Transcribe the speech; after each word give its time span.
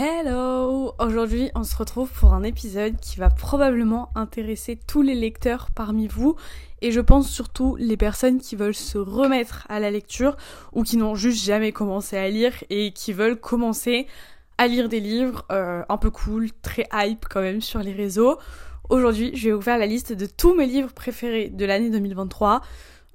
Hello 0.00 0.94
Aujourd'hui 1.00 1.50
on 1.56 1.64
se 1.64 1.76
retrouve 1.76 2.08
pour 2.08 2.32
un 2.32 2.44
épisode 2.44 3.00
qui 3.00 3.18
va 3.18 3.30
probablement 3.30 4.10
intéresser 4.14 4.78
tous 4.86 5.02
les 5.02 5.16
lecteurs 5.16 5.70
parmi 5.74 6.06
vous 6.06 6.36
et 6.82 6.92
je 6.92 7.00
pense 7.00 7.28
surtout 7.28 7.74
les 7.80 7.96
personnes 7.96 8.38
qui 8.38 8.54
veulent 8.54 8.76
se 8.76 8.96
remettre 8.96 9.66
à 9.68 9.80
la 9.80 9.90
lecture 9.90 10.36
ou 10.72 10.84
qui 10.84 10.98
n'ont 10.98 11.16
juste 11.16 11.44
jamais 11.44 11.72
commencé 11.72 12.16
à 12.16 12.28
lire 12.28 12.52
et 12.70 12.92
qui 12.92 13.12
veulent 13.12 13.40
commencer 13.40 14.06
à 14.56 14.68
lire 14.68 14.88
des 14.88 15.00
livres 15.00 15.44
euh, 15.50 15.82
un 15.88 15.96
peu 15.96 16.10
cool, 16.10 16.50
très 16.62 16.86
hype 16.92 17.24
quand 17.28 17.40
même 17.40 17.60
sur 17.60 17.80
les 17.80 17.92
réseaux. 17.92 18.38
Aujourd'hui 18.90 19.32
je 19.34 19.48
vais 19.48 19.52
vous 19.52 19.62
faire 19.62 19.78
la 19.78 19.86
liste 19.86 20.12
de 20.12 20.26
tous 20.26 20.54
mes 20.54 20.66
livres 20.66 20.92
préférés 20.92 21.48
de 21.48 21.64
l'année 21.64 21.90
2023. 21.90 22.60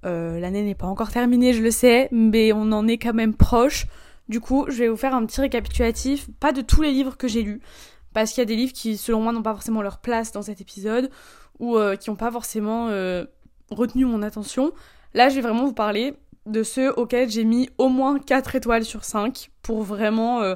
Euh, 0.04 0.38
l'année 0.38 0.64
n'est 0.64 0.76
pas 0.76 0.88
encore 0.88 1.12
terminée 1.12 1.54
je 1.54 1.64
le 1.64 1.72
sais 1.72 2.10
mais 2.12 2.52
on 2.52 2.74
en 2.74 2.90
est 2.90 2.98
quand 2.98 3.14
même 3.14 3.36
proche. 3.36 3.88
Du 4.30 4.40
coup, 4.40 4.66
je 4.70 4.78
vais 4.78 4.88
vous 4.88 4.98
faire 4.98 5.14
un 5.14 5.26
petit 5.26 5.42
récapitulatif, 5.42 6.30
pas 6.40 6.54
de 6.54 6.62
tous 6.62 6.82
les 6.82 6.92
livres 6.92 7.18
que 7.18 7.28
j'ai 7.28 7.42
lus, 7.42 7.62
parce 8.14 8.32
qu'il 8.32 8.42
y 8.42 8.44
a 8.44 8.46
des 8.46 8.56
livres 8.56 8.74
qui, 8.74 8.98
selon 8.98 9.22
moi, 9.22 9.34
n'ont 9.34 9.44
pas 9.44 9.54
forcément 9.54 9.82
leur 9.82 10.00
place 10.00 10.32
dans 10.32 10.42
cet 10.42 10.62
épisode, 10.62 11.10
ou 11.60 11.78
euh, 11.78 11.96
qui 11.96 12.10
n'ont 12.10 12.16
pas 12.16 12.32
forcément 12.32 12.88
euh, 12.90 13.26
retenu 13.70 14.06
mon 14.06 14.22
attention. 14.22 14.72
Là, 15.14 15.30
je 15.30 15.36
vais 15.36 15.42
vraiment 15.42 15.66
vous 15.66 15.74
parler 15.74 16.16
de 16.46 16.64
ceux 16.64 16.92
auxquels 16.94 17.30
j'ai 17.30 17.44
mis 17.44 17.70
au 17.78 17.90
moins 17.90 18.20
4 18.20 18.56
étoiles 18.56 18.86
sur 18.86 19.04
5, 19.04 19.50
pour 19.62 19.84
vraiment 19.84 20.42
euh, 20.42 20.56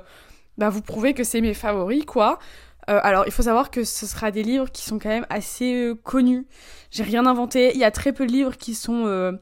bah, 0.58 0.70
vous 0.70 0.82
prouver 0.82 1.14
que 1.14 1.24
c'est 1.24 1.42
mes 1.42 1.54
favoris, 1.54 2.06
quoi. 2.06 2.40
alors, 2.88 3.26
il 3.26 3.34
faut 3.34 3.44
savoir 3.44 3.70
que 3.70 3.84
ce 3.84 4.06
sera 4.06 4.32
des 4.32 4.44
livres 4.44 4.72
qui 4.72 4.84
sont 4.84 4.98
quand 4.98 5.10
même 5.10 5.26
assez 5.30 5.92
connus. 6.04 6.48
J'ai 6.90 7.04
rien 7.04 7.26
inventé. 7.26 7.72
Il 7.74 7.80
y 7.80 7.84
a 7.84 7.92
très 7.92 8.14
peu 8.14 8.26
de 8.26 8.32
livres 8.32 8.56
qui 8.56 8.76
sont 8.76 9.38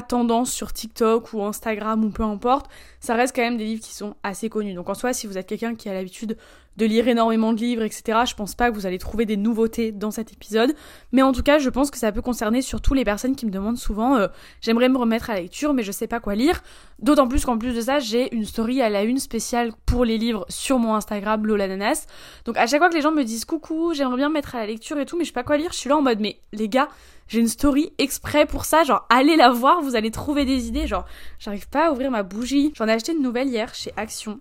tendance 0.00 0.50
sur 0.50 0.72
TikTok 0.72 1.34
ou 1.34 1.42
Instagram 1.42 2.04
ou 2.04 2.10
peu 2.10 2.22
importe, 2.22 2.70
ça 3.00 3.14
reste 3.14 3.36
quand 3.36 3.42
même 3.42 3.58
des 3.58 3.64
livres 3.64 3.82
qui 3.82 3.92
sont 3.92 4.14
assez 4.22 4.48
connus. 4.48 4.72
Donc 4.72 4.88
en 4.88 4.94
soi, 4.94 5.12
si 5.12 5.26
vous 5.26 5.36
êtes 5.36 5.46
quelqu'un 5.46 5.74
qui 5.74 5.90
a 5.90 5.92
l'habitude 5.92 6.38
de 6.76 6.86
lire 6.86 7.08
énormément 7.08 7.52
de 7.52 7.58
livres, 7.58 7.82
etc., 7.82 8.20
je 8.26 8.34
pense 8.34 8.54
pas 8.54 8.70
que 8.70 8.74
vous 8.74 8.86
allez 8.86 8.98
trouver 8.98 9.26
des 9.26 9.36
nouveautés 9.36 9.92
dans 9.92 10.10
cet 10.10 10.32
épisode. 10.32 10.74
Mais 11.12 11.22
en 11.22 11.32
tout 11.32 11.42
cas, 11.42 11.58
je 11.58 11.68
pense 11.68 11.90
que 11.90 11.98
ça 11.98 12.12
peut 12.12 12.22
concerner 12.22 12.62
surtout 12.62 12.94
les 12.94 13.04
personnes 13.04 13.36
qui 13.36 13.46
me 13.46 13.50
demandent 13.50 13.78
souvent 13.78 14.16
euh, 14.16 14.28
j'aimerais 14.60 14.88
me 14.88 14.98
remettre 14.98 15.30
à 15.30 15.34
la 15.34 15.40
lecture, 15.40 15.74
mais 15.74 15.82
je 15.82 15.92
sais 15.92 16.06
pas 16.06 16.20
quoi 16.20 16.34
lire. 16.34 16.62
D'autant 16.98 17.28
plus 17.28 17.44
qu'en 17.44 17.58
plus 17.58 17.74
de 17.74 17.80
ça, 17.80 17.98
j'ai 17.98 18.34
une 18.34 18.44
story 18.44 18.80
à 18.80 18.88
la 18.88 19.02
une 19.02 19.18
spéciale 19.18 19.72
pour 19.86 20.04
les 20.04 20.18
livres 20.18 20.46
sur 20.48 20.78
mon 20.78 20.94
Instagram, 20.94 21.44
Lolananas. 21.46 22.06
Donc 22.44 22.56
à 22.56 22.66
chaque 22.66 22.80
fois 22.80 22.88
que 22.88 22.94
les 22.94 23.02
gens 23.02 23.12
me 23.12 23.24
disent 23.24 23.44
coucou, 23.44 23.92
j'aimerais 23.94 24.16
bien 24.16 24.28
me 24.28 24.34
mettre 24.34 24.54
à 24.54 24.60
la 24.60 24.66
lecture 24.66 24.98
et 24.98 25.06
tout, 25.06 25.16
mais 25.16 25.24
je 25.24 25.28
sais 25.28 25.34
pas 25.34 25.42
quoi 25.42 25.56
lire, 25.56 25.72
je 25.72 25.78
suis 25.78 25.88
là 25.88 25.96
en 25.96 26.02
mode 26.02 26.20
mais 26.20 26.38
les 26.52 26.68
gars, 26.68 26.88
j'ai 27.28 27.40
une 27.40 27.48
story 27.48 27.92
exprès 27.98 28.46
pour 28.46 28.64
ça, 28.64 28.84
genre 28.84 29.06
allez 29.08 29.36
la 29.36 29.50
voir, 29.50 29.80
vous 29.80 29.96
allez 29.96 30.10
trouver 30.10 30.44
des 30.44 30.68
idées, 30.68 30.86
genre 30.86 31.04
j'arrive 31.38 31.68
pas 31.68 31.88
à 31.88 31.92
ouvrir 31.92 32.10
ma 32.10 32.22
bougie. 32.22 32.72
J'en 32.76 32.88
ai 32.88 32.92
acheté 32.92 33.12
une 33.12 33.22
nouvelle 33.22 33.48
hier 33.48 33.74
chez 33.74 33.92
Action. 33.96 34.40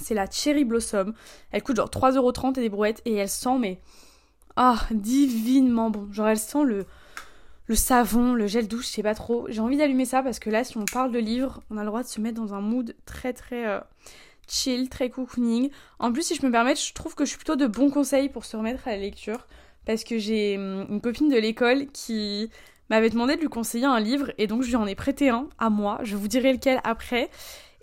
C'est 0.00 0.14
la 0.14 0.30
Cherry 0.30 0.64
Blossom. 0.64 1.14
Elle 1.52 1.62
coûte 1.62 1.76
genre 1.76 1.90
3,30€ 1.90 2.58
et 2.58 2.62
des 2.62 2.68
brouettes 2.68 3.02
et 3.04 3.14
elle 3.14 3.28
sent 3.28 3.58
mais 3.58 3.80
ah, 4.56 4.86
divinement 4.90 5.90
bon. 5.90 6.12
Genre 6.12 6.28
elle 6.28 6.38
sent 6.38 6.64
le 6.64 7.74
savon, 7.74 8.34
le 8.34 8.46
gel 8.46 8.68
douche, 8.68 8.86
je 8.86 8.92
sais 8.92 9.02
pas 9.02 9.14
trop. 9.14 9.46
J'ai 9.48 9.60
envie 9.60 9.76
d'allumer 9.76 10.04
ça 10.04 10.22
parce 10.22 10.38
que 10.38 10.50
là 10.50 10.64
si 10.64 10.76
on 10.76 10.84
parle 10.84 11.12
de 11.12 11.18
livres, 11.18 11.60
on 11.70 11.76
a 11.76 11.80
le 11.80 11.86
droit 11.86 12.02
de 12.02 12.08
se 12.08 12.20
mettre 12.20 12.40
dans 12.40 12.54
un 12.54 12.60
mood 12.60 12.94
très 13.06 13.32
très 13.32 13.66
euh, 13.66 13.80
chill, 14.48 14.88
très 14.88 15.10
cocooning. 15.10 15.70
En 15.98 16.12
plus, 16.12 16.22
si 16.22 16.34
je 16.34 16.44
me 16.44 16.50
permets, 16.50 16.76
je 16.76 16.92
trouve 16.92 17.14
que 17.14 17.24
je 17.24 17.30
suis 17.30 17.38
plutôt 17.38 17.56
de 17.56 17.66
bons 17.66 17.90
conseils 17.90 18.28
pour 18.28 18.44
se 18.44 18.56
remettre 18.56 18.86
à 18.86 18.92
la 18.92 18.98
lecture 18.98 19.46
parce 19.86 20.04
que 20.04 20.18
j'ai 20.18 20.56
hum, 20.56 20.86
une 20.88 21.00
copine 21.00 21.28
de 21.28 21.36
l'école 21.36 21.86
qui 21.88 22.50
m'avait 22.90 23.10
demandé 23.10 23.36
de 23.36 23.40
lui 23.40 23.48
conseiller 23.48 23.86
un 23.86 24.00
livre 24.00 24.32
et 24.38 24.46
donc 24.46 24.62
je 24.62 24.68
lui 24.68 24.76
en 24.76 24.86
ai 24.86 24.94
prêté 24.94 25.30
un 25.30 25.48
à 25.58 25.70
moi. 25.70 25.98
Je 26.02 26.16
vous 26.16 26.28
dirai 26.28 26.52
lequel 26.52 26.80
après. 26.84 27.30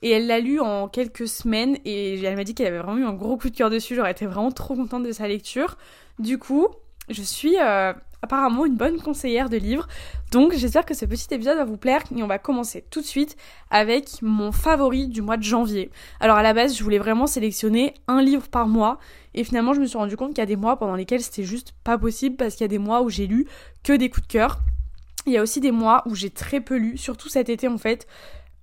Et 0.01 0.09
elle 0.11 0.27
l'a 0.27 0.39
lu 0.39 0.59
en 0.59 0.87
quelques 0.87 1.27
semaines 1.27 1.77
et 1.85 2.19
elle 2.23 2.35
m'a 2.35 2.43
dit 2.43 2.55
qu'elle 2.55 2.67
avait 2.67 2.79
vraiment 2.79 2.97
eu 2.97 3.05
un 3.05 3.13
gros 3.13 3.37
coup 3.37 3.49
de 3.49 3.55
cœur 3.55 3.69
dessus. 3.69 3.95
J'aurais 3.95 4.11
été 4.11 4.25
vraiment 4.25 4.51
trop 4.51 4.75
contente 4.75 5.03
de 5.03 5.11
sa 5.11 5.27
lecture. 5.27 5.77
Du 6.17 6.37
coup, 6.39 6.67
je 7.09 7.21
suis 7.21 7.57
euh, 7.59 7.93
apparemment 8.21 8.65
une 8.65 8.75
bonne 8.75 8.99
conseillère 8.99 9.49
de 9.49 9.57
livres. 9.57 9.87
Donc 10.31 10.53
j'espère 10.53 10.85
que 10.85 10.93
ce 10.93 11.05
petit 11.05 11.33
épisode 11.33 11.57
va 11.57 11.65
vous 11.65 11.77
plaire 11.77 12.03
et 12.15 12.23
on 12.23 12.27
va 12.27 12.39
commencer 12.39 12.85
tout 12.89 13.01
de 13.01 13.05
suite 13.05 13.35
avec 13.69 14.21
mon 14.21 14.51
favori 14.51 15.07
du 15.07 15.21
mois 15.21 15.37
de 15.37 15.43
janvier. 15.43 15.91
Alors 16.19 16.37
à 16.37 16.43
la 16.43 16.53
base, 16.53 16.77
je 16.77 16.83
voulais 16.83 16.99
vraiment 16.99 17.27
sélectionner 17.27 17.93
un 18.07 18.21
livre 18.21 18.47
par 18.47 18.67
mois 18.67 18.99
et 19.33 19.43
finalement, 19.43 19.73
je 19.73 19.81
me 19.81 19.85
suis 19.85 19.97
rendu 19.97 20.17
compte 20.17 20.29
qu'il 20.29 20.39
y 20.39 20.41
a 20.41 20.45
des 20.45 20.55
mois 20.55 20.77
pendant 20.77 20.95
lesquels 20.95 21.21
c'était 21.21 21.43
juste 21.43 21.73
pas 21.83 21.97
possible 21.97 22.35
parce 22.35 22.55
qu'il 22.55 22.63
y 22.63 22.65
a 22.65 22.69
des 22.69 22.79
mois 22.79 23.01
où 23.01 23.09
j'ai 23.09 23.27
lu 23.27 23.47
que 23.83 23.93
des 23.93 24.09
coups 24.09 24.27
de 24.27 24.31
cœur. 24.31 24.59
Il 25.25 25.33
y 25.33 25.37
a 25.37 25.41
aussi 25.41 25.59
des 25.59 25.71
mois 25.71 26.03
où 26.07 26.15
j'ai 26.15 26.31
très 26.31 26.61
peu 26.61 26.77
lu, 26.77 26.97
surtout 26.97 27.29
cet 27.29 27.49
été 27.49 27.67
en 27.67 27.77
fait. 27.77 28.07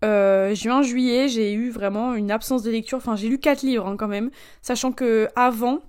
Euh, 0.04 0.54
juin, 0.54 0.82
juillet, 0.82 1.28
j'ai 1.28 1.52
eu 1.52 1.70
vraiment 1.70 2.14
une 2.14 2.30
absence 2.30 2.62
de 2.62 2.70
lecture. 2.70 2.98
Enfin, 2.98 3.16
j'ai 3.16 3.28
lu 3.28 3.38
4 3.38 3.62
livres 3.62 3.86
hein, 3.86 3.96
quand 3.96 4.08
même. 4.08 4.30
Sachant 4.62 4.92
que 4.92 5.28
avant, 5.36 5.80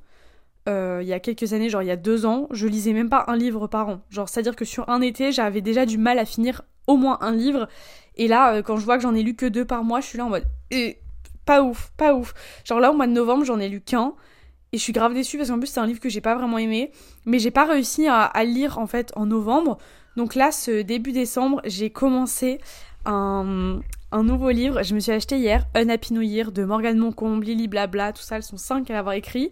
euh, 0.68 1.00
il 1.02 1.08
y 1.08 1.14
a 1.14 1.20
quelques 1.20 1.54
années, 1.54 1.70
genre 1.70 1.84
il 1.84 1.88
y 1.88 1.92
a 1.92 1.96
deux 1.96 2.26
ans, 2.26 2.48
je 2.52 2.68
lisais 2.68 2.94
même 2.94 3.10
pas 3.10 3.26
un 3.28 3.36
livre 3.36 3.68
par 3.68 3.90
an. 3.90 4.02
Genre, 4.10 4.28
c'est-à-dire 4.28 4.56
que 4.56 4.66
sur 4.66 4.90
un 4.90 5.02
été, 5.02 5.32
j'avais 5.32 5.62
déjà 5.62 5.86
du 5.86 5.98
mal 5.98 6.20
à 6.20 6.26
finir 6.26 6.64
au 6.88 6.98
moins 6.98 7.18
un 7.22 7.32
livre. 7.32 7.68
Et 8.16 8.28
là, 8.28 8.56
euh, 8.56 8.62
quand 8.62 8.78
je 8.78 8.86
vois 8.86 8.98
que 8.98 9.04
j'en 9.04 9.16
ai 9.16 9.24
lu 9.24 9.36
que 9.36 9.46
deux 9.46 9.66
par 9.66 9.84
mois, 9.84 10.02
je 10.02 10.08
suis 10.08 10.18
là 10.18 10.26
en 10.26 10.30
mode. 10.30 10.46
pas 11.46 11.62
ouf, 11.62 11.92
pas 11.98 12.14
ouf. 12.14 12.34
Genre 12.66 12.80
là, 12.80 12.92
au 12.92 12.96
mois 12.96 13.08
de 13.08 13.14
novembre, 13.14 13.46
j'en 13.46 13.60
ai 13.60 13.70
lu 13.70 13.82
qu'un. 13.82 14.14
Et 14.72 14.78
je 14.78 14.84
suis 14.84 14.94
grave 14.94 15.14
déçue 15.14 15.38
parce 15.38 15.50
qu'en 15.50 15.58
plus 15.58 15.66
c'est 15.66 15.80
un 15.80 15.88
livre 15.88 16.00
que 16.00 16.10
j'ai 16.10 16.22
pas 16.22 16.36
vraiment 16.36 16.58
aimé. 16.58 16.92
Mais 17.26 17.40
j'ai 17.40 17.52
pas 17.52 17.66
réussi 17.66 18.08
à, 18.08 18.32
lire 18.44 18.78
en 18.78 18.88
fait 18.88 19.12
en 19.16 19.26
novembre. 19.26 19.78
Donc 20.16 20.36
là, 20.36 20.52
ce 20.52 20.82
début 20.82 21.12
décembre, 21.12 21.62
j'ai 21.66 21.90
commencé 21.90 22.60
un, 23.06 23.80
un, 24.12 24.24
nouveau 24.24 24.50
livre. 24.50 24.84
Je 24.84 24.96
me 24.96 25.00
suis 25.00 25.12
acheté 25.12 25.38
hier 25.38 25.66
Un 25.76 25.90
Happy 25.90 26.14
New 26.14 26.22
Year 26.22 26.52
de 26.52 26.64
Morgane 26.64 26.98
Moncombe, 26.98 27.44
Lily 27.44 27.68
Blabla, 27.68 28.14
tout 28.14 28.22
ça. 28.22 28.38
Elles 28.38 28.44
sont 28.44 28.58
cinq 28.58 28.90
à 28.90 28.94
l'avoir 28.94 29.16
écrit. 29.16 29.52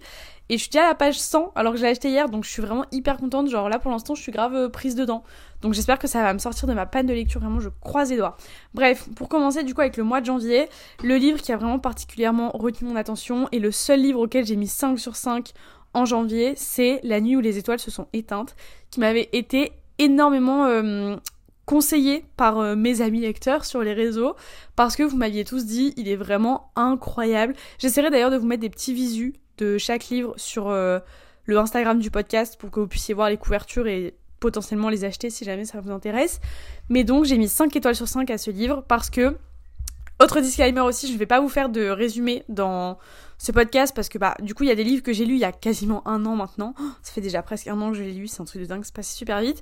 Et 0.50 0.58
je 0.58 0.64
suis 0.64 0.70
déjà 0.70 0.86
à 0.86 0.88
la 0.90 0.96
page 0.96 1.20
100 1.20 1.52
alors 1.56 1.74
que 1.74 1.78
je 1.78 1.84
l'ai 1.84 1.90
acheté 1.90 2.10
hier. 2.10 2.30
Donc 2.30 2.44
je 2.44 2.50
suis 2.50 2.62
vraiment 2.62 2.86
hyper 2.92 3.18
contente. 3.18 3.50
Genre 3.50 3.70
là 3.70 3.80
pour 3.80 3.92
l'instant, 3.92 4.16
je 4.16 4.22
suis 4.22 4.32
grave 4.32 4.56
euh, 4.56 4.70
prise 4.70 4.96
dedans. 4.96 5.24
Donc 5.62 5.74
j'espère 5.74 6.00
que 6.00 6.08
ça 6.08 6.22
va 6.22 6.34
me 6.34 6.40
sortir 6.40 6.68
de 6.68 6.74
ma 6.74 6.86
panne 6.86 7.06
de 7.06 7.14
lecture, 7.14 7.42
vraiment 7.42 7.60
je 7.60 7.70
croise 7.82 8.12
les 8.12 8.18
doigts. 8.18 8.38
Bref, 8.74 9.10
pour 9.16 9.28
commencer 9.28 9.64
du 9.64 9.74
coup 9.74 9.82
avec 9.82 9.98
le 9.98 10.04
mois 10.04 10.22
de 10.22 10.26
janvier, 10.26 10.70
le 11.04 11.18
livre 11.18 11.42
qui 11.42 11.52
a 11.52 11.58
vraiment 11.58 11.80
particulièrement 11.80 12.52
retenu 12.52 12.88
mon 12.88 12.96
attention 12.96 13.48
et 13.52 13.60
le 13.60 13.72
seul 13.72 14.02
livre 14.02 14.20
auquel 14.20 14.46
j'ai 14.46 14.56
mis 14.56 14.68
5 14.68 15.00
sur 15.00 15.16
5 15.16 15.54
en 15.94 16.06
janvier, 16.06 16.54
c'est 16.56 17.00
La 17.04 17.22
nuit 17.22 17.36
où 17.36 17.40
les 17.40 17.58
étoiles 17.58 17.80
se 17.80 17.90
sont 17.90 18.08
éteintes, 18.14 18.56
qui 18.92 19.00
m'avait 19.00 19.30
été 19.34 19.72
énormément 19.98 20.66
euh, 20.66 21.16
conseillé 21.68 22.26
par 22.38 22.58
euh, 22.58 22.76
mes 22.76 23.02
amis 23.02 23.20
lecteurs 23.20 23.66
sur 23.66 23.84
les 23.84 23.94
réseaux, 23.94 24.36
parce 24.76 24.96
que 24.96 25.04
vous 25.04 25.18
m'aviez 25.18 25.44
tous 25.44 25.66
dit, 25.66 25.94
il 25.98 26.08
est 26.08 26.16
vraiment 26.16 26.72
incroyable. 26.76 27.54
J'essaierai 27.78 28.10
d'ailleurs 28.10 28.32
de 28.32 28.38
vous 28.38 28.48
mettre 28.48 28.62
des 28.62 28.70
petits 28.70 28.94
visus 28.94 29.34
de 29.60 29.78
chaque 29.78 30.06
livre 30.06 30.34
sur 30.38 30.70
euh, 30.70 31.00
le 31.44 31.58
Instagram 31.58 32.00
du 32.00 32.10
podcast 32.10 32.58
pour 32.58 32.72
que 32.72 32.80
vous 32.80 32.88
puissiez 32.88 33.14
voir 33.14 33.30
les 33.30 33.38
couvertures 33.38 33.86
et 33.86 34.16
potentiellement 34.40 34.90
les 34.90 35.04
acheter 35.04 35.30
si 35.30 35.44
jamais 35.44 35.66
ça 35.66 35.82
vous 35.82 35.92
intéresse. 35.92 36.40
Mais 36.90 37.04
donc 37.04 37.26
j'ai 37.26 37.38
mis 37.38 37.50
5 37.50 37.76
étoiles 37.76 37.96
sur 37.96 38.08
5 38.08 38.30
à 38.32 38.38
ce 38.38 38.50
livre 38.50 38.84
parce 38.88 39.10
que 39.10 39.36
autre 40.20 40.42
disclaimer 40.42 40.82
aussi, 40.82 41.08
je 41.08 41.14
ne 41.14 41.18
vais 41.20 41.28
pas 41.28 41.40
vous 41.40 41.50
faire 41.50 41.70
de 41.70 41.90
résumé 41.90 42.44
dans 42.50 42.98
ce 43.38 43.52
podcast 43.52 43.96
parce 43.96 44.10
que 44.10 44.18
bah 44.18 44.36
du 44.40 44.56
coup 44.56 44.64
il 44.64 44.70
y 44.70 44.72
a 44.72 44.76
des 44.76 44.84
livres 44.84 45.04
que 45.04 45.14
j'ai 45.14 45.26
lus 45.26 45.36
il 45.36 45.40
y 45.40 45.46
a 45.46 45.52
quasiment 45.52 46.08
un 46.08 46.26
an 46.26 46.36
maintenant. 46.36 46.74
Ça 47.04 47.14
fait 47.14 47.22
déjà 47.22 47.44
presque 47.44 47.68
un 47.68 47.80
an 47.82 47.92
que 47.92 47.98
je 47.98 48.04
les 48.04 48.14
lu, 48.14 48.28
c'est 48.28 48.42
un 48.42 48.46
truc 48.46 48.62
de 48.62 48.66
dingue, 48.66 48.84
c'est 48.84 48.96
passé 48.96 49.16
super 49.16 49.42
vite. 49.42 49.62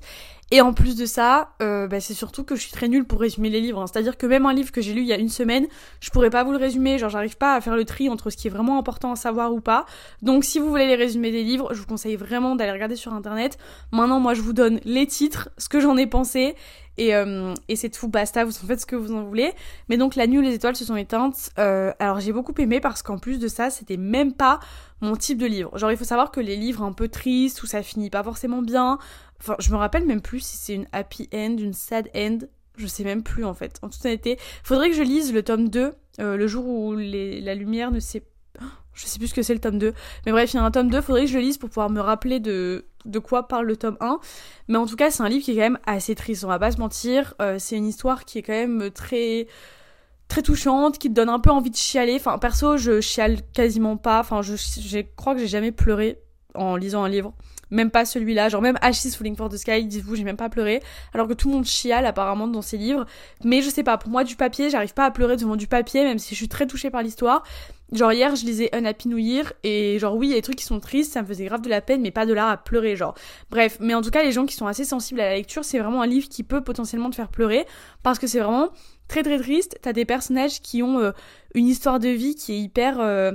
Et 0.52 0.60
en 0.60 0.72
plus 0.72 0.94
de 0.94 1.06
ça, 1.06 1.50
euh, 1.60 1.88
bah, 1.88 1.98
c'est 1.98 2.14
surtout 2.14 2.44
que 2.44 2.54
je 2.54 2.60
suis 2.60 2.70
très 2.70 2.86
nulle 2.86 3.04
pour 3.04 3.20
résumer 3.20 3.50
les 3.50 3.60
livres. 3.60 3.82
Hein. 3.82 3.86
C'est-à-dire 3.88 4.16
que 4.16 4.26
même 4.26 4.46
un 4.46 4.54
livre 4.54 4.70
que 4.70 4.80
j'ai 4.80 4.92
lu 4.92 5.00
il 5.00 5.06
y 5.06 5.12
a 5.12 5.18
une 5.18 5.28
semaine, 5.28 5.66
je 6.00 6.10
pourrais 6.10 6.30
pas 6.30 6.44
vous 6.44 6.52
le 6.52 6.58
résumer, 6.58 6.98
genre 6.98 7.10
j'arrive 7.10 7.36
pas 7.36 7.56
à 7.56 7.60
faire 7.60 7.74
le 7.74 7.84
tri 7.84 8.08
entre 8.08 8.30
ce 8.30 8.36
qui 8.36 8.46
est 8.46 8.50
vraiment 8.50 8.78
important 8.78 9.10
à 9.10 9.16
savoir 9.16 9.52
ou 9.52 9.60
pas. 9.60 9.86
Donc 10.22 10.44
si 10.44 10.60
vous 10.60 10.68
voulez 10.68 10.86
les 10.86 10.94
résumer 10.94 11.32
des 11.32 11.42
livres, 11.42 11.74
je 11.74 11.80
vous 11.80 11.86
conseille 11.86 12.14
vraiment 12.14 12.54
d'aller 12.54 12.70
regarder 12.70 12.94
sur 12.94 13.12
internet. 13.12 13.58
Maintenant 13.90 14.20
moi 14.20 14.34
je 14.34 14.42
vous 14.42 14.52
donne 14.52 14.78
les 14.84 15.08
titres, 15.08 15.48
ce 15.58 15.68
que 15.68 15.80
j'en 15.80 15.96
ai 15.96 16.06
pensé 16.06 16.54
et, 16.98 17.14
euh, 17.14 17.54
et 17.68 17.76
c'est 17.76 17.90
tout, 17.90 18.08
basta, 18.08 18.44
vous 18.44 18.52
en 18.52 18.66
faites 18.66 18.80
ce 18.80 18.86
que 18.86 18.96
vous 18.96 19.12
en 19.14 19.22
voulez. 19.22 19.52
Mais 19.88 19.96
donc 19.96 20.14
la 20.14 20.26
nuit 20.26 20.38
où 20.38 20.42
les 20.42 20.54
étoiles 20.54 20.76
se 20.76 20.84
sont 20.84 20.96
éteintes, 20.96 21.50
euh, 21.58 21.92
alors 21.98 22.20
j'ai 22.20 22.32
beaucoup 22.32 22.54
aimé 22.58 22.80
parce 22.80 23.02
qu'en 23.02 23.18
plus 23.18 23.38
de 23.38 23.48
ça, 23.48 23.70
c'était 23.70 23.96
même 23.96 24.32
pas 24.32 24.60
mon 25.02 25.14
type 25.14 25.38
de 25.38 25.46
livre. 25.46 25.76
Genre 25.76 25.90
il 25.90 25.96
faut 25.96 26.04
savoir 26.04 26.30
que 26.30 26.40
les 26.40 26.56
livres 26.56 26.82
un 26.82 26.92
peu 26.92 27.08
tristes, 27.08 27.62
où 27.62 27.66
ça 27.66 27.82
finit 27.82 28.08
pas 28.08 28.22
forcément 28.22 28.62
bien, 28.62 28.98
enfin 29.40 29.56
je 29.58 29.70
me 29.70 29.76
rappelle 29.76 30.06
même 30.06 30.20
plus 30.20 30.40
si 30.40 30.56
c'est 30.56 30.74
une 30.74 30.86
happy 30.92 31.28
end, 31.32 31.56
une 31.58 31.72
sad 31.72 32.08
end, 32.14 32.38
je 32.76 32.86
sais 32.86 33.04
même 33.04 33.22
plus 33.22 33.44
en 33.44 33.54
fait. 33.54 33.78
En 33.82 33.88
toute 33.88 34.04
honnêteté, 34.04 34.38
faudrait 34.62 34.90
que 34.90 34.96
je 34.96 35.02
lise 35.02 35.32
le 35.32 35.42
tome 35.42 35.68
2, 35.68 35.92
euh, 36.20 36.36
le 36.36 36.46
jour 36.46 36.66
où 36.66 36.94
les, 36.94 37.40
la 37.40 37.54
lumière 37.54 37.90
ne 37.90 38.00
s'est 38.00 38.24
je 38.94 39.06
sais 39.06 39.18
plus 39.18 39.28
ce 39.28 39.34
que 39.34 39.42
c'est 39.42 39.54
le 39.54 39.60
tome 39.60 39.78
2. 39.78 39.92
Mais 40.24 40.32
bref, 40.32 40.52
il 40.52 40.56
y 40.56 40.58
a 40.58 40.64
un 40.64 40.70
tome 40.70 40.90
2, 40.90 41.00
faudrait 41.00 41.22
que 41.22 41.30
je 41.30 41.36
le 41.36 41.44
lise 41.44 41.58
pour 41.58 41.68
pouvoir 41.68 41.90
me 41.90 42.00
rappeler 42.00 42.40
de, 42.40 42.86
de 43.04 43.18
quoi 43.18 43.48
parle 43.48 43.66
le 43.66 43.76
tome 43.76 43.96
1. 44.00 44.20
Mais 44.68 44.78
en 44.78 44.86
tout 44.86 44.96
cas, 44.96 45.10
c'est 45.10 45.22
un 45.22 45.28
livre 45.28 45.44
qui 45.44 45.52
est 45.52 45.54
quand 45.54 45.60
même 45.60 45.78
assez 45.86 46.14
triste, 46.14 46.44
on 46.44 46.48
va 46.48 46.58
pas 46.58 46.72
se 46.72 46.78
mentir. 46.78 47.34
Euh, 47.40 47.56
c'est 47.58 47.76
une 47.76 47.86
histoire 47.86 48.24
qui 48.24 48.38
est 48.38 48.42
quand 48.42 48.52
même 48.52 48.90
très 48.90 49.46
très 50.28 50.42
touchante, 50.42 50.98
qui 50.98 51.08
te 51.08 51.14
donne 51.14 51.28
un 51.28 51.38
peu 51.38 51.50
envie 51.50 51.70
de 51.70 51.76
chialer. 51.76 52.16
Enfin, 52.16 52.38
perso, 52.38 52.76
je 52.76 53.00
chiale 53.00 53.38
quasiment 53.52 53.96
pas. 53.96 54.20
Enfin, 54.20 54.42
je, 54.42 54.56
je 54.56 54.98
crois 55.14 55.34
que 55.34 55.40
j'ai 55.40 55.46
jamais 55.46 55.72
pleuré 55.72 56.18
en 56.54 56.76
lisant 56.76 57.04
un 57.04 57.08
livre. 57.08 57.32
Même 57.70 57.90
pas 57.90 58.04
celui-là, 58.04 58.48
genre 58.48 58.62
même 58.62 58.78
Ashes 58.80 59.14
Falling 59.16 59.36
for 59.36 59.48
the 59.48 59.56
Sky, 59.56 59.84
dites-vous, 59.84 60.16
j'ai 60.16 60.24
même 60.24 60.36
pas 60.36 60.48
pleuré. 60.48 60.82
Alors 61.14 61.26
que 61.26 61.32
tout 61.32 61.48
le 61.48 61.54
monde 61.54 61.64
chiale 61.64 62.06
apparemment 62.06 62.46
dans 62.46 62.62
ces 62.62 62.76
livres. 62.76 63.06
Mais 63.44 63.62
je 63.62 63.70
sais 63.70 63.82
pas, 63.82 63.98
pour 63.98 64.10
moi 64.10 64.24
du 64.24 64.36
papier, 64.36 64.70
j'arrive 64.70 64.94
pas 64.94 65.04
à 65.04 65.10
pleurer 65.10 65.36
devant 65.36 65.56
du 65.56 65.66
papier, 65.66 66.04
même 66.04 66.18
si 66.18 66.34
je 66.34 66.36
suis 66.36 66.48
très 66.48 66.66
touchée 66.66 66.90
par 66.90 67.02
l'histoire. 67.02 67.42
Genre 67.92 68.12
hier, 68.12 68.34
je 68.34 68.44
lisais 68.44 68.68
Un 68.74 68.84
Happy 68.84 69.08
New 69.08 69.18
et 69.62 69.98
genre 70.00 70.16
oui, 70.16 70.26
il 70.26 70.30
y 70.30 70.32
a 70.32 70.36
des 70.36 70.42
trucs 70.42 70.56
qui 70.56 70.64
sont 70.64 70.80
tristes, 70.80 71.12
ça 71.12 71.22
me 71.22 71.26
faisait 71.26 71.44
grave 71.44 71.62
de 71.62 71.68
la 71.68 71.80
peine, 71.80 72.02
mais 72.02 72.10
pas 72.10 72.26
de 72.26 72.32
là 72.32 72.50
à 72.50 72.56
pleurer, 72.56 72.96
genre. 72.96 73.14
Bref, 73.50 73.78
mais 73.80 73.94
en 73.94 74.02
tout 74.02 74.10
cas, 74.10 74.24
les 74.24 74.32
gens 74.32 74.44
qui 74.44 74.56
sont 74.56 74.66
assez 74.66 74.84
sensibles 74.84 75.20
à 75.20 75.28
la 75.28 75.36
lecture, 75.36 75.64
c'est 75.64 75.78
vraiment 75.78 76.02
un 76.02 76.06
livre 76.06 76.28
qui 76.28 76.42
peut 76.42 76.62
potentiellement 76.62 77.10
te 77.10 77.14
faire 77.14 77.28
pleurer 77.28 77.64
parce 78.02 78.18
que 78.18 78.26
c'est 78.26 78.40
vraiment 78.40 78.70
très 79.06 79.22
très 79.22 79.38
triste. 79.38 79.78
T'as 79.82 79.92
des 79.92 80.04
personnages 80.04 80.60
qui 80.60 80.82
ont 80.82 80.98
euh, 80.98 81.12
une 81.54 81.68
histoire 81.68 82.00
de 82.00 82.08
vie 82.08 82.34
qui 82.34 82.52
est 82.54 82.58
hyper 82.58 82.98
euh, 82.98 83.32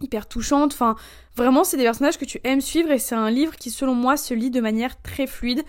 hyper 0.00 0.26
touchante. 0.26 0.72
Enfin, 0.72 0.96
vraiment, 1.36 1.64
c'est 1.64 1.76
des 1.76 1.84
personnages 1.84 2.18
que 2.18 2.24
tu 2.24 2.40
aimes 2.44 2.60
suivre 2.60 2.90
et 2.90 2.98
c'est 2.98 3.14
un 3.14 3.30
livre 3.30 3.56
qui, 3.56 3.70
selon 3.70 3.94
moi, 3.94 4.16
se 4.16 4.34
lit 4.34 4.50
de 4.50 4.60
manière 4.60 5.00
très 5.02 5.26
fluide. 5.26 5.62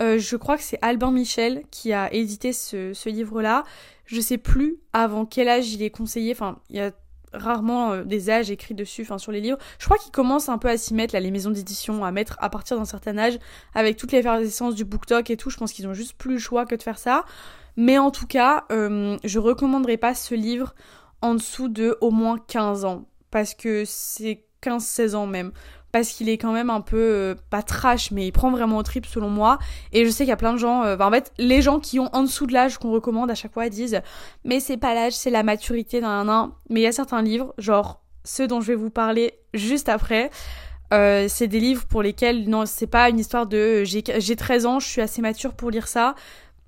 Euh, 0.00 0.18
je 0.18 0.36
crois 0.36 0.56
que 0.56 0.62
c'est 0.62 0.78
Albin 0.82 1.10
Michel 1.10 1.62
qui 1.70 1.92
a 1.92 2.12
édité 2.12 2.52
ce, 2.52 3.08
livre-là. 3.08 3.64
Je 4.06 4.20
sais 4.20 4.38
plus 4.38 4.76
avant 4.92 5.26
quel 5.26 5.48
âge 5.48 5.72
il 5.72 5.82
est 5.82 5.90
conseillé. 5.90 6.32
Enfin, 6.32 6.58
il 6.70 6.76
y 6.76 6.80
a 6.80 6.92
rarement 7.32 7.92
euh, 7.92 8.04
des 8.04 8.30
âges 8.30 8.50
écrits 8.50 8.74
dessus, 8.74 9.02
enfin 9.02 9.18
sur 9.18 9.30
les 9.32 9.40
livres. 9.40 9.58
Je 9.78 9.84
crois 9.84 9.98
qu'ils 9.98 10.12
commencent 10.12 10.48
un 10.48 10.58
peu 10.58 10.68
à 10.68 10.76
s'y 10.76 10.94
mettre, 10.94 11.14
là, 11.14 11.20
les 11.20 11.30
maisons 11.30 11.50
d'édition, 11.50 12.04
à 12.04 12.10
mettre 12.10 12.36
à 12.40 12.50
partir 12.50 12.76
d'un 12.76 12.84
certain 12.84 13.16
âge, 13.18 13.38
avec 13.74 13.96
toutes 13.96 14.12
les 14.12 14.18
effervescences 14.18 14.74
du 14.74 14.84
BookTok 14.84 15.30
et 15.30 15.36
tout. 15.36 15.50
Je 15.50 15.56
pense 15.56 15.72
qu'ils 15.72 15.86
ont 15.86 15.94
juste 15.94 16.14
plus 16.14 16.34
le 16.34 16.38
choix 16.38 16.66
que 16.66 16.74
de 16.74 16.82
faire 16.82 16.98
ça. 16.98 17.24
Mais 17.76 17.98
en 17.98 18.10
tout 18.10 18.26
cas, 18.26 18.64
euh, 18.72 19.16
je 19.24 19.38
recommanderais 19.38 19.96
pas 19.96 20.14
ce 20.14 20.34
livre 20.34 20.74
en 21.22 21.34
dessous 21.34 21.68
de 21.68 21.96
au 22.00 22.10
moins 22.10 22.38
15 22.38 22.84
ans. 22.84 23.04
Parce 23.30 23.54
que 23.54 23.84
c'est 23.86 24.44
15-16 24.62 25.14
ans 25.14 25.26
même. 25.26 25.52
Parce 25.92 26.10
qu'il 26.10 26.28
est 26.28 26.38
quand 26.38 26.52
même 26.52 26.70
un 26.70 26.80
peu 26.80 26.96
euh, 26.96 27.34
pas 27.50 27.62
trash 27.62 28.12
mais 28.12 28.26
il 28.26 28.32
prend 28.32 28.50
vraiment 28.50 28.76
au 28.76 28.82
trip 28.82 29.06
selon 29.06 29.28
moi. 29.28 29.58
Et 29.92 30.04
je 30.04 30.10
sais 30.10 30.24
qu'il 30.24 30.28
y 30.28 30.32
a 30.32 30.36
plein 30.36 30.52
de 30.52 30.58
gens 30.58 30.84
euh, 30.84 30.96
en 30.98 31.10
fait 31.10 31.32
les 31.38 31.62
gens 31.62 31.80
qui 31.80 31.98
ont 31.98 32.08
en 32.14 32.22
dessous 32.22 32.46
de 32.46 32.52
l'âge 32.52 32.78
qu'on 32.78 32.92
recommande 32.92 33.30
à 33.30 33.34
chaque 33.34 33.52
fois 33.52 33.68
disent 33.68 34.00
mais 34.44 34.60
c'est 34.60 34.76
pas 34.76 34.94
l'âge 34.94 35.14
c'est 35.14 35.30
la 35.30 35.42
maturité 35.42 36.00
d'un 36.00 36.28
an 36.28 36.52
mais 36.68 36.80
il 36.80 36.82
y 36.84 36.86
a 36.86 36.92
certains 36.92 37.22
livres 37.22 37.54
genre 37.58 38.02
ceux 38.24 38.46
dont 38.46 38.60
je 38.60 38.68
vais 38.68 38.76
vous 38.76 38.90
parler 38.90 39.34
juste 39.52 39.88
après 39.88 40.30
euh, 40.92 41.26
c'est 41.28 41.48
des 41.48 41.60
livres 41.60 41.86
pour 41.86 42.02
lesquels 42.02 42.48
non 42.48 42.66
c'est 42.66 42.86
pas 42.86 43.10
une 43.10 43.18
histoire 43.18 43.46
de 43.46 43.82
j'ai 43.84 44.02
13 44.36 44.66
ans 44.66 44.78
je 44.78 44.86
suis 44.86 45.00
assez 45.00 45.22
mature 45.22 45.54
pour 45.54 45.70
lire 45.70 45.88
ça 45.88 46.14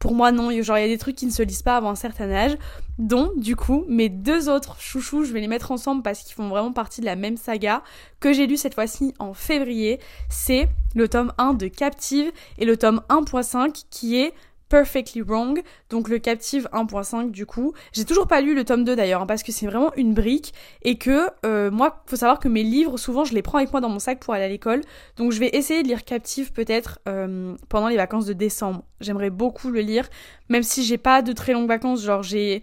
pour 0.03 0.17
moi, 0.17 0.33
non. 0.33 0.51
Genre, 0.63 0.79
il 0.79 0.81
y 0.81 0.85
a 0.85 0.89
des 0.89 0.99
trucs 0.99 1.15
qui 1.15 1.27
ne 1.27 1.31
se 1.31 1.45
lisent 1.45 1.63
pas 1.63 1.77
avant 1.77 1.91
un 1.91 1.95
certain 1.95 2.29
âge. 2.29 2.57
dont 2.99 3.31
du 3.37 3.55
coup, 3.55 3.85
mes 3.89 4.09
deux 4.09 4.49
autres 4.49 4.77
chouchous, 4.81 5.25
je 5.25 5.33
vais 5.33 5.41
les 5.41 5.47
mettre 5.47 5.71
ensemble 5.71 6.03
parce 6.03 6.23
qu'ils 6.23 6.35
font 6.35 6.49
vraiment 6.49 6.73
partie 6.73 7.01
de 7.01 7.07
la 7.07 7.15
même 7.15 7.37
saga, 7.37 7.85
que 8.19 8.33
j'ai 8.33 8.49
lu 8.49 8.57
cette 8.57 8.75
fois-ci 8.75 9.15
en 9.21 9.33
février. 9.33 10.01
C'est 10.29 10.69
le 10.97 11.07
tome 11.07 11.33
1 11.39 11.55
de 11.55 11.69
Captive 11.69 12.33
et 12.59 12.65
le 12.65 12.77
tome 12.77 13.01
1.5 13.11 13.85
qui 13.91 14.19
est 14.21 14.35
Perfectly 14.73 15.21
Wrong, 15.21 15.63
donc 15.91 16.09
le 16.09 16.19
Captive 16.19 16.67
1.5 16.73 17.31
du 17.31 17.45
coup. 17.45 17.75
J'ai 17.93 18.07
toujours 18.07 18.27
pas 18.27 18.41
lu 18.41 18.55
le 18.55 18.65
tome 18.65 18.85
2 18.85 18.97
d'ailleurs, 18.97 19.21
hein, 19.21 19.27
parce 19.27 19.43
que 19.43 19.53
c'est 19.53 19.67
vraiment 19.67 19.93
une 19.97 20.15
brique, 20.15 20.55
et 20.81 20.97
que 20.97 21.29
euh, 21.45 21.71
moi, 21.71 22.03
faut 22.07 22.17
savoir 22.17 22.39
que 22.39 22.49
mes 22.49 22.63
livres, 22.63 22.97
souvent 22.97 23.25
je 23.25 23.35
les 23.35 23.43
prends 23.43 23.59
avec 23.59 23.71
moi 23.71 23.83
dans 23.83 23.91
mon 23.91 23.99
sac 23.99 24.19
pour 24.21 24.33
aller 24.33 24.45
à 24.45 24.49
l'école, 24.49 24.81
donc 25.19 25.31
je 25.33 25.41
vais 25.41 25.51
essayer 25.53 25.83
de 25.83 25.89
lire 25.89 26.05
Captive 26.05 26.53
peut-être 26.55 27.01
euh, 27.07 27.55
pendant 27.69 27.89
les 27.89 27.99
vacances 27.99 28.25
de 28.25 28.33
décembre. 28.33 28.83
J'aimerais 29.03 29.29
beaucoup 29.29 29.69
le 29.69 29.81
lire, 29.81 30.09
même 30.49 30.63
si 30.63 30.85
j'ai 30.85 30.97
pas 30.97 31.21
de 31.21 31.35
très 31.35 31.53
longues 31.53 31.69
vacances, 31.69 32.03
genre 32.03 32.23
j'ai 32.23 32.63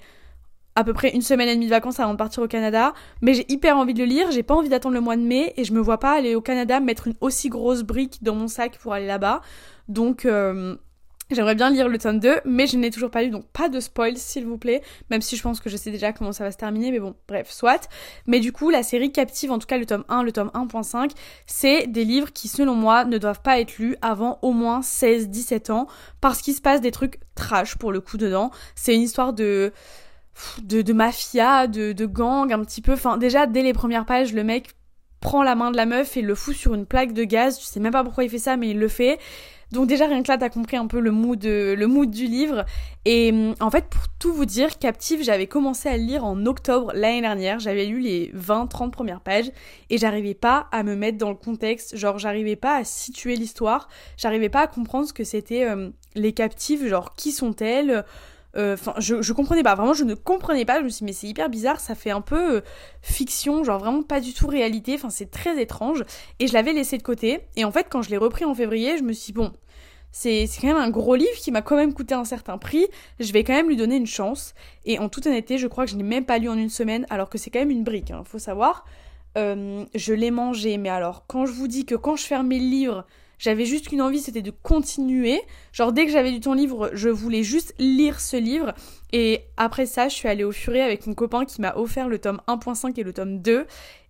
à 0.75 0.83
peu 0.83 0.93
près 0.93 1.13
une 1.13 1.21
semaine 1.21 1.47
et 1.47 1.53
demie 1.53 1.67
de 1.67 1.69
vacances 1.69 1.99
avant 1.99 2.13
de 2.13 2.17
partir 2.17 2.41
au 2.41 2.47
Canada, 2.47 2.95
mais 3.21 3.35
j'ai 3.35 3.45
hyper 3.49 3.77
envie 3.77 3.93
de 3.93 3.99
le 3.99 4.05
lire, 4.05 4.31
j'ai 4.31 4.41
pas 4.41 4.55
envie 4.55 4.69
d'attendre 4.69 4.95
le 4.95 5.01
mois 5.01 5.15
de 5.15 5.21
mai, 5.21 5.53
et 5.57 5.63
je 5.63 5.73
me 5.73 5.79
vois 5.79 5.99
pas 5.99 6.13
aller 6.13 6.33
au 6.33 6.41
Canada 6.41 6.79
mettre 6.79 7.05
une 7.05 7.15
aussi 7.21 7.49
grosse 7.49 7.83
brique 7.83 8.23
dans 8.23 8.33
mon 8.33 8.47
sac 8.47 8.79
pour 8.79 8.93
aller 8.93 9.05
là-bas, 9.05 9.41
donc... 9.87 10.25
Euh, 10.25 10.75
J'aimerais 11.31 11.53
bien 11.53 11.69
lire 11.69 11.87
le 11.87 11.99
tome 11.99 12.19
2, 12.19 12.41
mais 12.45 12.65
je 12.65 12.75
n'ai 12.75 12.89
toujours 12.89 13.11
pas 13.11 13.21
lu, 13.21 13.29
donc 13.29 13.45
pas 13.49 13.69
de 13.69 13.79
spoil 13.79 14.17
s'il 14.17 14.45
vous 14.45 14.57
plaît, 14.57 14.81
même 15.11 15.21
si 15.21 15.35
je 15.35 15.43
pense 15.43 15.59
que 15.59 15.69
je 15.69 15.77
sais 15.77 15.91
déjà 15.91 16.11
comment 16.11 16.31
ça 16.31 16.43
va 16.43 16.51
se 16.51 16.57
terminer, 16.57 16.89
mais 16.89 16.99
bon, 16.99 17.13
bref, 17.27 17.51
soit. 17.51 17.87
Mais 18.25 18.39
du 18.39 18.51
coup, 18.51 18.71
la 18.71 18.81
série 18.81 19.11
captive, 19.11 19.51
en 19.51 19.59
tout 19.59 19.67
cas 19.67 19.77
le 19.77 19.85
tome 19.85 20.03
1, 20.09 20.23
le 20.23 20.31
tome 20.31 20.49
1.5, 20.55 21.11
c'est 21.45 21.85
des 21.85 22.03
livres 22.03 22.33
qui, 22.33 22.47
selon 22.47 22.73
moi, 22.73 23.05
ne 23.05 23.19
doivent 23.19 23.43
pas 23.43 23.59
être 23.59 23.77
lus 23.77 23.95
avant 24.01 24.39
au 24.41 24.53
moins 24.53 24.79
16-17 24.79 25.71
ans, 25.71 25.85
parce 26.19 26.41
qu'il 26.41 26.55
se 26.55 26.61
passe 26.61 26.81
des 26.81 26.91
trucs 26.91 27.19
trash 27.35 27.75
pour 27.75 27.91
le 27.91 28.01
coup 28.01 28.17
dedans. 28.17 28.49
C'est 28.73 28.95
une 28.95 29.01
histoire 29.01 29.33
de... 29.33 29.71
De, 30.63 30.93
mafia, 30.93 31.67
de, 31.67 31.91
de 31.91 32.05
gang, 32.05 32.53
un 32.53 32.63
petit 32.63 32.81
peu. 32.81 32.93
Enfin, 32.93 33.17
déjà, 33.17 33.45
dès 33.45 33.61
les 33.61 33.73
premières 33.73 34.05
pages, 34.05 34.31
le 34.31 34.45
mec 34.45 34.69
prend 35.19 35.43
la 35.43 35.53
main 35.55 35.69
de 35.69 35.75
la 35.75 35.85
meuf 35.85 36.15
et 36.15 36.21
le 36.21 36.33
fout 36.33 36.55
sur 36.55 36.73
une 36.73 36.85
plaque 36.85 37.11
de 37.11 37.25
gaz. 37.25 37.59
Je 37.59 37.65
sais 37.65 37.81
même 37.81 37.91
pas 37.91 38.05
pourquoi 38.05 38.23
il 38.23 38.29
fait 38.29 38.39
ça, 38.39 38.55
mais 38.55 38.69
il 38.69 38.79
le 38.79 38.87
fait. 38.87 39.19
Donc 39.71 39.87
déjà 39.87 40.07
rien 40.07 40.23
que 40.23 40.27
là 40.27 40.37
t'as 40.37 40.49
compris 40.49 40.77
un 40.77 40.87
peu 40.87 40.99
le 40.99 41.11
mood, 41.11 41.43
le 41.43 41.85
mood 41.85 42.09
du 42.09 42.25
livre. 42.25 42.65
Et 43.05 43.31
mm, 43.31 43.55
en 43.59 43.69
fait 43.69 43.85
pour 43.85 44.01
tout 44.19 44.33
vous 44.33 44.45
dire, 44.45 44.77
Captive 44.79 45.23
j'avais 45.23 45.47
commencé 45.47 45.89
à 45.89 45.97
le 45.97 46.03
lire 46.03 46.25
en 46.25 46.45
octobre 46.45 46.91
l'année 46.93 47.21
dernière. 47.21 47.59
J'avais 47.59 47.85
lu 47.85 47.99
les 47.99 48.31
20-30 48.33 48.91
premières 48.91 49.21
pages 49.21 49.51
et 49.89 49.97
j'arrivais 49.97 50.33
pas 50.33 50.67
à 50.71 50.83
me 50.83 50.95
mettre 50.95 51.17
dans 51.17 51.29
le 51.29 51.35
contexte. 51.35 51.95
Genre 51.95 52.17
j'arrivais 52.17 52.55
pas 52.55 52.77
à 52.77 52.83
situer 52.83 53.35
l'histoire. 53.35 53.89
J'arrivais 54.17 54.49
pas 54.49 54.61
à 54.61 54.67
comprendre 54.67 55.07
ce 55.07 55.13
que 55.13 55.23
c'était 55.23 55.65
euh, 55.65 55.89
les 56.15 56.33
captives. 56.33 56.87
Genre 56.87 57.13
qui 57.15 57.31
sont-elles? 57.31 58.03
Euh, 58.57 58.73
enfin, 58.73 58.93
je, 58.97 59.21
je 59.21 59.33
comprenais 59.33 59.63
pas, 59.63 59.75
vraiment, 59.75 59.93
je 59.93 60.03
ne 60.03 60.15
comprenais 60.15 60.65
pas. 60.65 60.79
Je 60.79 60.83
me 60.83 60.89
suis 60.89 60.99
dit, 60.99 61.05
mais 61.05 61.13
c'est 61.13 61.27
hyper 61.27 61.49
bizarre, 61.49 61.79
ça 61.79 61.95
fait 61.95 62.11
un 62.11 62.21
peu 62.21 62.57
euh, 62.57 62.61
fiction, 63.01 63.63
genre 63.63 63.79
vraiment 63.79 64.03
pas 64.03 64.19
du 64.19 64.33
tout 64.33 64.47
réalité. 64.47 64.95
Enfin, 64.95 65.09
c'est 65.09 65.29
très 65.29 65.61
étrange. 65.61 66.03
Et 66.39 66.47
je 66.47 66.53
l'avais 66.53 66.73
laissé 66.73 66.97
de 66.97 67.03
côté. 67.03 67.41
Et 67.55 67.65
en 67.65 67.71
fait, 67.71 67.87
quand 67.89 68.01
je 68.01 68.09
l'ai 68.09 68.17
repris 68.17 68.45
en 68.45 68.55
février, 68.55 68.97
je 68.97 69.03
me 69.03 69.13
suis 69.13 69.27
dit, 69.27 69.33
bon, 69.33 69.51
c'est 70.11 70.47
quand 70.59 70.67
même 70.67 70.77
un 70.77 70.89
gros 70.89 71.15
livre 71.15 71.35
qui 71.35 71.51
m'a 71.51 71.61
quand 71.61 71.75
même 71.75 71.93
coûté 71.93 72.15
un 72.15 72.25
certain 72.25 72.57
prix. 72.57 72.87
Je 73.19 73.31
vais 73.31 73.43
quand 73.43 73.53
même 73.53 73.67
lui 73.67 73.77
donner 73.77 73.95
une 73.95 74.07
chance. 74.07 74.55
Et 74.85 74.97
en 74.99 75.09
toute 75.09 75.27
honnêteté, 75.27 75.57
je 75.57 75.67
crois 75.67 75.85
que 75.85 75.91
je 75.91 75.95
n'ai 75.95 76.03
même 76.03 76.25
pas 76.25 76.39
lu 76.39 76.49
en 76.49 76.57
une 76.57 76.69
semaine, 76.69 77.05
alors 77.09 77.29
que 77.29 77.37
c'est 77.37 77.51
quand 77.51 77.59
même 77.59 77.69
une 77.69 77.83
brique, 77.83 78.11
hein, 78.11 78.23
faut 78.25 78.39
savoir. 78.39 78.85
Euh, 79.37 79.85
je 79.93 80.13
l'ai 80.13 80.31
mangé, 80.31 80.77
mais 80.77 80.89
alors, 80.89 81.25
quand 81.27 81.45
je 81.45 81.51
vous 81.51 81.67
dis 81.67 81.85
que 81.85 81.93
quand 81.93 82.15
je 82.15 82.23
ferme 82.23 82.47
mes 82.47 82.57
livres, 82.57 83.05
j'avais 83.39 83.65
juste 83.65 83.87
qu'une 83.87 84.01
envie, 84.01 84.19
c'était 84.19 84.41
de 84.41 84.51
continuer. 84.51 85.41
Genre 85.71 85.91
dès 85.91 86.05
que 86.05 86.11
j'avais 86.11 86.31
du 86.31 86.41
temps 86.41 86.53
livre, 86.53 86.91
je 86.93 87.09
voulais 87.09 87.41
juste 87.41 87.73
lire 87.79 88.19
ce 88.19 88.37
livre. 88.37 88.73
Et 89.13 89.45
après 89.57 89.85
ça, 89.85 90.09
je 90.09 90.13
suis 90.13 90.27
allée 90.27 90.43
au 90.43 90.51
furet 90.51 90.81
avec 90.81 91.07
mon 91.07 91.15
copain 91.15 91.45
qui 91.45 91.61
m'a 91.61 91.75
offert 91.75 92.09
le 92.09 92.19
tome 92.19 92.41
1.5 92.47 92.99
et 92.99 93.03
le 93.03 93.13
tome 93.13 93.39
2. 93.39 93.65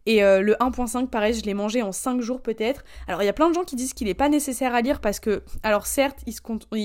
Et 0.05 0.23
euh, 0.23 0.41
le 0.41 0.53
1.5, 0.53 1.07
pareil, 1.07 1.35
je 1.35 1.43
l'ai 1.43 1.53
mangé 1.53 1.83
en 1.83 1.91
5 1.91 2.19
jours 2.21 2.41
peut-être. 2.41 2.83
Alors 3.07 3.21
il 3.21 3.25
y 3.25 3.29
a 3.29 3.33
plein 3.33 3.49
de 3.49 3.53
gens 3.53 3.63
qui 3.63 3.75
disent 3.75 3.93
qu'il 3.93 4.07
n'est 4.07 4.15
pas 4.15 4.29
nécessaire 4.29 4.73
à 4.73 4.81
lire 4.81 4.99
parce 4.99 5.19
que, 5.19 5.43
alors 5.61 5.85
certes, 5.85 6.19
il 6.25 6.33
se, 6.33 6.41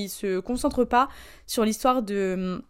se 0.07 0.39
concentre 0.39 0.83
pas 0.83 1.09
sur 1.47 1.65
l'histoire 1.65 2.03
de 2.03 2.63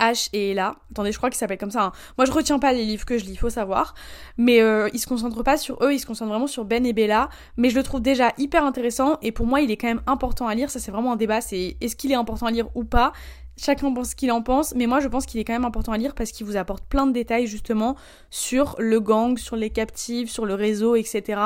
H 0.00 0.28
et 0.32 0.50
Ella. 0.50 0.76
Attendez, 0.90 1.12
je 1.12 1.16
crois 1.16 1.30
qu'il 1.30 1.38
s'appelle 1.38 1.58
comme 1.58 1.70
ça. 1.70 1.84
Hein. 1.84 1.92
Moi, 2.16 2.24
je 2.24 2.32
retiens 2.32 2.58
pas 2.58 2.72
les 2.72 2.84
livres 2.84 3.04
que 3.04 3.18
je 3.18 3.24
lis, 3.24 3.36
faut 3.36 3.50
savoir. 3.50 3.94
Mais 4.36 4.60
euh, 4.60 4.88
il 4.92 4.98
se 4.98 5.06
concentre 5.06 5.42
pas 5.42 5.56
sur 5.56 5.82
eux, 5.82 5.92
il 5.92 5.98
se 5.98 6.06
concentre 6.06 6.30
vraiment 6.30 6.46
sur 6.46 6.64
Ben 6.64 6.84
et 6.86 6.92
Bella. 6.92 7.28
Mais 7.56 7.70
je 7.70 7.76
le 7.76 7.82
trouve 7.82 8.00
déjà 8.00 8.32
hyper 8.38 8.64
intéressant 8.64 9.18
et 9.22 9.32
pour 9.32 9.46
moi, 9.46 9.60
il 9.60 9.70
est 9.70 9.76
quand 9.76 9.88
même 9.88 10.02
important 10.06 10.46
à 10.46 10.54
lire. 10.54 10.70
Ça, 10.70 10.78
c'est 10.78 10.90
vraiment 10.90 11.12
un 11.12 11.16
débat. 11.16 11.40
C'est 11.40 11.76
est-ce 11.80 11.96
qu'il 11.96 12.12
est 12.12 12.16
important 12.16 12.46
à 12.46 12.50
lire 12.50 12.68
ou 12.74 12.84
pas? 12.84 13.12
Chacun 13.60 13.92
pense 13.92 14.10
ce 14.10 14.16
qu'il 14.16 14.30
en 14.30 14.40
pense, 14.40 14.72
mais 14.76 14.86
moi 14.86 15.00
je 15.00 15.08
pense 15.08 15.26
qu'il 15.26 15.40
est 15.40 15.44
quand 15.44 15.52
même 15.52 15.64
important 15.64 15.90
à 15.90 15.98
lire 15.98 16.14
parce 16.14 16.30
qu'il 16.30 16.46
vous 16.46 16.56
apporte 16.56 16.84
plein 16.84 17.08
de 17.08 17.12
détails 17.12 17.48
justement 17.48 17.96
sur 18.30 18.76
le 18.78 19.00
gang, 19.00 19.36
sur 19.36 19.56
les 19.56 19.70
captives, 19.70 20.30
sur 20.30 20.46
le 20.46 20.54
réseau, 20.54 20.94
etc. 20.94 21.40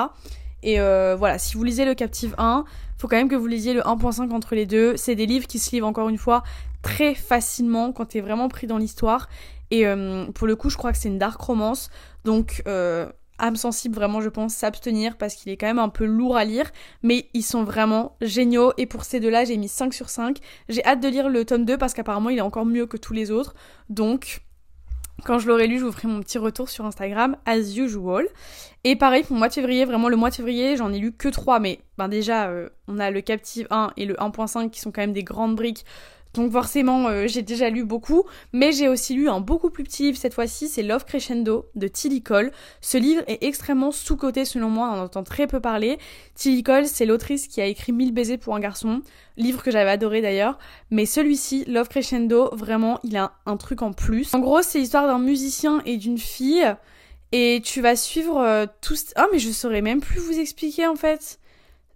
Et 0.62 0.78
euh, 0.78 1.16
voilà, 1.18 1.38
si 1.38 1.56
vous 1.56 1.64
lisez 1.64 1.84
le 1.84 1.94
Captive 1.94 2.34
1, 2.38 2.64
faut 2.98 3.08
quand 3.08 3.16
même 3.16 3.28
que 3.28 3.34
vous 3.34 3.46
lisiez 3.46 3.74
le 3.74 3.80
1.5 3.80 4.30
entre 4.30 4.54
les 4.54 4.66
deux. 4.66 4.96
C'est 4.96 5.14
des 5.14 5.26
livres 5.26 5.46
qui 5.46 5.58
se 5.58 5.70
livrent 5.72 5.88
encore 5.88 6.08
une 6.08 6.18
fois 6.18 6.42
très 6.82 7.14
facilement 7.14 7.92
quand 7.92 8.06
t'es 8.06 8.20
vraiment 8.20 8.48
pris 8.48 8.66
dans 8.66 8.78
l'histoire. 8.78 9.28
Et 9.70 9.86
euh, 9.86 10.26
pour 10.32 10.46
le 10.46 10.56
coup, 10.56 10.68
je 10.68 10.76
crois 10.76 10.92
que 10.92 10.98
c'est 10.98 11.08
une 11.08 11.18
dark 11.18 11.40
romance. 11.40 11.88
Donc, 12.24 12.62
euh, 12.66 13.08
âme 13.38 13.56
sensible, 13.56 13.94
vraiment, 13.94 14.20
je 14.20 14.28
pense, 14.28 14.54
s'abstenir 14.54 15.16
parce 15.16 15.34
qu'il 15.34 15.50
est 15.50 15.56
quand 15.56 15.66
même 15.66 15.78
un 15.78 15.88
peu 15.88 16.04
lourd 16.04 16.36
à 16.36 16.44
lire. 16.44 16.70
Mais 17.02 17.28
ils 17.32 17.42
sont 17.42 17.64
vraiment 17.64 18.16
géniaux. 18.20 18.72
Et 18.76 18.86
pour 18.86 19.04
ces 19.04 19.20
deux-là, 19.20 19.44
j'ai 19.44 19.56
mis 19.56 19.68
5 19.68 19.94
sur 19.94 20.10
5. 20.10 20.38
J'ai 20.68 20.84
hâte 20.84 21.00
de 21.00 21.08
lire 21.08 21.28
le 21.28 21.44
tome 21.44 21.64
2 21.64 21.78
parce 21.78 21.94
qu'apparemment, 21.94 22.30
il 22.30 22.38
est 22.38 22.42
encore 22.42 22.66
mieux 22.66 22.86
que 22.86 22.96
tous 22.96 23.14
les 23.14 23.30
autres. 23.30 23.54
Donc, 23.88 24.42
quand 25.24 25.38
je 25.38 25.46
l'aurai 25.46 25.68
lu, 25.68 25.78
je 25.78 25.84
vous 25.84 25.92
ferai 25.92 26.08
mon 26.08 26.20
petit 26.20 26.38
retour 26.38 26.68
sur 26.68 26.84
Instagram, 26.84 27.36
as 27.46 27.76
usual. 27.76 28.26
Et 28.82 28.96
pareil 28.96 29.22
pour 29.22 29.34
le 29.34 29.38
mois 29.38 29.48
de 29.48 29.54
février, 29.54 29.84
vraiment 29.84 30.08
le 30.08 30.16
mois 30.16 30.30
de 30.30 30.34
février, 30.34 30.76
j'en 30.76 30.92
ai 30.92 30.98
lu 30.98 31.12
que 31.12 31.28
3, 31.28 31.60
mais 31.60 31.80
ben 31.96 32.08
déjà, 32.08 32.48
euh, 32.48 32.68
on 32.88 32.98
a 32.98 33.10
le 33.10 33.20
Captive 33.20 33.68
1 33.70 33.92
et 33.96 34.04
le 34.04 34.14
1.5 34.14 34.70
qui 34.70 34.80
sont 34.80 34.90
quand 34.90 35.02
même 35.02 35.12
des 35.12 35.22
grandes 35.22 35.54
briques 35.54 35.84
donc 36.34 36.50
forcément, 36.50 37.08
euh, 37.08 37.26
j'ai 37.26 37.42
déjà 37.42 37.68
lu 37.68 37.84
beaucoup, 37.84 38.24
mais 38.52 38.72
j'ai 38.72 38.88
aussi 38.88 39.14
lu 39.14 39.28
un 39.28 39.40
beaucoup 39.40 39.68
plus 39.68 39.84
petit 39.84 40.04
livre 40.04 40.18
cette 40.18 40.34
fois-ci, 40.34 40.68
c'est 40.68 40.82
Love 40.82 41.04
Crescendo 41.04 41.66
de 41.74 41.88
Tilly 41.88 42.22
Cole. 42.22 42.52
Ce 42.80 42.96
livre 42.96 43.22
est 43.26 43.42
extrêmement 43.42 43.90
sous-coté 43.90 44.44
selon 44.44 44.70
moi, 44.70 44.88
on 44.88 45.00
en 45.00 45.04
entend 45.04 45.24
très 45.24 45.46
peu 45.46 45.60
parler. 45.60 45.98
Tilly 46.34 46.62
Cole, 46.62 46.86
c'est 46.86 47.04
l'autrice 47.04 47.48
qui 47.48 47.60
a 47.60 47.66
écrit 47.66 47.92
1000 47.92 48.12
baisers 48.12 48.38
pour 48.38 48.54
un 48.54 48.60
garçon, 48.60 49.02
livre 49.36 49.62
que 49.62 49.70
j'avais 49.70 49.90
adoré 49.90 50.22
d'ailleurs, 50.22 50.58
mais 50.90 51.04
celui-ci, 51.04 51.64
Love 51.66 51.88
Crescendo, 51.88 52.48
vraiment, 52.52 52.98
il 53.02 53.16
a 53.16 53.32
un 53.44 53.58
truc 53.58 53.82
en 53.82 53.92
plus. 53.92 54.32
En 54.34 54.40
gros, 54.40 54.62
c'est 54.62 54.78
l'histoire 54.78 55.06
d'un 55.06 55.18
musicien 55.18 55.82
et 55.84 55.98
d'une 55.98 56.18
fille, 56.18 56.64
et 57.32 57.60
tu 57.62 57.80
vas 57.82 57.96
suivre 57.96 58.38
euh, 58.40 58.66
tous... 58.80 59.12
Oh 59.18 59.24
mais 59.32 59.38
je 59.38 59.50
saurais 59.50 59.82
même 59.82 60.00
plus 60.00 60.20
vous 60.20 60.38
expliquer 60.38 60.86
en 60.86 60.96
fait 60.96 61.38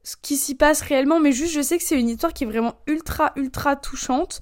ce 0.06 0.14
qui 0.22 0.36
s'y 0.36 0.54
passe 0.54 0.82
réellement, 0.82 1.18
mais 1.18 1.32
juste 1.32 1.52
je 1.52 1.60
sais 1.60 1.78
que 1.78 1.82
c'est 1.82 1.98
une 1.98 2.08
histoire 2.08 2.32
qui 2.32 2.44
est 2.44 2.46
vraiment 2.46 2.76
ultra 2.86 3.32
ultra 3.34 3.74
touchante 3.74 4.40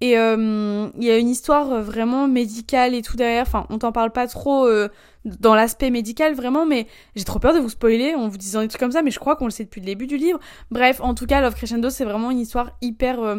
Et 0.00 0.16
euh, 0.16 0.88
il 0.98 1.04
y 1.04 1.10
a 1.10 1.18
une 1.18 1.28
histoire 1.28 1.82
vraiment 1.82 2.28
médicale 2.28 2.94
et 2.94 3.02
tout 3.02 3.16
derrière. 3.16 3.42
Enfin, 3.42 3.66
on 3.70 3.78
t'en 3.78 3.92
parle 3.92 4.12
pas 4.12 4.28
trop 4.28 4.66
euh, 4.66 4.88
dans 5.24 5.56
l'aspect 5.56 5.90
médical 5.90 6.34
vraiment, 6.34 6.64
mais 6.64 6.86
j'ai 7.16 7.24
trop 7.24 7.40
peur 7.40 7.54
de 7.54 7.58
vous 7.58 7.70
spoiler 7.70 8.14
en 8.14 8.28
vous 8.28 8.38
disant 8.38 8.60
des 8.62 8.68
trucs 8.68 8.80
comme 8.80 8.92
ça, 8.92 9.02
mais 9.02 9.10
je 9.10 9.18
crois 9.18 9.34
qu'on 9.34 9.46
le 9.46 9.50
sait 9.50 9.64
depuis 9.64 9.80
le 9.80 9.86
début 9.86 10.06
du 10.06 10.16
livre. 10.16 10.38
Bref, 10.70 11.00
en 11.00 11.14
tout 11.14 11.26
cas, 11.26 11.40
Love 11.40 11.56
Crescendo, 11.56 11.90
c'est 11.90 12.04
vraiment 12.04 12.30
une 12.30 12.38
histoire 12.38 12.70
hyper 12.80 13.20
euh, 13.20 13.36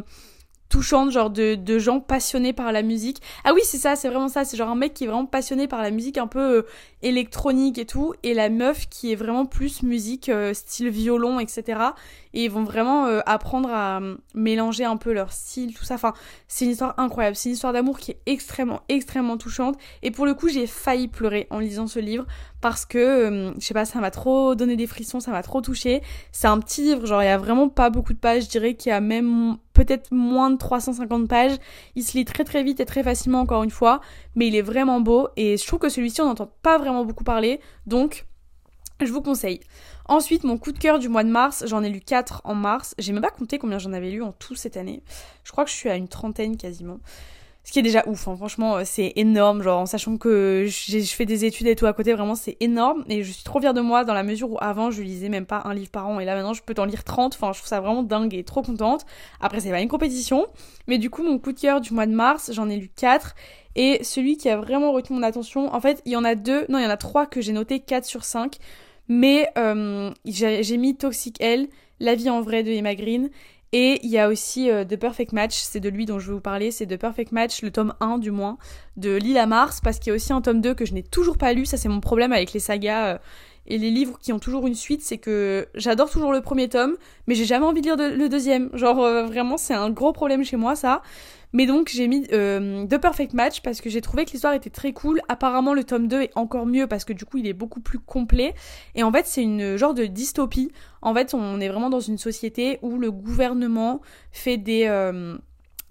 touchante, 0.72 1.12
genre 1.12 1.30
de, 1.30 1.80
gens 1.80 2.00
passionnés 2.00 2.54
par 2.54 2.72
la 2.72 2.82
musique. 2.82 3.22
Ah 3.44 3.54
oui, 3.54 3.62
c'est 3.64 3.78
ça, 3.78 3.96
c'est 3.96 4.08
vraiment 4.08 4.30
ça. 4.30 4.46
C'est 4.46 4.58
genre 4.58 4.70
un 4.70 4.76
mec 4.76 4.94
qui 4.94 5.04
est 5.04 5.08
vraiment 5.08 5.26
passionné 5.26 5.68
par 5.68 5.82
la 5.82 5.92
musique 5.92 6.18
un 6.18 6.28
peu 6.28 6.58
euh, 6.58 6.62
électronique 7.02 7.78
et 7.78 7.86
tout, 7.86 8.14
et 8.24 8.34
la 8.34 8.50
meuf 8.50 8.88
qui 8.90 9.12
est 9.12 9.16
vraiment 9.16 9.46
plus 9.46 9.84
musique 9.84 10.30
euh, 10.30 10.54
style 10.54 10.90
violon, 10.90 11.40
etc. 11.40 11.80
Et 12.34 12.46
ils 12.46 12.52
vont 12.52 12.64
vraiment 12.64 13.06
euh, 13.06 13.20
apprendre 13.26 13.70
à 13.72 14.00
mélanger 14.34 14.86
un 14.86 14.98
peu 14.98 15.12
leur 15.12 15.34
style, 15.34 15.76
tout 15.76 15.84
ça. 15.84 15.96
Enfin, 15.96 16.14
c'est 16.48 16.66
une 16.66 16.72
histoire 16.72 16.96
incroyable. 16.98 17.36
C'est 17.36 17.50
une 17.50 17.56
histoire 17.56 17.74
d'amour 17.74 18.00
qui 18.00 18.12
est 18.12 18.22
extrêmement, 18.26 18.82
extrêmement 18.88 19.38
touchante. 19.38 19.78
Et 20.04 20.12
pour 20.12 20.26
le 20.26 20.34
coup, 20.34 20.48
j'ai 20.48 20.68
failli 20.68 21.10
pleurer 21.10 21.48
en 21.50 21.60
lisant 21.60 21.88
ce 21.88 22.00
livre 22.00 22.26
parce 22.62 22.86
que, 22.86 23.54
je 23.60 23.66
sais 23.66 23.74
pas, 23.74 23.86
ça 23.86 24.00
m'a 24.00 24.12
trop 24.12 24.56
donné 24.56 24.76
des 24.76 24.88
frissons, 24.88 25.20
ça 25.20 25.32
m'a 25.32 25.44
trop 25.44 25.62
touché. 25.62 26.02
C'est 26.32 26.48
un 26.48 26.60
petit 26.60 26.84
livre, 26.84 27.06
genre 27.06 27.22
il 27.24 27.26
y 27.26 27.30
a 27.30 27.38
vraiment 27.38 27.70
pas 27.70 27.90
beaucoup 27.90 28.14
de 28.14 28.20
pages, 28.20 28.44
je 28.44 28.50
dirais 28.50 28.76
qu'il 28.76 28.92
y 28.92 28.94
a 28.94 29.02
même 29.02 29.58
peut-être 29.74 30.12
moins 30.12 30.52
de 30.52 30.58
350 30.58 31.28
pages. 31.28 31.58
Il 31.96 32.04
se 32.04 32.18
lit 32.18 32.26
très 32.26 32.44
très 32.44 32.64
vite 32.64 32.80
et 32.80 32.86
très 32.86 33.04
facilement 33.04 33.42
encore 33.42 33.64
une 33.64 33.72
fois, 33.72 34.00
mais 34.36 34.48
il 34.48 34.56
est 34.56 34.62
vraiment 34.62 35.02
beau 35.02 35.28
et 35.36 35.58
je 35.58 35.66
trouve 35.66 35.80
que 35.80 35.90
celui-ci 35.90 36.22
on 36.22 36.26
n'entend 36.26 36.52
pas 36.62 36.78
vraiment 36.78 37.04
beaucoup 37.04 37.24
parler, 37.24 37.60
donc 37.88 38.26
je 39.06 39.12
vous 39.12 39.22
conseille. 39.22 39.60
Ensuite, 40.06 40.44
mon 40.44 40.58
coup 40.58 40.72
de 40.72 40.78
cœur 40.78 41.00
du 41.00 41.10
mois 41.10 41.24
de 41.24 41.30
mars, 41.30 41.64
j'en 41.66 41.84
ai 41.84 41.90
lu 41.90 42.02
4 42.02 42.42
en 42.44 42.54
mars. 42.54 42.96
J'ai 42.98 43.14
même 43.14 43.22
pas 43.22 43.30
compté 43.30 43.58
combien 43.58 43.80
j'en 43.80 43.94
avais 43.94 44.12
lu 44.12 44.22
en 44.22 44.32
tout 44.32 44.56
cette 44.56 44.78
année. 44.78 45.04
Je 45.44 45.52
crois 45.52 45.64
que 45.64 45.72
je 45.72 45.76
suis 45.76 45.90
à 45.90 45.96
une 45.96 46.08
trentaine 46.08 46.58
quasiment. 46.58 47.00
Ce 47.64 47.72
qui 47.72 47.78
est 47.78 47.84
déjà 47.84 48.04
ouf, 48.08 48.28
hein. 48.28 48.36
franchement, 48.36 48.78
euh, 48.78 48.82
c'est 48.86 49.14
énorme, 49.16 49.62
genre 49.62 49.82
en 49.82 49.86
sachant 49.86 50.18
que 50.18 50.66
je 50.68 51.14
fais 51.14 51.26
des 51.26 51.46
études 51.46 51.68
et 51.68 51.76
tout 51.76 51.86
à 51.86 51.94
côté, 51.94 52.12
vraiment 52.14 52.34
c'est 52.34 52.58
énorme. 52.60 53.04
Et 53.08 53.24
je 53.24 53.32
suis 53.32 53.44
trop 53.44 53.60
fière 53.60 53.76
de 53.76 53.82
moi 53.82 54.04
dans 54.04 54.16
la 54.16 54.24
mesure 54.24 54.52
où 54.52 54.58
avant 54.60 54.90
je 54.90 55.04
lisais 55.04 55.30
même 55.30 55.46
pas 55.46 55.62
un 55.66 55.76
livre 55.76 55.92
par 55.92 56.08
an 56.08 56.20
et 56.20 56.26
là 56.26 56.36
maintenant 56.36 56.54
je 56.54 56.64
peux 56.64 56.74
t'en 56.74 56.86
lire 56.86 57.04
30, 57.04 57.36
enfin 57.36 57.52
je 57.54 57.60
trouve 57.60 57.70
ça 57.70 57.80
vraiment 57.80 58.02
dingue 58.02 58.34
et 58.34 58.44
trop 58.44 58.64
contente. 58.64 59.06
Après 59.40 59.60
c'est 59.60 59.70
pas 59.70 59.80
une 59.80 59.88
compétition, 59.88 60.48
mais 60.88 60.98
du 60.98 61.12
coup 61.12 61.24
mon 61.24 61.38
coup 61.38 61.52
de 61.52 61.60
cœur 61.60 61.82
du 61.82 61.94
mois 61.94 62.08
de 62.08 62.14
mars, 62.14 62.52
j'en 62.52 62.68
ai 62.68 62.78
lu 62.78 62.90
4. 62.96 63.36
Et 63.76 64.04
celui 64.04 64.38
qui 64.38 64.50
a 64.50 64.58
vraiment 64.58 64.92
retenu 64.92 65.18
mon 65.18 65.24
attention, 65.24 65.74
en 65.74 65.80
fait 65.80 66.02
il 66.06 66.14
y 66.14 66.16
en 66.16 66.24
a 66.24 66.34
deux, 66.34 66.66
non 66.68 66.80
il 66.80 66.84
y 66.84 66.88
en 66.88 66.90
a 66.90 66.98
trois 66.98 67.28
que 67.28 67.42
j'ai 67.42 67.54
noté 67.54 67.80
4 67.80 68.06
sur 68.06 68.24
5. 68.24 68.58
Mais 69.08 69.50
euh, 69.58 70.12
j'ai 70.26 70.78
mis 70.78 70.96
Toxic 70.96 71.36
L, 71.42 71.68
La 72.00 72.16
vie 72.16 72.30
en 72.30 72.42
vrai 72.42 72.64
de 72.64 72.72
Emma 72.72 72.96
Green 72.96 73.30
et 73.74 74.00
il 74.04 74.10
y 74.10 74.18
a 74.18 74.28
aussi 74.28 74.70
euh, 74.70 74.84
The 74.84 74.98
Perfect 74.98 75.32
Match, 75.32 75.56
c'est 75.62 75.80
de 75.80 75.90
lui 75.90 76.06
dont 76.06 76.20
je 76.20 76.28
vais 76.28 76.34
vous 76.34 76.42
parler, 76.42 76.72
c'est 76.72 76.86
The 76.86 76.98
Perfect 76.98 77.32
Match, 77.32 77.62
le 77.62 77.72
tome 77.72 77.94
1 78.02 78.18
du 78.18 78.32
moins, 78.32 78.58
de 78.98 79.16
Lila 79.16 79.46
Mars, 79.46 79.80
parce 79.82 80.00
qu'il 80.00 80.10
y 80.10 80.12
a 80.12 80.16
aussi 80.16 80.34
un 80.34 80.42
tome 80.42 80.62
2 80.62 80.74
que 80.74 80.86
je 80.86 80.94
n'ai 80.94 81.04
toujours 81.04 81.38
pas 81.38 81.54
lu, 81.54 81.66
ça 81.66 81.78
c'est 81.78 81.90
mon 81.90 82.02
problème 82.02 82.34
avec 82.34 82.52
les 82.52 82.60
sagas 82.60 83.14
euh, 83.14 83.18
et 83.68 83.78
les 83.78 83.92
livres 83.92 84.18
qui 84.20 84.34
ont 84.34 84.40
toujours 84.40 84.68
une 84.68 84.76
suite, 84.76 85.02
c'est 85.04 85.18
que 85.18 85.68
j'adore 85.76 86.10
toujours 86.10 86.34
le 86.34 86.42
premier 86.42 86.68
tome, 86.68 86.98
mais 87.28 87.36
j'ai 87.36 87.46
jamais 87.46 87.66
envie 87.66 87.82
de 87.82 87.86
lire 87.86 87.96
le 87.98 88.28
deuxième. 88.28 88.70
Genre 88.74 89.02
euh, 89.02 89.26
vraiment 89.26 89.56
c'est 89.58 89.74
un 89.74 89.90
gros 89.92 90.12
problème 90.12 90.44
chez 90.44 90.58
moi 90.58 90.76
ça. 90.76 91.02
Mais 91.54 91.66
donc 91.66 91.90
j'ai 91.94 92.08
mis 92.08 92.26
euh, 92.32 92.86
The 92.88 92.98
Perfect 92.98 93.34
Match 93.34 93.62
parce 93.62 93.82
que 93.82 93.90
j'ai 93.90 94.02
trouvé 94.02 94.26
que 94.26 94.32
l'histoire 94.32 94.54
était 94.54 94.70
très 94.70 94.94
cool. 94.94 95.22
Apparemment 95.28 95.74
le 95.74 95.84
tome 95.84 96.08
2 96.08 96.22
est 96.22 96.32
encore 96.36 96.66
mieux 96.66 96.88
parce 96.88 97.06
que 97.06 97.14
du 97.14 97.26
coup 97.26 97.38
il 97.38 97.48
est 97.48 97.54
beaucoup 97.54 97.82
plus 97.82 98.00
complet. 98.00 98.54
Et 98.96 99.04
en 99.04 99.12
fait 99.12 99.26
c'est 99.26 99.44
une 99.44 99.78
genre 99.78 99.94
de 99.94 100.06
dystopie. 100.06 100.72
En 101.02 101.14
fait 101.14 101.34
on 101.34 101.60
est 101.60 101.68
vraiment 101.68 101.90
dans 101.90 102.00
une 102.00 102.18
société 102.18 102.80
où 102.82 102.98
le 102.98 103.12
gouvernement 103.12 104.02
fait 104.32 104.58
des... 104.58 104.86
Euh, 104.88 105.38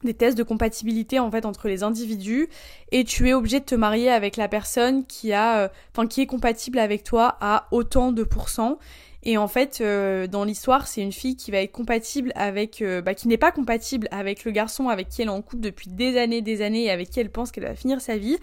des 0.03 0.15
tests 0.15 0.39
de 0.39 0.43
compatibilité 0.43 1.19
en 1.19 1.31
fait 1.31 1.45
entre 1.45 1.69
les 1.69 1.83
individus 1.83 2.49
et 2.91 3.05
tu 3.05 3.29
es 3.29 3.35
obligé 3.35 3.61
de 3.61 3.67
te 3.67 3.75
marier 3.75 4.11
avec 4.11 4.37
la 4.37 4.49
personne 4.49 5.05
qui 5.05 5.35
a 5.35 5.59
euh, 5.59 5.69
enfin 5.93 6.07
qui 6.07 6.23
est 6.23 6.27
compatible 6.27 6.79
avec 6.79 7.05
toi 7.05 7.37
à 7.41 7.67
autant 7.71 8.11
de 8.13 8.23
pourcents 8.23 8.79
et 9.23 9.37
en 9.37 9.49
fait, 9.49 9.81
euh, 9.81 10.27
dans 10.27 10.45
l'histoire, 10.45 10.87
c'est 10.87 11.03
une 11.03 11.13
fille 11.13 11.37
qui 11.37 11.51
va 11.51 11.59
être 11.59 11.73
compatible 11.73 12.33
avec, 12.37 12.81
euh, 12.81 13.03
bah, 13.03 13.15
qui 13.15 13.29
n'est 13.29 13.37
pas 13.37 13.53
compatible 13.53 14.09
avec 14.11 14.45
le 14.45 14.51
garçon 14.51 14.89
avec 14.89 15.09
qui 15.09 15.21
elle 15.21 15.29
est 15.29 15.31
en 15.31 15.43
couple 15.43 15.63
depuis 15.63 15.91
des 15.91 16.17
années, 16.17 16.41
des 16.41 16.63
années, 16.63 16.85
et 16.85 16.91
avec 16.91 17.11
qui 17.11 17.21
elle 17.21 17.31
pense 17.31 17.51
qu'elle 17.51 17.65
va 17.65 17.75
finir 17.75 18.01
sa 18.01 18.17
vie. 18.17 18.39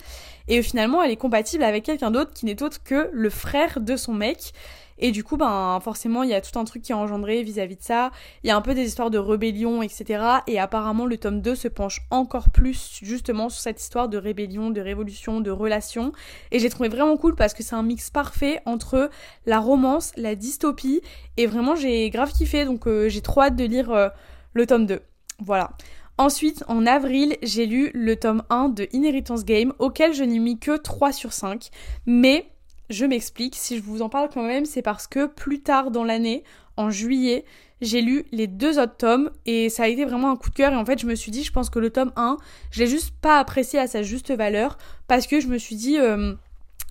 Et 0.47 0.61
finalement, 0.61 1.01
elle 1.01 1.11
est 1.11 1.17
compatible 1.17 1.63
avec 1.63 1.83
quelqu'un 1.83 2.11
d'autre 2.11 2.31
qui 2.31 2.45
n'est 2.45 2.61
autre 2.61 2.83
que 2.83 3.09
le 3.11 3.29
frère 3.29 3.79
de 3.81 3.95
son 3.95 4.13
mec. 4.13 4.53
Et 4.99 5.11
du 5.11 5.23
coup, 5.23 5.37
ben 5.37 5.79
forcément, 5.81 6.23
il 6.23 6.29
y 6.29 6.33
a 6.33 6.41
tout 6.41 6.57
un 6.57 6.63
truc 6.63 6.81
qui 6.81 6.91
est 6.91 6.95
engendré 6.95 7.43
vis-à-vis 7.43 7.75
de 7.75 7.83
ça. 7.83 8.11
Il 8.43 8.47
y 8.47 8.51
a 8.51 8.55
un 8.55 8.61
peu 8.61 8.73
des 8.73 8.85
histoires 8.85 9.09
de 9.09 9.17
rébellion, 9.17 9.81
etc. 9.81 10.23
Et 10.47 10.59
apparemment, 10.59 11.05
le 11.05 11.17
tome 11.17 11.41
2 11.41 11.55
se 11.55 11.67
penche 11.67 12.01
encore 12.11 12.49
plus 12.49 12.99
justement 13.01 13.49
sur 13.49 13.61
cette 13.61 13.81
histoire 13.81 14.09
de 14.09 14.17
rébellion, 14.17 14.69
de 14.69 14.81
révolution, 14.81 15.41
de 15.41 15.51
relation. 15.51 16.11
Et 16.51 16.59
j'ai 16.59 16.69
trouvé 16.69 16.89
vraiment 16.89 17.17
cool 17.17 17.35
parce 17.35 17.53
que 17.53 17.63
c'est 17.63 17.75
un 17.75 17.83
mix 17.83 18.09
parfait 18.09 18.61
entre 18.65 19.09
la 19.45 19.59
romance, 19.59 20.11
la 20.17 20.35
dystopie. 20.35 21.01
Et 21.37 21.45
vraiment, 21.45 21.75
j'ai 21.75 22.09
grave 22.09 22.31
kiffé. 22.31 22.65
Donc 22.65 22.87
euh, 22.87 23.09
j'ai 23.09 23.21
trop 23.21 23.41
hâte 23.41 23.55
de 23.55 23.65
lire 23.65 23.91
euh, 23.91 24.09
le 24.53 24.65
tome 24.65 24.85
2. 24.85 25.01
Voilà. 25.39 25.71
Ensuite, 26.19 26.63
en 26.67 26.87
avril, 26.87 27.37
j'ai 27.43 27.67
lu 27.67 27.91
le 27.93 28.15
tome 28.15 28.41
1 28.49 28.69
de 28.69 28.87
Inheritance 28.91 29.45
Game, 29.45 29.73
auquel 29.77 30.13
je 30.13 30.23
n'ai 30.23 30.39
mis 30.39 30.57
que 30.57 30.75
3 30.75 31.11
sur 31.11 31.31
5. 31.31 31.69
Mais 32.07 32.49
je 32.89 33.05
m'explique, 33.05 33.55
si 33.55 33.77
je 33.77 33.83
vous 33.83 34.01
en 34.01 34.09
parle 34.09 34.29
quand 34.33 34.43
même, 34.43 34.65
c'est 34.65 34.81
parce 34.81 35.07
que 35.07 35.25
plus 35.25 35.61
tard 35.61 35.91
dans 35.91 36.03
l'année, 36.03 36.43
en 36.77 36.89
juillet, 36.89 37.45
j'ai 37.81 38.01
lu 38.01 38.25
les 38.31 38.47
deux 38.47 38.79
autres 38.79 38.97
tomes 38.97 39.31
et 39.45 39.69
ça 39.69 39.83
a 39.83 39.87
été 39.87 40.05
vraiment 40.05 40.31
un 40.31 40.35
coup 40.35 40.49
de 40.49 40.55
cœur. 40.55 40.73
Et 40.73 40.75
en 40.75 40.85
fait 40.85 40.99
je 40.99 41.05
me 41.05 41.15
suis 41.15 41.31
dit 41.31 41.43
je 41.43 41.51
pense 41.51 41.69
que 41.69 41.79
le 41.79 41.89
tome 41.89 42.11
1 42.15 42.37
je 42.71 42.79
l'ai 42.79 42.87
juste 42.87 43.13
pas 43.21 43.39
apprécié 43.39 43.79
à 43.79 43.87
sa 43.87 44.03
juste 44.03 44.31
valeur 44.31 44.77
parce 45.07 45.27
que 45.27 45.39
je 45.39 45.47
me 45.47 45.57
suis 45.57 45.75
dit 45.75 45.97
euh, 45.99 46.33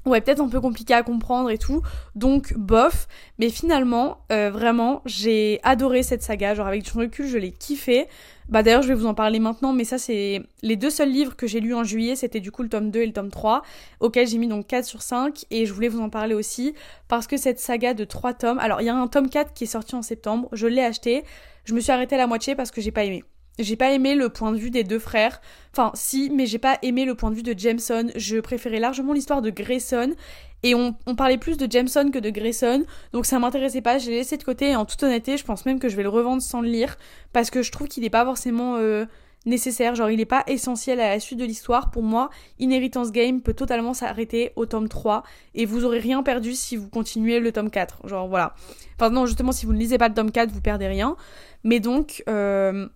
ouais 0.07 0.21
peut-être 0.21 0.41
un 0.41 0.49
peu 0.49 0.61
compliqué 0.61 0.95
à 0.95 1.03
comprendre 1.03 1.51
et 1.51 1.59
tout. 1.59 1.83
Donc 2.15 2.55
bof. 2.57 3.09
Mais 3.39 3.51
finalement 3.51 4.19
euh, 4.33 4.51
vraiment 4.51 5.03
j'ai 5.05 5.61
adoré 5.63 6.03
cette 6.03 6.23
saga. 6.23 6.55
Genre 6.55 6.67
avec 6.67 6.83
du 6.83 6.93
recul 6.93 7.27
je 7.27 7.39
l'ai 7.39 7.53
kiffé. 7.53 8.07
Bah 8.49 8.63
d'ailleurs 8.63 8.83
je 8.83 8.89
vais 8.89 8.95
vous 8.95 9.07
en 9.07 9.15
parler 9.15 9.41
maintenant 9.41 9.73
mais 9.73 9.85
ça 9.85 9.99
c'est 9.99 10.43
les 10.63 10.77
deux 10.77 10.91
seuls 10.91 11.11
livres 11.11 11.35
que 11.37 11.47
j'ai 11.47 11.61
lus 11.61 11.75
en 11.75 11.85
juillet. 11.85 12.17
C'était 12.17 12.41
du 12.41 12.51
coup 12.51 12.63
le 12.63 12.69
tome 12.69 12.91
2 12.91 13.01
et 13.01 13.07
le 13.07 13.13
tome 13.13 13.31
3 13.31 13.63
auquel 14.01 14.27
j'ai 14.27 14.39
mis 14.39 14.49
donc 14.49 14.67
4 14.67 14.85
sur 14.85 15.03
5 15.03 15.45
et 15.51 15.67
je 15.67 15.73
voulais 15.73 15.89
vous 15.89 16.01
en 16.01 16.11
parler 16.11 16.35
aussi 16.35 16.75
parce 17.09 17.27
que 17.27 17.37
cette 17.37 17.59
saga 17.59 17.95
de 17.95 18.05
3 18.05 18.35
tomes 18.35 18.59
alors 18.59 18.81
il 18.81 18.85
y 18.85 18.89
a 18.89 18.95
un 18.95 19.09
tome 19.09 19.29
4 19.29 19.53
qui 19.53 19.65
est 19.65 19.69
sorti 19.69 19.95
en 19.95 20.03
septembre. 20.03 20.49
Je 20.53 20.67
l'ai 20.67 20.83
acheté. 20.83 21.25
Je 21.65 21.75
me 21.75 21.81
suis 21.81 21.91
arrêtée 21.91 22.15
à 22.15 22.19
la 22.19 22.29
moitié 22.29 22.55
parce 22.55 22.71
que 22.71 22.81
j'ai 22.81 22.93
pas 22.93 23.05
aimé 23.05 23.25
j'ai 23.59 23.77
pas 23.77 23.93
aimé 23.93 24.15
le 24.15 24.29
point 24.29 24.53
de 24.53 24.59
vue 24.59 24.71
des 24.71 24.85
deux 24.85 24.99
frères. 24.99 25.41
Enfin, 25.73 25.91
si, 25.95 26.31
mais 26.31 26.47
j'ai 26.47 26.59
pas 26.59 26.79
aimé 26.83 27.05
le 27.05 27.15
point 27.15 27.31
de 27.31 27.37
vue 27.37 27.43
de 27.43 27.59
Jameson. 27.59 28.09
Je 28.15 28.39
préférais 28.39 28.81
largement 28.81 29.13
l'histoire 29.13 29.43
de 29.43 29.51
Grayson. 29.51 30.15
Et 30.63 30.75
on, 30.75 30.95
parlait 31.17 31.39
plus 31.39 31.57
de 31.57 31.71
Jameson 31.71 32.11
que 32.11 32.19
de 32.19 32.31
Grayson. 32.31 32.85
Donc 33.13 33.27
ça 33.27 33.39
m'intéressait 33.39 33.83
pas. 33.83 33.99
Je 33.99 34.11
l'ai 34.11 34.17
laissé 34.17 34.37
de 34.37 34.43
côté. 34.43 34.71
Et 34.71 34.77
en 34.77 34.85
toute 34.85 35.03
honnêteté, 35.03 35.37
je 35.37 35.45
pense 35.45 35.65
même 35.65 35.79
que 35.79 35.89
je 35.89 35.97
vais 35.97 36.03
le 36.03 36.09
revendre 36.09 36.43
sans 36.43 36.61
le 36.61 36.69
lire. 36.69 36.97
Parce 37.33 37.51
que 37.51 37.63
je 37.63 37.71
trouve 37.71 37.89
qu'il 37.89 38.05
est 38.05 38.11
pas 38.11 38.25
forcément 38.25 38.77
euh, 38.77 39.05
nécessaire. 39.45 39.95
Genre, 39.95 40.11
il 40.11 40.21
est 40.21 40.25
pas 40.25 40.45
essentiel 40.49 41.01
à 41.01 41.11
la 41.11 41.21
suite 41.21 41.39
de 41.39 41.45
l'histoire. 41.45 41.91
Pour 41.91 42.03
moi, 42.03 42.31
Inheritance 42.59 43.13
Game 43.13 43.41
peut 43.43 43.55
totalement 43.55 43.95
s'arrêter 43.95 44.53
au 44.57 44.67
tome 44.67 44.89
3. 44.89 45.23
Et 45.55 45.67
vous 45.67 45.85
aurez 45.85 46.01
rien 46.01 46.23
perdu 46.23 46.55
si 46.55 46.77
vous 46.77 46.89
continuez 46.89 47.39
le 47.39 47.53
tome 47.53 47.71
4. 47.71 48.09
Genre, 48.09 48.29
voilà. 48.29 48.55
Enfin, 48.99 49.11
non, 49.11 49.25
justement, 49.27 49.53
si 49.53 49.67
vous 49.67 49.73
ne 49.73 49.79
lisez 49.79 49.99
pas 49.99 50.09
le 50.09 50.15
tome 50.15 50.31
4, 50.31 50.51
vous 50.51 50.61
perdez 50.61 50.89
rien. 50.89 51.17
Mais 51.65 51.81
donc. 51.81 52.23
Euh, 52.29 52.89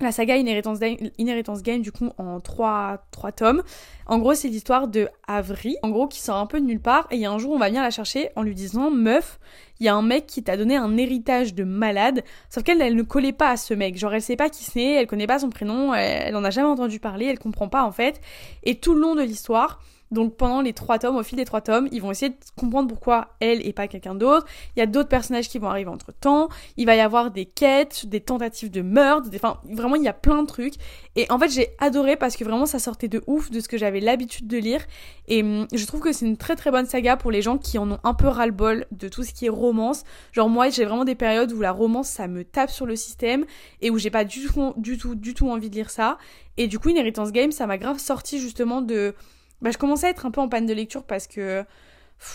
la 0.00 0.12
saga 0.12 0.36
Inheritance, 0.36 0.78
Inheritance 1.18 1.62
Game 1.62 1.80
du 1.80 1.90
coup 1.90 2.10
en 2.18 2.40
trois, 2.40 3.04
trois 3.10 3.32
tomes. 3.32 3.62
En 4.06 4.18
gros 4.18 4.34
c'est 4.34 4.48
l'histoire 4.48 4.88
de 4.88 5.08
Avery, 5.26 5.76
en 5.82 5.90
gros 5.90 6.06
qui 6.06 6.20
sort 6.20 6.36
un 6.36 6.46
peu 6.46 6.60
de 6.60 6.66
nulle 6.66 6.80
part 6.80 7.06
et 7.10 7.16
il 7.16 7.20
y 7.20 7.26
a 7.26 7.32
un 7.32 7.38
jour 7.38 7.52
on 7.52 7.58
va 7.58 7.68
venir 7.68 7.82
la 7.82 7.90
chercher 7.90 8.30
en 8.36 8.42
lui 8.42 8.54
disant 8.54 8.90
meuf, 8.90 9.38
il 9.80 9.86
y 9.86 9.88
a 9.88 9.94
un 9.94 10.02
mec 10.02 10.26
qui 10.26 10.42
t'a 10.42 10.56
donné 10.56 10.76
un 10.76 10.96
héritage 10.96 11.54
de 11.54 11.64
malade, 11.64 12.22
sauf 12.50 12.62
qu'elle 12.62 12.80
elle 12.82 12.94
ne 12.94 13.02
collait 13.02 13.32
pas 13.32 13.50
à 13.50 13.56
ce 13.56 13.74
mec, 13.74 13.96
genre 13.96 14.12
elle 14.14 14.22
sait 14.22 14.36
pas 14.36 14.50
qui 14.50 14.64
c'est, 14.64 14.92
elle 14.92 15.06
connaît 15.06 15.26
pas 15.26 15.38
son 15.38 15.50
prénom, 15.50 15.94
elle, 15.94 16.28
elle 16.28 16.36
en 16.36 16.44
a 16.44 16.50
jamais 16.50 16.68
entendu 16.68 17.00
parler, 17.00 17.26
elle 17.26 17.38
comprend 17.38 17.68
pas 17.68 17.84
en 17.84 17.92
fait, 17.92 18.20
et 18.62 18.76
tout 18.76 18.94
le 18.94 19.00
long 19.00 19.14
de 19.14 19.22
l'histoire, 19.22 19.80
donc 20.10 20.36
pendant 20.36 20.60
les 20.60 20.72
trois 20.72 20.98
tomes, 20.98 21.16
au 21.16 21.22
fil 21.22 21.36
des 21.36 21.44
trois 21.44 21.60
tomes, 21.60 21.88
ils 21.90 22.00
vont 22.00 22.10
essayer 22.10 22.30
de 22.30 22.36
comprendre 22.56 22.88
pourquoi 22.88 23.28
elle 23.40 23.66
et 23.66 23.72
pas 23.72 23.88
quelqu'un 23.88 24.14
d'autre. 24.14 24.46
Il 24.76 24.80
y 24.80 24.82
a 24.82 24.86
d'autres 24.86 25.08
personnages 25.08 25.48
qui 25.48 25.58
vont 25.58 25.68
arriver 25.68 25.90
entre 25.90 26.12
temps. 26.12 26.48
Il 26.76 26.86
va 26.86 26.94
y 26.94 27.00
avoir 27.00 27.30
des 27.30 27.44
quêtes, 27.44 28.06
des 28.06 28.20
tentatives 28.20 28.70
de 28.70 28.82
meurtre, 28.82 29.28
enfin 29.34 29.58
vraiment 29.68 29.96
il 29.96 30.02
y 30.02 30.08
a 30.08 30.12
plein 30.12 30.42
de 30.42 30.46
trucs. 30.46 30.74
Et 31.16 31.30
en 31.30 31.38
fait 31.38 31.50
j'ai 31.50 31.68
adoré 31.78 32.16
parce 32.16 32.36
que 32.36 32.44
vraiment 32.44 32.66
ça 32.66 32.78
sortait 32.78 33.08
de 33.08 33.22
ouf 33.26 33.50
de 33.50 33.60
ce 33.60 33.68
que 33.68 33.78
j'avais 33.78 34.00
l'habitude 34.00 34.46
de 34.46 34.58
lire. 34.58 34.84
Et 35.28 35.42
hum, 35.42 35.66
je 35.72 35.84
trouve 35.86 36.00
que 36.00 36.12
c'est 36.12 36.26
une 36.26 36.36
très 36.36 36.54
très 36.54 36.70
bonne 36.70 36.86
saga 36.86 37.16
pour 37.16 37.30
les 37.30 37.42
gens 37.42 37.58
qui 37.58 37.78
en 37.78 37.90
ont 37.90 37.98
un 38.04 38.14
peu 38.14 38.28
ras-le-bol 38.28 38.86
de 38.92 39.08
tout 39.08 39.24
ce 39.24 39.32
qui 39.32 39.46
est 39.46 39.50
romance. 39.50 40.04
Genre 40.32 40.48
moi 40.48 40.68
j'ai 40.70 40.84
vraiment 40.84 41.04
des 41.04 41.16
périodes 41.16 41.52
où 41.52 41.60
la 41.60 41.72
romance 41.72 42.08
ça 42.08 42.28
me 42.28 42.44
tape 42.44 42.70
sur 42.70 42.86
le 42.86 42.94
système 42.94 43.44
et 43.80 43.90
où 43.90 43.98
j'ai 43.98 44.10
pas 44.10 44.24
du 44.24 44.46
tout 44.46 44.74
du 44.76 44.98
tout 44.98 45.14
du 45.16 45.34
tout 45.34 45.50
envie 45.50 45.70
de 45.70 45.74
lire 45.74 45.90
ça. 45.90 46.18
Et 46.56 46.68
du 46.68 46.78
coup 46.78 46.90
Inheritance 46.90 47.32
Game 47.32 47.50
ça 47.50 47.66
m'a 47.66 47.76
grave 47.76 47.98
sorti 47.98 48.38
justement 48.38 48.82
de 48.82 49.14
bah, 49.62 49.70
je 49.70 49.78
commençais 49.78 50.06
à 50.06 50.10
être 50.10 50.26
un 50.26 50.30
peu 50.30 50.40
en 50.40 50.48
panne 50.48 50.66
de 50.66 50.74
lecture 50.74 51.04
parce 51.04 51.26
que 51.26 51.64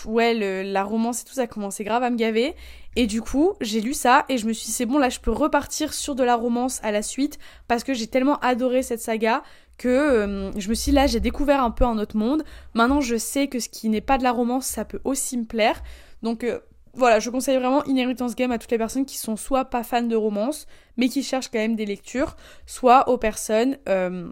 ouais, 0.06 0.62
la 0.64 0.84
romance 0.84 1.22
et 1.22 1.24
tout, 1.24 1.34
ça 1.34 1.46
commençait 1.46 1.84
grave 1.84 2.02
à 2.02 2.10
me 2.10 2.16
gaver. 2.16 2.54
Et 2.96 3.06
du 3.06 3.22
coup, 3.22 3.54
j'ai 3.60 3.80
lu 3.80 3.94
ça 3.94 4.24
et 4.28 4.38
je 4.38 4.46
me 4.46 4.52
suis 4.52 4.66
dit, 4.66 4.72
c'est 4.72 4.86
bon, 4.86 4.98
là, 4.98 5.08
je 5.08 5.20
peux 5.20 5.30
repartir 5.30 5.94
sur 5.94 6.14
de 6.14 6.22
la 6.22 6.36
romance 6.36 6.80
à 6.82 6.92
la 6.92 7.02
suite 7.02 7.38
parce 7.68 7.84
que 7.84 7.94
j'ai 7.94 8.06
tellement 8.06 8.38
adoré 8.40 8.82
cette 8.82 9.00
saga 9.00 9.42
que 9.78 9.88
euh, 9.88 10.52
je 10.58 10.68
me 10.68 10.74
suis 10.74 10.90
dit, 10.90 10.96
là, 10.96 11.06
j'ai 11.06 11.20
découvert 11.20 11.62
un 11.62 11.70
peu 11.70 11.84
un 11.84 11.98
autre 11.98 12.16
monde. 12.16 12.44
Maintenant, 12.74 13.00
je 13.00 13.16
sais 13.16 13.48
que 13.48 13.58
ce 13.58 13.68
qui 13.68 13.88
n'est 13.88 14.00
pas 14.00 14.18
de 14.18 14.22
la 14.22 14.32
romance, 14.32 14.66
ça 14.66 14.84
peut 14.84 15.00
aussi 15.04 15.38
me 15.38 15.44
plaire. 15.44 15.82
Donc, 16.22 16.44
euh, 16.44 16.60
voilà, 16.94 17.18
je 17.20 17.30
conseille 17.30 17.56
vraiment 17.56 17.82
Inheritance 17.84 18.36
Game 18.36 18.52
à 18.52 18.58
toutes 18.58 18.70
les 18.70 18.78
personnes 18.78 19.06
qui 19.06 19.16
sont 19.16 19.36
soit 19.36 19.64
pas 19.64 19.82
fans 19.82 20.02
de 20.02 20.16
romance, 20.16 20.66
mais 20.98 21.08
qui 21.08 21.22
cherchent 21.22 21.48
quand 21.48 21.58
même 21.58 21.76
des 21.76 21.86
lectures, 21.86 22.36
soit 22.66 23.08
aux 23.08 23.16
personnes 23.16 23.78
euh, 23.88 24.30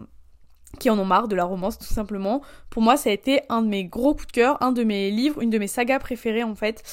qui 0.79 0.89
en 0.89 0.97
ont 0.97 1.05
marre 1.05 1.27
de 1.27 1.35
la 1.35 1.43
romance 1.43 1.77
tout 1.77 1.93
simplement. 1.93 2.41
Pour 2.69 2.81
moi, 2.81 2.97
ça 2.97 3.09
a 3.09 3.13
été 3.13 3.41
un 3.49 3.61
de 3.61 3.67
mes 3.67 3.85
gros 3.85 4.13
coups 4.13 4.27
de 4.27 4.31
cœur, 4.31 4.57
un 4.61 4.71
de 4.71 4.83
mes 4.83 5.11
livres, 5.11 5.41
une 5.41 5.49
de 5.49 5.57
mes 5.57 5.67
sagas 5.67 5.99
préférées 5.99 6.43
en 6.43 6.55
fait 6.55 6.83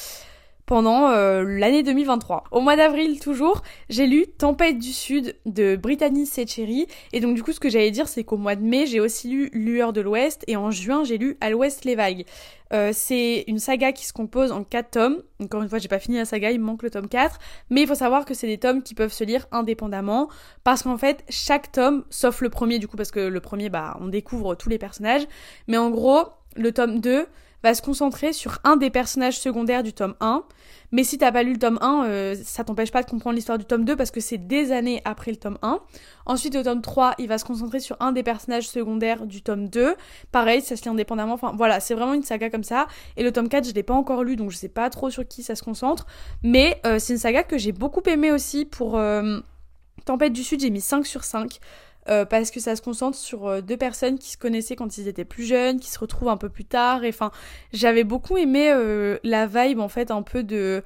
pendant 0.68 1.08
euh, 1.08 1.44
l'année 1.44 1.82
2023. 1.82 2.44
Au 2.50 2.60
mois 2.60 2.76
d'avril 2.76 3.18
toujours, 3.20 3.62
j'ai 3.88 4.06
lu 4.06 4.26
Tempête 4.26 4.78
du 4.78 4.92
Sud 4.92 5.34
de 5.46 5.76
Brittany 5.76 6.26
Setcheri 6.26 6.86
et 7.14 7.20
donc 7.20 7.34
du 7.34 7.42
coup 7.42 7.52
ce 7.52 7.58
que 7.58 7.70
j'allais 7.70 7.90
dire 7.90 8.06
c'est 8.06 8.22
qu'au 8.22 8.36
mois 8.36 8.54
de 8.54 8.62
mai 8.62 8.84
j'ai 8.86 9.00
aussi 9.00 9.28
lu 9.30 9.48
Lueur 9.54 9.94
de 9.94 10.02
l'Ouest 10.02 10.44
et 10.46 10.56
en 10.56 10.70
juin 10.70 11.04
j'ai 11.04 11.16
lu 11.16 11.38
À 11.40 11.48
l'Ouest 11.48 11.86
les 11.86 11.94
vagues. 11.94 12.26
Euh, 12.74 12.90
c'est 12.92 13.44
une 13.46 13.58
saga 13.58 13.92
qui 13.92 14.06
se 14.06 14.12
compose 14.12 14.52
en 14.52 14.62
4 14.62 14.90
tomes. 14.90 15.22
Encore 15.42 15.62
une 15.62 15.70
fois, 15.70 15.78
j'ai 15.78 15.88
pas 15.88 15.98
fini 15.98 16.18
la 16.18 16.26
saga, 16.26 16.50
il 16.50 16.60
me 16.60 16.66
manque 16.66 16.82
le 16.82 16.90
tome 16.90 17.08
4. 17.08 17.38
Mais 17.70 17.80
il 17.80 17.86
faut 17.86 17.94
savoir 17.94 18.26
que 18.26 18.34
c'est 18.34 18.46
des 18.46 18.58
tomes 18.58 18.82
qui 18.82 18.94
peuvent 18.94 19.12
se 19.12 19.24
lire 19.24 19.46
indépendamment. 19.52 20.28
Parce 20.64 20.82
qu'en 20.82 20.98
fait, 20.98 21.24
chaque 21.30 21.72
tome, 21.72 22.04
sauf 22.10 22.42
le 22.42 22.50
premier 22.50 22.78
du 22.78 22.86
coup, 22.86 22.98
parce 22.98 23.10
que 23.10 23.20
le 23.20 23.40
premier, 23.40 23.70
bah, 23.70 23.96
on 24.02 24.08
découvre 24.08 24.54
tous 24.54 24.68
les 24.68 24.76
personnages. 24.76 25.26
Mais 25.66 25.78
en 25.78 25.88
gros, 25.88 26.24
le 26.56 26.72
tome 26.72 27.00
2, 27.00 27.26
va 27.62 27.74
se 27.74 27.82
concentrer 27.82 28.32
sur 28.32 28.58
un 28.64 28.76
des 28.76 28.90
personnages 28.90 29.38
secondaires 29.38 29.82
du 29.82 29.92
tome 29.92 30.14
1. 30.20 30.44
Mais 30.90 31.04
si 31.04 31.18
t'as 31.18 31.32
pas 31.32 31.42
lu 31.42 31.52
le 31.52 31.58
tome 31.58 31.78
1, 31.82 32.04
euh, 32.06 32.34
ça 32.42 32.64
t'empêche 32.64 32.90
pas 32.90 33.02
de 33.02 33.10
comprendre 33.10 33.36
l'histoire 33.36 33.58
du 33.58 33.64
tome 33.64 33.84
2 33.84 33.96
parce 33.96 34.10
que 34.10 34.20
c'est 34.20 34.38
des 34.38 34.72
années 34.72 35.02
après 35.04 35.30
le 35.30 35.36
tome 35.36 35.58
1. 35.62 35.80
Ensuite, 36.24 36.56
au 36.56 36.62
tome 36.62 36.80
3, 36.80 37.14
il 37.18 37.28
va 37.28 37.36
se 37.36 37.44
concentrer 37.44 37.80
sur 37.80 37.96
un 38.00 38.12
des 38.12 38.22
personnages 38.22 38.68
secondaires 38.68 39.26
du 39.26 39.42
tome 39.42 39.68
2. 39.68 39.96
Pareil, 40.32 40.62
ça 40.62 40.76
se 40.76 40.82
lit 40.84 40.88
indépendamment. 40.88 41.34
Enfin, 41.34 41.52
voilà, 41.56 41.80
c'est 41.80 41.94
vraiment 41.94 42.14
une 42.14 42.22
saga 42.22 42.48
comme 42.48 42.64
ça. 42.64 42.86
Et 43.16 43.22
le 43.22 43.32
tome 43.32 43.48
4, 43.48 43.68
je 43.68 43.74
l'ai 43.74 43.82
pas 43.82 43.94
encore 43.94 44.24
lu, 44.24 44.36
donc 44.36 44.50
je 44.50 44.56
sais 44.56 44.68
pas 44.68 44.88
trop 44.88 45.10
sur 45.10 45.26
qui 45.26 45.42
ça 45.42 45.54
se 45.54 45.62
concentre. 45.62 46.06
Mais 46.42 46.80
euh, 46.86 46.98
c'est 46.98 47.12
une 47.12 47.18
saga 47.18 47.42
que 47.42 47.58
j'ai 47.58 47.72
beaucoup 47.72 48.02
aimé 48.06 48.32
aussi 48.32 48.64
pour 48.64 48.96
euh, 48.96 49.40
Tempête 50.04 50.32
du 50.32 50.42
Sud, 50.42 50.60
j'ai 50.60 50.70
mis 50.70 50.80
5 50.80 51.06
sur 51.06 51.22
5. 51.22 51.58
Euh, 52.08 52.24
parce 52.24 52.50
que 52.50 52.58
ça 52.58 52.74
se 52.74 52.80
concentre 52.80 53.18
sur 53.18 53.46
euh, 53.46 53.60
deux 53.60 53.76
personnes 53.76 54.18
qui 54.18 54.30
se 54.30 54.38
connaissaient 54.38 54.76
quand 54.76 54.96
ils 54.96 55.08
étaient 55.08 55.26
plus 55.26 55.44
jeunes, 55.44 55.78
qui 55.78 55.90
se 55.90 55.98
retrouvent 55.98 56.30
un 56.30 56.38
peu 56.38 56.48
plus 56.48 56.64
tard. 56.64 57.04
Et 57.04 57.10
enfin, 57.10 57.30
j'avais 57.72 58.04
beaucoup 58.04 58.38
aimé 58.38 58.70
euh, 58.72 59.18
la 59.24 59.46
vibe 59.46 59.78
en 59.78 59.88
fait 59.88 60.10
un 60.10 60.22
peu 60.22 60.42
de 60.42 60.82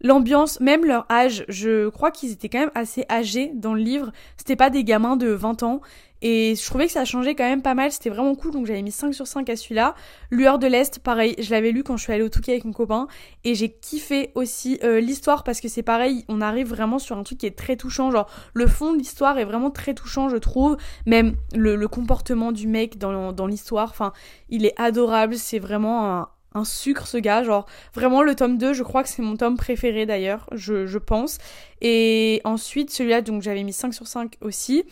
l'ambiance, 0.00 0.60
même 0.60 0.86
leur 0.86 1.04
âge. 1.10 1.44
Je 1.48 1.88
crois 1.90 2.10
qu'ils 2.10 2.32
étaient 2.32 2.48
quand 2.48 2.60
même 2.60 2.70
assez 2.74 3.04
âgés 3.10 3.52
dans 3.54 3.74
le 3.74 3.82
livre. 3.82 4.12
C'était 4.38 4.56
pas 4.56 4.70
des 4.70 4.82
gamins 4.82 5.16
de 5.16 5.28
20 5.28 5.62
ans. 5.62 5.82
Et 6.22 6.54
je 6.54 6.64
trouvais 6.64 6.86
que 6.86 6.92
ça 6.92 7.04
changé 7.04 7.34
quand 7.34 7.44
même 7.44 7.62
pas 7.62 7.74
mal, 7.74 7.90
c'était 7.90 8.08
vraiment 8.08 8.34
cool, 8.36 8.52
donc 8.52 8.66
j'avais 8.66 8.80
mis 8.80 8.92
5 8.92 9.12
sur 9.12 9.26
5 9.26 9.50
à 9.50 9.56
celui-là. 9.56 9.94
Lueur 10.30 10.60
de 10.60 10.68
l'Est, 10.68 11.00
pareil, 11.00 11.34
je 11.38 11.50
l'avais 11.50 11.72
lu 11.72 11.82
quand 11.82 11.96
je 11.96 12.04
suis 12.04 12.12
allée 12.12 12.22
au 12.22 12.28
Touquet 12.28 12.52
avec 12.52 12.64
mon 12.64 12.72
copain, 12.72 13.08
et 13.42 13.56
j'ai 13.56 13.70
kiffé 13.70 14.30
aussi 14.36 14.78
euh, 14.84 15.00
l'histoire 15.00 15.42
parce 15.42 15.60
que 15.60 15.68
c'est 15.68 15.82
pareil, 15.82 16.24
on 16.28 16.40
arrive 16.40 16.68
vraiment 16.68 17.00
sur 17.00 17.18
un 17.18 17.24
truc 17.24 17.38
qui 17.38 17.46
est 17.46 17.58
très 17.58 17.76
touchant, 17.76 18.12
genre 18.12 18.30
le 18.54 18.68
fond 18.68 18.92
de 18.92 18.98
l'histoire 18.98 19.36
est 19.38 19.44
vraiment 19.44 19.70
très 19.70 19.94
touchant, 19.94 20.28
je 20.28 20.36
trouve, 20.36 20.76
même 21.06 21.34
le, 21.54 21.82
comportement 21.88 22.52
du 22.52 22.68
mec 22.68 22.96
dans, 22.98 23.32
dans 23.32 23.46
l'histoire, 23.46 23.90
enfin, 23.90 24.12
il 24.48 24.64
est 24.64 24.80
adorable, 24.80 25.34
c'est 25.34 25.58
vraiment 25.58 26.06
un, 26.06 26.28
un 26.54 26.64
sucre 26.64 27.06
ce 27.06 27.18
gars, 27.18 27.42
genre 27.42 27.66
vraiment 27.94 28.22
le 28.22 28.34
tome 28.34 28.58
2, 28.58 28.72
je 28.72 28.82
crois 28.82 29.02
que 29.02 29.08
c'est 29.08 29.22
mon 29.22 29.36
tome 29.36 29.56
préféré 29.56 30.06
d'ailleurs, 30.06 30.48
je, 30.52 30.86
je, 30.86 30.98
pense. 30.98 31.38
Et 31.80 32.40
ensuite 32.44 32.90
celui-là, 32.90 33.22
donc 33.22 33.42
j'avais 33.42 33.62
mis 33.62 33.72
5 33.72 33.94
sur 33.94 34.06
5 34.06 34.36
aussi. 34.40 34.84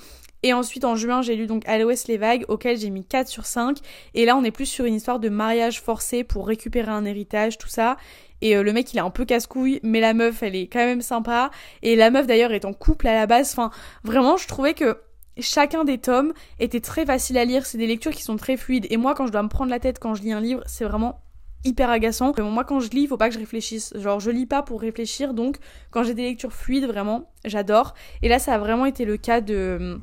Et 0.42 0.52
ensuite 0.52 0.84
en 0.84 0.96
juin 0.96 1.22
j'ai 1.22 1.36
lu 1.36 1.46
donc 1.46 1.66
À 1.68 1.78
les 1.78 2.16
vagues 2.16 2.44
auquel 2.48 2.78
j'ai 2.78 2.90
mis 2.90 3.04
4 3.04 3.28
sur 3.28 3.46
5. 3.46 3.78
Et 4.14 4.24
là 4.24 4.36
on 4.36 4.44
est 4.44 4.50
plus 4.50 4.66
sur 4.66 4.84
une 4.84 4.94
histoire 4.94 5.20
de 5.20 5.28
mariage 5.28 5.80
forcé 5.80 6.24
pour 6.24 6.46
récupérer 6.46 6.90
un 6.90 7.04
héritage, 7.04 7.58
tout 7.58 7.68
ça. 7.68 7.96
Et 8.40 8.56
euh, 8.56 8.62
le 8.62 8.72
mec 8.72 8.92
il 8.92 8.96
est 8.96 9.02
un 9.02 9.10
peu 9.10 9.24
casse-couille, 9.24 9.80
mais 9.82 10.00
la 10.00 10.14
meuf 10.14 10.42
elle 10.42 10.56
est 10.56 10.66
quand 10.66 10.84
même 10.84 11.02
sympa. 11.02 11.50
Et 11.82 11.96
la 11.96 12.10
meuf 12.10 12.26
d'ailleurs 12.26 12.52
est 12.52 12.64
en 12.64 12.72
couple 12.72 13.08
à 13.08 13.14
la 13.14 13.26
base. 13.26 13.52
Enfin 13.52 13.70
vraiment 14.04 14.36
je 14.36 14.46
trouvais 14.46 14.74
que 14.74 14.98
chacun 15.38 15.84
des 15.84 15.98
tomes 15.98 16.32
était 16.58 16.80
très 16.80 17.04
facile 17.04 17.38
à 17.38 17.44
lire. 17.44 17.66
C'est 17.66 17.78
des 17.78 17.86
lectures 17.86 18.12
qui 18.12 18.22
sont 18.22 18.36
très 18.36 18.56
fluides. 18.56 18.86
Et 18.90 18.96
moi 18.96 19.14
quand 19.14 19.26
je 19.26 19.32
dois 19.32 19.42
me 19.42 19.48
prendre 19.48 19.70
la 19.70 19.80
tête 19.80 19.98
quand 19.98 20.14
je 20.14 20.22
lis 20.22 20.32
un 20.32 20.40
livre, 20.40 20.62
c'est 20.66 20.84
vraiment 20.84 21.22
hyper 21.64 21.90
agaçant. 21.90 22.32
Moi, 22.38 22.64
quand 22.64 22.80
je 22.80 22.90
lis, 22.90 23.06
faut 23.06 23.16
pas 23.16 23.28
que 23.28 23.34
je 23.34 23.38
réfléchisse. 23.38 23.92
Genre, 23.96 24.20
je 24.20 24.30
lis 24.30 24.46
pas 24.46 24.62
pour 24.62 24.80
réfléchir. 24.80 25.34
Donc, 25.34 25.58
quand 25.90 26.04
j'ai 26.04 26.14
des 26.14 26.22
lectures 26.22 26.52
fluides, 26.52 26.86
vraiment, 26.86 27.30
j'adore. 27.44 27.94
Et 28.22 28.28
là, 28.28 28.38
ça 28.38 28.54
a 28.54 28.58
vraiment 28.58 28.86
été 28.86 29.04
le 29.04 29.16
cas 29.16 29.40
de 29.40 30.00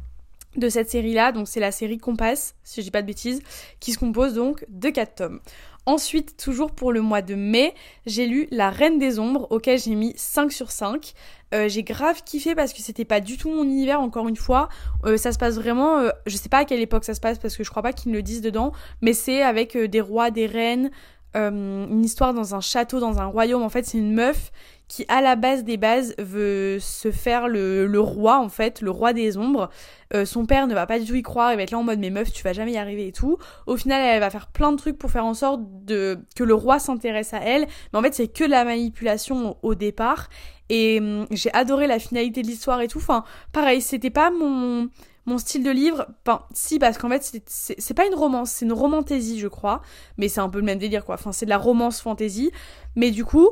de 0.56 0.70
cette 0.70 0.90
série-là, 0.90 1.32
donc 1.32 1.48
c'est 1.48 1.60
la 1.60 1.72
série 1.72 1.98
Compass, 1.98 2.56
si 2.64 2.82
je 2.82 2.86
dis 2.86 2.92
pas 2.92 3.02
de 3.02 3.08
bêtises, 3.08 3.42
qui 3.80 3.92
se 3.92 4.00
compose 4.00 4.34
donc 4.34 4.66
de 4.70 4.90
4 4.90 5.16
tomes. 5.16 5.40
Ensuite, 5.88 6.36
toujours 6.36 6.72
pour 6.72 6.92
le 6.92 7.00
mois 7.00 7.22
de 7.22 7.34
mai, 7.34 7.74
j'ai 8.06 8.26
lu 8.26 8.50
La 8.52 8.70
Reine 8.70 9.00
des 9.00 9.20
Ombres, 9.20 9.48
auquel 9.52 9.80
j'ai 9.80 9.96
mis 9.96 10.14
5 10.18 10.52
sur 10.52 10.70
5. 10.70 11.14
Euh, 11.56 11.70
j'ai 11.70 11.84
grave 11.84 12.24
kiffé 12.26 12.56
parce 12.56 12.74
que 12.74 12.82
c'était 12.82 13.06
pas 13.06 13.22
du 13.22 13.38
tout 13.38 13.50
mon 13.50 13.64
univers, 13.64 14.02
encore 14.02 14.28
une 14.28 14.36
fois. 14.36 14.68
Euh, 15.06 15.16
ça 15.16 15.32
se 15.32 15.38
passe 15.38 15.56
vraiment, 15.56 16.00
euh, 16.00 16.10
je 16.26 16.36
sais 16.36 16.50
pas 16.50 16.58
à 16.58 16.66
quelle 16.66 16.82
époque 16.82 17.06
ça 17.06 17.14
se 17.14 17.22
passe 17.22 17.40
parce 17.40 17.56
que 17.56 17.64
je 17.64 17.70
crois 17.70 17.84
pas 17.84 17.94
qu'ils 17.94 18.12
le 18.12 18.22
disent 18.22 18.42
dedans, 18.42 18.74
mais 19.02 19.14
c'est 19.14 19.42
avec 19.42 19.78
des 19.78 20.02
rois, 20.02 20.30
des 20.30 20.46
reines, 20.46 20.92
une 21.36 22.04
histoire 22.04 22.34
dans 22.34 22.56
un 22.56 22.62
château, 22.62 23.00
dans 23.00 23.20
un 23.20 23.28
royaume. 23.28 23.62
En 23.62 23.70
fait, 23.70 23.86
c'est 23.86 24.00
une 24.00 24.14
meuf 24.14 24.52
qui 24.88 25.06
à 25.10 25.22
la 25.22 25.36
base 25.36 25.64
des 25.64 25.78
bases 25.78 26.16
veut 26.18 26.80
se 26.80 27.12
faire 27.12 27.48
le, 27.48 28.00
roi 28.00 28.40
en 28.40 28.50
fait, 28.50 28.82
le 28.82 28.92
roi 28.92 29.14
des 29.14 29.38
ombres. 29.38 29.70
Euh, 30.14 30.24
son 30.24 30.46
père 30.46 30.68
ne 30.68 30.74
va 30.74 30.86
pas 30.86 31.00
du 31.00 31.06
tout 31.06 31.16
y 31.16 31.22
croire, 31.22 31.52
il 31.52 31.58
va 31.58 31.64
être 31.64 31.72
là 31.72 31.78
en 31.78 31.84
mode 31.84 32.00
mais 32.00 32.10
meuf 32.10 32.32
tu 32.32 32.42
vas 32.44 32.54
jamais 32.54 32.72
y 32.72 32.78
arriver 32.78 33.08
et 33.08 33.12
tout. 33.12 33.38
Au 33.66 33.76
final 33.76 34.02
elle 34.02 34.20
va 34.20 34.30
faire 34.30 34.48
plein 34.48 34.72
de 34.72 34.78
trucs 34.78 34.98
pour 34.98 35.12
faire 35.12 35.26
en 35.26 35.34
sorte 35.34 35.62
de 35.86 36.20
que 36.36 36.44
le 36.44 36.54
roi 36.54 36.80
s'intéresse 36.80 37.34
à 37.34 37.40
elle, 37.40 37.68
mais 37.92 38.00
en 38.00 38.02
fait 38.02 38.14
c'est 38.14 38.28
que 38.28 38.46
de 38.46 38.50
la 38.50 38.64
manipulation 38.64 39.58
au, 39.62 39.76
départ. 39.76 40.30
Et 40.70 41.00
hum, 41.00 41.26
j'ai 41.32 41.54
adoré 41.54 41.88
la 41.88 42.00
finalité 42.00 42.42
de 42.42 42.48
l'histoire 42.48 42.80
et 42.82 42.88
tout. 42.88 43.00
Enfin 43.00 43.24
pareil 43.52 43.82
c'était 43.82 44.10
pas 44.10 44.32
mon 44.32 44.90
mon 45.28 45.38
style 45.38 45.62
de 45.62 45.72
livre, 45.72 46.08
enfin, 46.26 46.44
si, 46.54 46.80
parce 46.80 46.98
qu'en 46.98 47.10
fait, 47.10 47.42
c'est 47.46 47.94
pas 47.94 48.08
une 48.08 48.16
romance, 48.16 48.50
c'est 48.50 48.66
une 48.66 48.72
romantaisie, 48.72 49.40
je 49.40 49.50
crois. 49.50 49.82
Mais 50.18 50.30
c'est 50.30 50.40
un 50.40 50.48
peu 50.48 50.60
le 50.60 50.64
même 50.64 50.80
délire, 50.80 51.04
quoi. 51.04 51.16
Enfin, 51.16 51.34
c'est 51.34 51.46
de 51.46 51.50
la 51.50 51.58
romance 51.58 52.00
fantasy. 52.00 52.50
Mais 52.96 53.12
du 53.12 53.26
coup, 53.26 53.50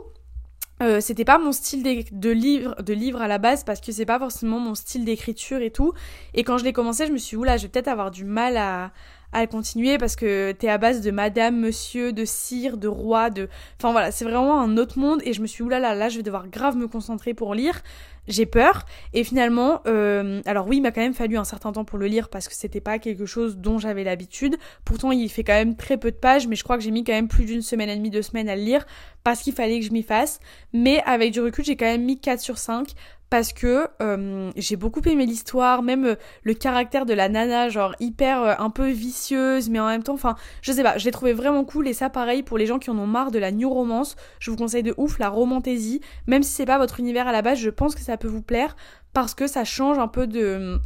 euh, 0.83 0.99
c'était 0.99 1.23
pas 1.23 1.37
mon 1.37 1.53
style 1.53 1.83
de, 1.83 2.29
livre 2.31 2.75
de 2.81 2.93
livre 2.93 3.21
à 3.21 3.29
la 3.29 3.37
base 3.37 3.63
parce 3.63 3.79
que 3.79 3.93
c'est 3.93 4.05
pas 4.05 4.19
forcément 4.19 4.59
mon 4.59 4.75
style 4.75 5.05
d'écriture 5.05 5.61
et 5.61 5.71
tout. 5.71 5.93
Et 6.33 6.43
quand 6.43 6.57
je 6.57 6.65
l'ai 6.65 6.73
commencé 6.73 7.07
je 7.07 7.13
me 7.13 7.17
suis 7.17 7.37
dit 7.37 7.41
oula 7.41 7.55
je 7.55 7.63
vais 7.63 7.69
peut-être 7.69 7.87
avoir 7.87 8.11
du 8.11 8.25
mal 8.25 8.57
à, 8.57 8.91
à 9.35 9.41
le 9.41 9.47
continuer 9.47 9.97
parce 9.97 10.15
que 10.15 10.53
t'es 10.53 10.69
à 10.69 10.77
base 10.77 11.01
de 11.01 11.11
madame, 11.11 11.59
monsieur, 11.59 12.13
de 12.13 12.23
sire, 12.23 12.77
de 12.77 12.87
roi, 12.87 13.29
de... 13.29 13.49
Enfin 13.77 13.91
voilà, 13.91 14.11
c'est 14.11 14.23
vraiment 14.23 14.61
un 14.61 14.77
autre 14.77 14.97
monde 14.97 15.21
et 15.25 15.33
je 15.33 15.41
me 15.41 15.47
suis 15.47 15.61
oulala, 15.61 15.89
là, 15.89 15.95
là, 15.95 16.09
je 16.09 16.17
vais 16.17 16.23
devoir 16.23 16.47
grave 16.47 16.77
me 16.77 16.87
concentrer 16.87 17.33
pour 17.33 17.53
lire. 17.53 17.81
J'ai 18.27 18.45
peur. 18.45 18.85
Et 19.13 19.23
finalement, 19.23 19.81
euh... 19.87 20.41
alors 20.45 20.67
oui, 20.67 20.77
il 20.77 20.81
m'a 20.81 20.91
quand 20.91 21.01
même 21.01 21.13
fallu 21.13 21.37
un 21.37 21.43
certain 21.43 21.73
temps 21.73 21.85
pour 21.85 21.99
le 21.99 22.07
lire 22.07 22.29
parce 22.29 22.47
que 22.47 22.55
c'était 22.55 22.79
pas 22.79 22.97
quelque 22.97 23.25
chose 23.25 23.57
dont 23.57 23.77
j'avais 23.77 24.03
l'habitude. 24.03 24.55
Pourtant, 24.83 25.11
il 25.11 25.29
fait 25.29 25.43
quand 25.43 25.53
même 25.53 25.75
très 25.75 25.97
peu 25.97 26.11
de 26.11 26.15
pages, 26.15 26.47
mais 26.47 26.55
je 26.55 26.63
crois 26.63 26.77
que 26.77 26.83
j'ai 26.83 26.91
mis 26.91 27.03
quand 27.03 27.13
même 27.13 27.27
plus 27.27 27.45
d'une 27.45 27.61
semaine 27.61 27.89
et 27.89 27.95
demie, 27.95 28.09
deux 28.09 28.21
semaines 28.21 28.49
à 28.49 28.55
le 28.55 28.63
lire 28.63 28.85
parce 29.23 29.41
qu'il 29.41 29.53
fallait 29.53 29.79
que 29.79 29.85
je 29.85 29.91
m'y 29.91 30.03
fasse. 30.03 30.39
Mais 30.71 31.03
avec 31.05 31.33
du 31.33 31.41
recul, 31.41 31.65
j'ai 31.65 31.75
quand 31.75 31.85
même 31.85 32.03
mis 32.03 32.19
4 32.19 32.39
sur 32.39 32.57
5 32.57 32.93
parce 33.35 33.51
que 33.51 33.89
euh, 34.01 34.49
j'ai 34.55 34.77
beaucoup 34.77 35.01
aimé 35.01 35.25
l'histoire, 35.25 35.83
même 35.83 36.05
euh, 36.05 36.15
le 36.43 36.53
caractère 36.53 37.05
de 37.05 37.13
la 37.13 37.27
nana, 37.27 37.67
genre 37.67 37.93
hyper 37.99 38.41
euh, 38.41 38.53
un 38.59 38.69
peu 38.69 38.87
vicieuse, 38.87 39.69
mais 39.69 39.77
en 39.77 39.87
même 39.87 40.03
temps, 40.03 40.13
enfin, 40.13 40.37
je 40.61 40.71
sais 40.71 40.83
pas, 40.83 40.97
je 40.97 41.03
l'ai 41.03 41.11
trouvé 41.11 41.33
vraiment 41.33 41.65
cool 41.65 41.89
et 41.89 41.93
ça 41.93 42.09
pareil 42.09 42.43
pour 42.43 42.57
les 42.57 42.65
gens 42.65 42.79
qui 42.79 42.89
en 42.91 42.97
ont 42.97 43.07
marre 43.07 43.31
de 43.31 43.39
la 43.39 43.51
new 43.51 43.69
romance, 43.69 44.15
je 44.39 44.51
vous 44.51 44.55
conseille 44.55 44.83
de 44.83 44.93
ouf 44.95 45.19
la 45.19 45.27
romantaisie, 45.27 45.99
même 46.27 46.43
si 46.43 46.53
c'est 46.53 46.65
pas 46.65 46.77
votre 46.77 47.01
univers 47.01 47.27
à 47.27 47.33
la 47.33 47.41
base, 47.41 47.59
je 47.59 47.69
pense 47.69 47.93
que 47.93 47.99
ça 47.99 48.15
peut 48.15 48.29
vous 48.29 48.41
plaire 48.41 48.77
parce 49.11 49.35
que 49.35 49.47
ça 49.47 49.65
change 49.65 49.99
un 49.99 50.07
peu 50.07 50.27
de 50.27 50.79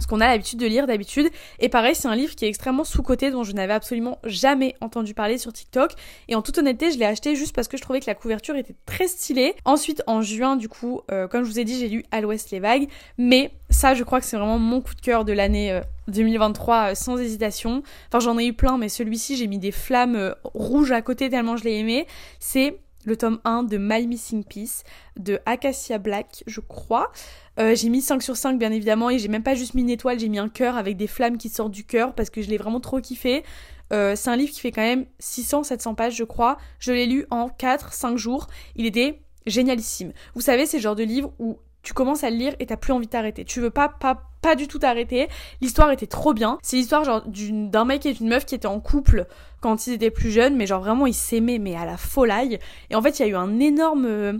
ce 0.00 0.06
qu'on 0.06 0.20
a 0.20 0.26
l'habitude 0.26 0.58
de 0.58 0.66
lire 0.66 0.86
d'habitude. 0.86 1.28
Et 1.58 1.68
pareil, 1.68 1.94
c'est 1.94 2.08
un 2.08 2.16
livre 2.16 2.34
qui 2.34 2.44
est 2.44 2.48
extrêmement 2.48 2.84
sous-coté, 2.84 3.30
dont 3.30 3.44
je 3.44 3.52
n'avais 3.52 3.72
absolument 3.72 4.18
jamais 4.24 4.74
entendu 4.80 5.14
parler 5.14 5.38
sur 5.38 5.52
TikTok. 5.52 5.92
Et 6.28 6.34
en 6.34 6.42
toute 6.42 6.58
honnêteté, 6.58 6.90
je 6.90 6.98
l'ai 6.98 7.04
acheté 7.04 7.36
juste 7.36 7.54
parce 7.54 7.68
que 7.68 7.76
je 7.76 7.82
trouvais 7.82 8.00
que 8.00 8.06
la 8.06 8.14
couverture 8.14 8.56
était 8.56 8.74
très 8.86 9.08
stylée. 9.08 9.54
Ensuite, 9.64 10.02
en 10.06 10.22
juin, 10.22 10.56
du 10.56 10.68
coup, 10.68 11.00
euh, 11.10 11.28
comme 11.28 11.44
je 11.44 11.50
vous 11.50 11.58
ai 11.58 11.64
dit, 11.64 11.78
j'ai 11.78 11.88
lu 11.88 12.04
À 12.10 12.20
l'Ouest 12.20 12.50
les 12.50 12.60
vagues. 12.60 12.88
Mais 13.18 13.52
ça, 13.68 13.94
je 13.94 14.04
crois 14.04 14.20
que 14.20 14.26
c'est 14.26 14.36
vraiment 14.36 14.58
mon 14.58 14.80
coup 14.80 14.94
de 14.94 15.00
cœur 15.00 15.24
de 15.24 15.32
l'année 15.32 15.80
2023, 16.08 16.74
euh, 16.74 16.90
euh, 16.90 16.94
sans 16.94 17.18
hésitation. 17.18 17.82
Enfin, 18.08 18.20
j'en 18.20 18.38
ai 18.38 18.46
eu 18.46 18.52
plein, 18.52 18.78
mais 18.78 18.88
celui-ci, 18.88 19.36
j'ai 19.36 19.46
mis 19.46 19.58
des 19.58 19.72
flammes 19.72 20.34
rouges 20.54 20.92
à 20.92 21.02
côté 21.02 21.28
tellement 21.28 21.56
je 21.56 21.64
l'ai 21.64 21.78
aimé. 21.78 22.06
C'est 22.38 22.78
le 23.04 23.16
tome 23.16 23.40
1 23.44 23.64
de 23.64 23.78
My 23.78 24.06
Missing 24.06 24.44
Piece 24.44 24.84
de 25.16 25.40
Acacia 25.46 25.98
Black, 25.98 26.44
je 26.46 26.60
crois. 26.60 27.10
Euh, 27.58 27.74
j'ai 27.74 27.88
mis 27.88 28.02
5 28.02 28.22
sur 28.22 28.36
5 28.36 28.58
bien 28.58 28.72
évidemment 28.72 29.10
et 29.10 29.18
j'ai 29.18 29.28
même 29.28 29.42
pas 29.42 29.54
juste 29.54 29.74
mis 29.74 29.82
une 29.82 29.90
étoile, 29.90 30.18
j'ai 30.18 30.28
mis 30.28 30.38
un 30.38 30.48
cœur 30.48 30.76
avec 30.76 30.96
des 30.96 31.06
flammes 31.06 31.38
qui 31.38 31.48
sortent 31.48 31.72
du 31.72 31.84
cœur 31.84 32.14
parce 32.14 32.30
que 32.30 32.42
je 32.42 32.48
l'ai 32.48 32.58
vraiment 32.58 32.80
trop 32.80 33.00
kiffé. 33.00 33.44
Euh, 33.92 34.14
c'est 34.16 34.30
un 34.30 34.36
livre 34.36 34.52
qui 34.52 34.60
fait 34.60 34.70
quand 34.70 34.82
même 34.82 35.06
600-700 35.20 35.94
pages, 35.94 36.14
je 36.14 36.24
crois. 36.24 36.58
Je 36.78 36.92
l'ai 36.92 37.06
lu 37.06 37.26
en 37.30 37.48
4-5 37.48 38.16
jours. 38.16 38.46
Il 38.76 38.86
était 38.86 39.20
génialissime. 39.46 40.12
Vous 40.34 40.40
savez, 40.40 40.66
c'est 40.66 40.76
le 40.76 40.82
genre 40.82 40.96
de 40.96 41.02
livre 41.02 41.32
où 41.38 41.58
tu 41.82 41.94
commences 41.94 42.24
à 42.24 42.30
le 42.30 42.36
lire 42.36 42.54
et 42.60 42.66
t'as 42.66 42.76
plus 42.76 42.92
envie 42.92 43.06
de 43.06 43.10
t'arrêter. 43.10 43.44
Tu 43.44 43.60
veux 43.60 43.70
pas, 43.70 43.88
pas, 43.88 44.22
pas 44.42 44.54
du 44.54 44.68
tout 44.68 44.78
t'arrêter. 44.78 45.28
L'histoire 45.60 45.90
était 45.90 46.06
trop 46.06 46.34
bien. 46.34 46.58
C'est 46.62 46.76
l'histoire 46.76 47.04
genre 47.04 47.22
d'un 47.26 47.84
mec 47.84 48.04
et 48.06 48.12
d'une 48.12 48.28
meuf 48.28 48.44
qui 48.44 48.54
étaient 48.54 48.66
en 48.66 48.80
couple 48.80 49.26
quand 49.60 49.86
ils 49.86 49.94
étaient 49.94 50.10
plus 50.10 50.30
jeunes, 50.30 50.56
mais 50.56 50.66
genre 50.66 50.80
vraiment 50.80 51.06
ils 51.06 51.14
s'aimaient, 51.14 51.58
mais 51.58 51.76
à 51.76 51.84
la 51.84 51.96
folie. 51.96 52.58
Et 52.90 52.94
en 52.94 53.02
fait, 53.02 53.18
il 53.18 53.22
y 53.22 53.24
a 53.24 53.28
eu 53.28 53.36
un 53.36 53.58
énorme 53.60 54.06
euh, 54.06 54.32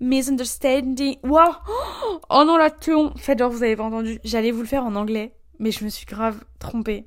misunderstanding. 0.00 1.16
Wow 1.24 1.52
Oh 2.30 2.44
non, 2.46 2.56
la 2.56 2.70
En 2.94 3.12
Faites 3.16 3.38
genre 3.38 3.50
vous 3.50 3.62
avez 3.62 3.76
pas 3.76 3.84
entendu. 3.84 4.18
J'allais 4.24 4.50
vous 4.50 4.60
le 4.60 4.66
faire 4.66 4.84
en 4.84 4.94
anglais, 4.94 5.32
mais 5.58 5.70
je 5.70 5.84
me 5.84 5.90
suis 5.90 6.06
grave 6.06 6.44
trompée. 6.58 7.06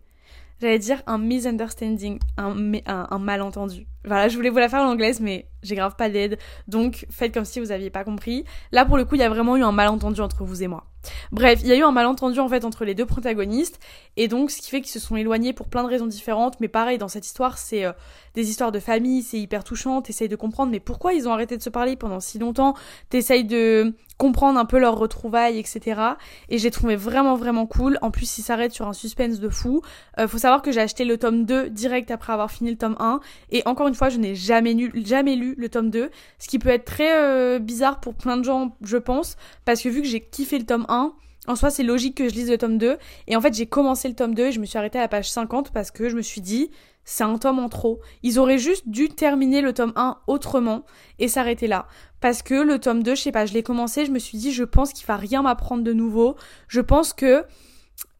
J'allais 0.61 0.79
dire 0.79 1.01
un 1.07 1.17
misunderstanding, 1.17 2.19
un, 2.37 2.73
un, 2.85 3.07
un 3.09 3.19
malentendu. 3.19 3.87
Voilà, 4.09 4.27
je 4.27 4.35
voulais 4.35 4.49
vous 4.49 4.57
la 4.57 4.69
faire 4.69 4.81
en 4.81 4.89
anglaise, 4.89 5.19
mais 5.19 5.45
j'ai 5.61 5.75
grave 5.75 5.95
pas 5.95 6.09
d'aide. 6.09 6.39
Donc 6.67 7.05
faites 7.11 7.31
comme 7.31 7.45
si 7.45 7.59
vous 7.59 7.71
aviez 7.71 7.91
pas 7.91 8.03
compris. 8.03 8.43
Là, 8.71 8.85
pour 8.85 8.97
le 8.97 9.05
coup, 9.05 9.13
il 9.13 9.21
y 9.21 9.23
a 9.23 9.29
vraiment 9.29 9.55
eu 9.55 9.61
un 9.61 9.71
malentendu 9.71 10.19
entre 10.19 10.43
vous 10.43 10.63
et 10.63 10.67
moi. 10.67 10.85
Bref, 11.31 11.59
il 11.61 11.67
y 11.67 11.71
a 11.71 11.75
eu 11.75 11.83
un 11.83 11.91
malentendu 11.91 12.39
en 12.39 12.49
fait 12.49 12.65
entre 12.65 12.85
les 12.85 12.95
deux 12.95 13.05
protagonistes, 13.05 13.79
et 14.17 14.27
donc 14.27 14.51
ce 14.51 14.61
qui 14.61 14.69
fait 14.69 14.81
qu'ils 14.81 14.91
se 14.91 14.99
sont 14.99 15.15
éloignés 15.15 15.53
pour 15.53 15.67
plein 15.67 15.83
de 15.83 15.87
raisons 15.87 16.07
différentes. 16.07 16.59
Mais 16.59 16.67
pareil, 16.67 16.97
dans 16.97 17.07
cette 17.07 17.25
histoire, 17.27 17.59
c'est 17.59 17.85
euh, 17.85 17.93
des 18.33 18.49
histoires 18.49 18.71
de 18.71 18.79
famille, 18.79 19.21
c'est 19.21 19.39
hyper 19.39 19.63
touchant. 19.63 20.01
T'essayes 20.01 20.27
de 20.27 20.35
comprendre, 20.35 20.71
mais 20.71 20.79
pourquoi 20.79 21.13
ils 21.13 21.27
ont 21.27 21.33
arrêté 21.33 21.55
de 21.55 21.61
se 21.61 21.69
parler 21.69 21.95
pendant 21.95 22.19
si 22.19 22.39
longtemps? 22.39 22.73
T'essayes 23.09 23.45
de 23.45 23.93
comprendre 24.17 24.59
un 24.59 24.65
peu 24.65 24.77
leurs 24.79 24.97
retrouvailles, 24.97 25.57
etc. 25.57 26.01
Et 26.49 26.57
j'ai 26.57 26.71
trouvé 26.71 26.97
vraiment 26.97 27.35
vraiment 27.35 27.65
cool. 27.65 27.97
En 28.01 28.11
plus, 28.11 28.37
il 28.37 28.41
s'arrête 28.41 28.73
sur 28.73 28.87
un 28.87 28.93
suspense 28.93 29.39
de 29.39 29.49
fou. 29.49 29.81
Euh, 30.19 30.27
faut 30.27 30.37
savoir 30.37 30.61
que 30.61 30.71
j'ai 30.73 30.81
acheté 30.81 31.05
le 31.05 31.17
tome 31.17 31.45
2 31.45 31.69
direct 31.69 32.11
après 32.11 32.33
avoir 32.33 32.51
fini 32.51 32.71
le 32.71 32.77
tome 32.77 32.97
1, 32.99 33.21
et 33.51 33.63
encore 33.65 33.87
une 33.87 33.95
je 34.07 34.17
n'ai 34.17 34.35
jamais, 34.35 34.73
jamais 35.03 35.35
lu 35.35 35.55
le 35.57 35.67
tome 35.67 35.89
2, 35.89 36.09
ce 36.39 36.47
qui 36.47 36.59
peut 36.59 36.69
être 36.69 36.85
très 36.85 37.13
euh, 37.17 37.59
bizarre 37.59 37.99
pour 37.99 38.13
plein 38.13 38.37
de 38.37 38.43
gens, 38.43 38.77
je 38.81 38.95
pense, 38.95 39.35
parce 39.65 39.81
que 39.81 39.89
vu 39.89 40.01
que 40.01 40.07
j'ai 40.07 40.21
kiffé 40.21 40.57
le 40.57 40.65
tome 40.65 40.85
1, 40.87 41.13
en 41.47 41.55
soi, 41.55 41.71
c'est 41.71 41.83
logique 41.83 42.15
que 42.15 42.29
je 42.29 42.35
lise 42.35 42.49
le 42.49 42.59
tome 42.59 42.77
2. 42.77 42.97
Et 43.27 43.35
en 43.35 43.41
fait, 43.41 43.55
j'ai 43.55 43.65
commencé 43.65 44.07
le 44.07 44.13
tome 44.13 44.35
2 44.35 44.45
et 44.45 44.51
je 44.51 44.59
me 44.59 44.65
suis 44.65 44.77
arrêtée 44.77 44.99
à 44.99 45.01
la 45.01 45.07
page 45.07 45.31
50 45.31 45.71
parce 45.71 45.89
que 45.89 46.07
je 46.07 46.15
me 46.15 46.21
suis 46.21 46.41
dit, 46.41 46.69
c'est 47.05 47.23
un 47.23 47.39
tome 47.39 47.57
en 47.57 47.69
trop. 47.69 47.99
Ils 48.21 48.37
auraient 48.37 48.59
juste 48.59 48.87
dû 48.87 49.09
terminer 49.09 49.61
le 49.61 49.73
tome 49.73 49.93
1 49.95 50.19
autrement 50.27 50.85
et 51.17 51.27
s'arrêter 51.27 51.65
là. 51.65 51.87
Parce 52.21 52.43
que 52.43 52.53
le 52.53 52.77
tome 52.77 53.01
2, 53.01 53.15
je 53.15 53.21
sais 53.21 53.31
pas, 53.31 53.47
je 53.47 53.53
l'ai 53.53 53.63
commencé, 53.63 54.05
je 54.05 54.11
me 54.11 54.19
suis 54.19 54.37
dit, 54.37 54.51
je 54.51 54.63
pense 54.63 54.93
qu'il 54.93 55.07
va 55.07 55.15
rien 55.15 55.41
m'apprendre 55.41 55.83
de 55.83 55.91
nouveau. 55.91 56.35
Je 56.67 56.81
pense 56.81 57.13
que 57.13 57.43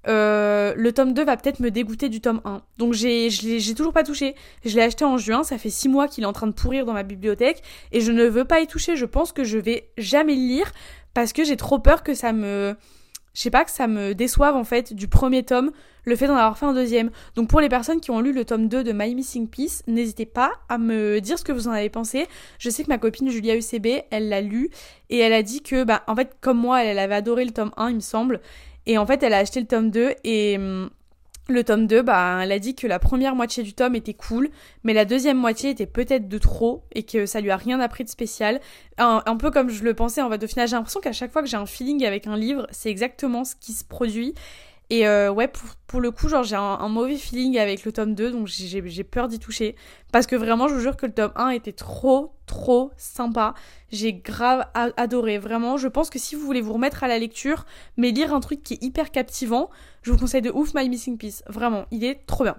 euh, 0.08 0.74
le 0.76 0.94
tome 0.94 1.14
2 1.14 1.26
va 1.26 1.36
peut-être 1.36 1.60
me 1.60 1.72
dégoûter 1.72 2.10
du 2.10 2.22
tome 2.22 2.42
1. 2.46 2.62
Donc 2.78 2.94
j'ai, 2.94 3.30
j'ai 3.30 3.76
toujours 3.76 3.94
pas 3.94 4.04
touché. 4.04 4.36
Je 4.66 4.76
l'ai 4.76 4.82
acheté 4.82 5.06
en 5.06 5.18
juin, 5.18 5.44
ça 5.44 5.58
fait 5.58 5.70
6 5.70 5.90
mois 5.90 6.08
qu'il 6.08 6.24
est 6.24 6.28
en 6.28 6.34
train 6.34 6.48
de 6.48 6.54
pourrir 6.54 6.86
dans 6.86 6.94
ma 6.94 7.04
bibliothèque 7.04 7.62
et 7.92 8.02
je 8.02 8.12
ne 8.12 8.26
veux 8.26 8.46
pas 8.46 8.62
y 8.62 8.68
toucher. 8.68 8.96
Je 8.96 9.06
pense 9.06 9.32
que 9.32 9.44
je 9.44 9.58
vais 9.58 9.90
jamais 9.98 10.36
le 10.36 10.42
lire 10.42 10.72
parce 11.14 11.34
que 11.34 11.44
j'ai 11.44 11.58
trop 11.58 11.80
peur 11.80 12.04
que 12.04 12.14
ça 12.14 12.34
me... 12.34 12.76
Je 13.36 13.42
sais 13.42 13.52
pas, 13.52 13.64
que 13.64 13.72
ça 13.72 13.88
me 13.88 14.16
déçoive 14.16 14.56
en 14.56 14.64
fait 14.64 14.92
du 14.92 15.08
premier 15.08 15.44
tome, 15.44 15.72
le 16.04 16.16
fait 16.16 16.28
d'en 16.28 16.36
avoir 16.36 16.58
fait 16.58 16.66
un 16.66 16.74
deuxième. 16.74 17.12
Donc 17.36 17.48
pour 17.48 17.62
les 17.62 17.70
personnes 17.70 18.02
qui 18.02 18.10
ont 18.10 18.22
lu 18.22 18.34
le 18.34 18.44
tome 18.44 18.68
2 18.68 18.84
de 18.84 18.92
My 18.92 19.14
Missing 19.14 19.48
Piece, 19.48 19.84
n'hésitez 19.88 20.26
pas 20.26 20.52
à 20.68 20.78
me 20.78 21.22
dire 21.22 21.38
ce 21.38 21.44
que 21.44 21.52
vous 21.52 21.68
en 21.68 21.72
avez 21.72 21.90
pensé. 21.90 22.28
Je 22.58 22.70
sais 22.70 22.84
que 22.84 22.90
ma 22.90 22.98
copine 22.98 23.30
Julia 23.30 23.56
UCB, 23.56 24.04
elle 24.10 24.30
l'a 24.30 24.42
lu 24.42 24.72
et 25.10 25.20
elle 25.20 25.34
a 25.34 25.44
dit 25.44 25.62
que, 25.62 25.84
bah 25.84 26.04
en 26.08 26.16
fait 26.16 26.36
comme 26.42 26.58
moi, 26.58 26.84
elle, 26.84 26.90
elle 26.90 27.00
avait 27.00 27.16
adoré 27.16 27.46
le 27.46 27.52
tome 27.52 27.72
1 27.78 27.90
il 27.90 27.96
me 27.96 28.00
semble. 28.02 28.42
Et 28.90 28.98
en 28.98 29.06
fait, 29.06 29.22
elle 29.22 29.34
a 29.34 29.38
acheté 29.38 29.60
le 29.60 29.68
tome 29.68 29.92
2 29.92 30.16
et 30.24 30.58
hum, 30.58 30.90
le 31.48 31.64
tome 31.64 31.86
2, 31.86 32.02
bah, 32.02 32.40
elle 32.42 32.52
a 32.52 32.58
dit 32.58 32.74
que 32.74 32.88
la 32.88 32.98
première 32.98 33.36
moitié 33.36 33.62
du 33.62 33.74
tome 33.74 33.94
était 33.94 34.16
cool, 34.16 34.50
mais 34.84 34.94
la 34.94 35.06
deuxième 35.06 35.38
moitié 35.38 35.70
était 35.70 35.86
peut-être 35.86 36.28
de 36.28 36.38
trop 36.40 36.82
et 36.96 37.04
que 37.04 37.28
ça 37.28 37.40
lui 37.40 37.52
a 37.52 37.56
rien 37.56 37.80
appris 37.80 38.04
de 38.04 38.10
spécial. 38.10 38.60
Un, 38.98 39.22
un 39.28 39.38
peu 39.38 39.52
comme 39.52 39.70
je 39.70 39.84
le 39.84 39.94
pensais 39.94 40.24
en 40.24 40.30
fait. 40.32 40.44
Au 40.44 40.48
final, 40.48 40.68
j'ai 40.68 40.76
l'impression 40.76 41.02
qu'à 41.02 41.12
chaque 41.12 41.32
fois 41.32 41.44
que 41.44 41.48
j'ai 41.48 41.56
un 41.56 41.68
feeling 41.68 42.04
avec 42.04 42.26
un 42.26 42.36
livre, 42.36 42.66
c'est 42.72 42.90
exactement 42.90 43.44
ce 43.46 43.54
qui 43.56 43.74
se 43.74 43.84
produit. 43.84 44.34
Et 44.92 45.08
euh, 45.08 45.32
ouais, 45.32 45.48
pour, 45.88 46.02
le 46.02 46.10
coup, 46.10 46.30
genre 46.30 46.44
j'ai 46.44 46.56
un, 46.56 46.90
mauvais 46.90 47.16
feeling 47.16 47.60
avec 47.60 47.86
le 47.86 47.92
tome 47.92 48.16
2, 48.16 48.32
donc 48.32 48.48
j'ai 48.48 49.04
peur 49.04 49.28
d'y 49.28 49.38
toucher. 49.38 49.76
Parce 50.12 50.26
que 50.26 50.36
vraiment, 50.36 50.68
je 50.68 50.74
vous 50.74 50.80
jure 50.80 50.98
que 50.98 51.06
le 51.06 51.12
tome 51.12 51.32
1 51.36 51.50
était 51.50 51.74
trop, 51.74 52.34
trop 52.48 52.92
sympa. 52.98 53.54
J'ai 53.92 54.14
grave 54.14 54.66
adoré, 54.74 55.38
vraiment. 55.38 55.78
Je 55.78 55.88
pense 55.88 56.10
que 56.10 56.18
si 56.18 56.34
vous 56.34 56.42
voulez 56.42 56.62
vous 56.62 56.74
remettre 56.74 57.04
à 57.04 57.08
la 57.08 57.20
lecture, 57.20 57.66
mais 57.98 58.10
lire 58.10 58.34
un 58.34 58.40
truc 58.40 58.64
qui 58.64 58.76
est 58.76 58.84
hyper 58.84 59.12
captivant, 59.12 59.70
je 60.02 60.12
vous 60.12 60.18
conseille 60.18 60.42
de 60.42 60.50
ouf 60.50 60.74
My 60.74 60.90
Missing 60.90 61.20
Piece. 61.20 61.44
Vraiment, 61.48 61.86
il 61.92 62.04
est 62.04 62.26
trop 62.26 62.44
bien. 62.44 62.58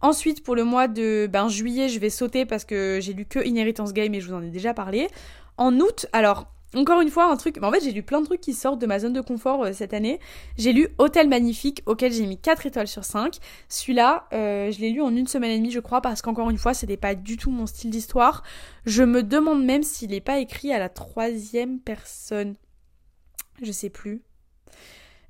Ensuite, 0.00 0.42
pour 0.42 0.56
le 0.56 0.64
mois 0.64 0.88
de 0.88 1.28
ben, 1.32 1.48
juillet, 1.48 1.88
je 1.88 2.00
vais 2.00 2.10
sauter 2.10 2.46
parce 2.46 2.64
que 2.64 2.98
j'ai 3.00 3.12
lu 3.12 3.26
que 3.26 3.38
Inheritance 3.38 3.92
Game 3.92 4.12
et 4.12 4.20
je 4.20 4.28
vous 4.28 4.34
en 4.34 4.42
ai 4.42 4.50
déjà 4.50 4.74
parlé. 4.74 5.08
En 5.56 5.78
août, 5.78 6.06
alors 6.12 6.48
encore 6.74 7.00
une 7.00 7.10
fois, 7.10 7.30
un 7.30 7.36
truc. 7.36 7.58
En 7.62 7.70
fait, 7.70 7.80
j'ai 7.80 7.92
lu 7.92 8.02
plein 8.02 8.20
de 8.20 8.26
trucs 8.26 8.40
qui 8.40 8.54
sortent 8.54 8.80
de 8.80 8.86
ma 8.86 8.98
zone 8.98 9.12
de 9.12 9.20
confort 9.20 9.64
euh, 9.64 9.72
cette 9.72 9.94
année. 9.94 10.20
J'ai 10.56 10.72
lu 10.72 10.88
Hôtel 10.98 11.28
Magnifique, 11.28 11.82
auquel 11.86 12.12
j'ai 12.12 12.26
mis 12.26 12.38
4 12.38 12.66
étoiles 12.66 12.88
sur 12.88 13.04
5. 13.04 13.38
Celui-là, 13.68 14.26
euh, 14.32 14.70
je 14.70 14.80
l'ai 14.80 14.90
lu 14.90 15.02
en 15.02 15.14
une 15.14 15.26
semaine 15.26 15.50
et 15.50 15.58
demie, 15.58 15.70
je 15.70 15.80
crois, 15.80 16.00
parce 16.00 16.22
qu'encore 16.22 16.50
une 16.50 16.58
fois, 16.58 16.74
c'était 16.74 16.96
pas 16.96 17.14
du 17.14 17.36
tout 17.36 17.50
mon 17.50 17.66
style 17.66 17.90
d'histoire. 17.90 18.42
Je 18.86 19.02
me 19.02 19.22
demande 19.22 19.64
même 19.64 19.82
s'il 19.82 20.10
n'est 20.10 20.20
pas 20.20 20.38
écrit 20.38 20.72
à 20.72 20.78
la 20.78 20.88
troisième 20.88 21.80
personne. 21.80 22.54
Je 23.62 23.72
sais 23.72 23.90
plus. 23.90 24.22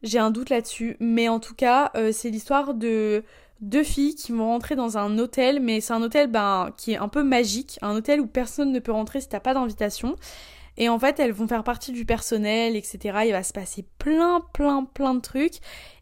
J'ai 0.02 0.18
un 0.18 0.30
doute 0.30 0.50
là-dessus. 0.50 0.96
Mais 1.00 1.28
en 1.28 1.40
tout 1.40 1.54
cas, 1.54 1.90
euh, 1.96 2.12
c'est 2.12 2.30
l'histoire 2.30 2.74
de 2.74 3.24
deux 3.60 3.82
filles 3.82 4.14
qui 4.14 4.32
vont 4.32 4.46
rentrer 4.46 4.76
dans 4.76 4.98
un 4.98 5.18
hôtel, 5.18 5.60
mais 5.60 5.80
c'est 5.80 5.92
un 5.92 6.02
hôtel 6.02 6.30
ben, 6.30 6.70
qui 6.76 6.92
est 6.92 6.98
un 6.98 7.08
peu 7.08 7.22
magique, 7.22 7.78
un 7.82 7.94
hôtel 7.96 8.20
où 8.20 8.26
personne 8.26 8.72
ne 8.72 8.78
peut 8.78 8.92
rentrer 8.92 9.20
si 9.20 9.28
t'as 9.28 9.40
pas 9.40 9.54
d'invitation. 9.54 10.16
Et 10.76 10.88
en 10.88 10.98
fait, 10.98 11.20
elles 11.20 11.32
vont 11.32 11.46
faire 11.46 11.64
partie 11.64 11.92
du 11.92 12.04
personnel, 12.04 12.76
etc. 12.76 12.98
Il 13.26 13.32
va 13.32 13.42
se 13.42 13.52
passer 13.52 13.84
plein, 13.98 14.40
plein, 14.52 14.84
plein 14.84 15.14
de 15.14 15.20
trucs. 15.20 15.56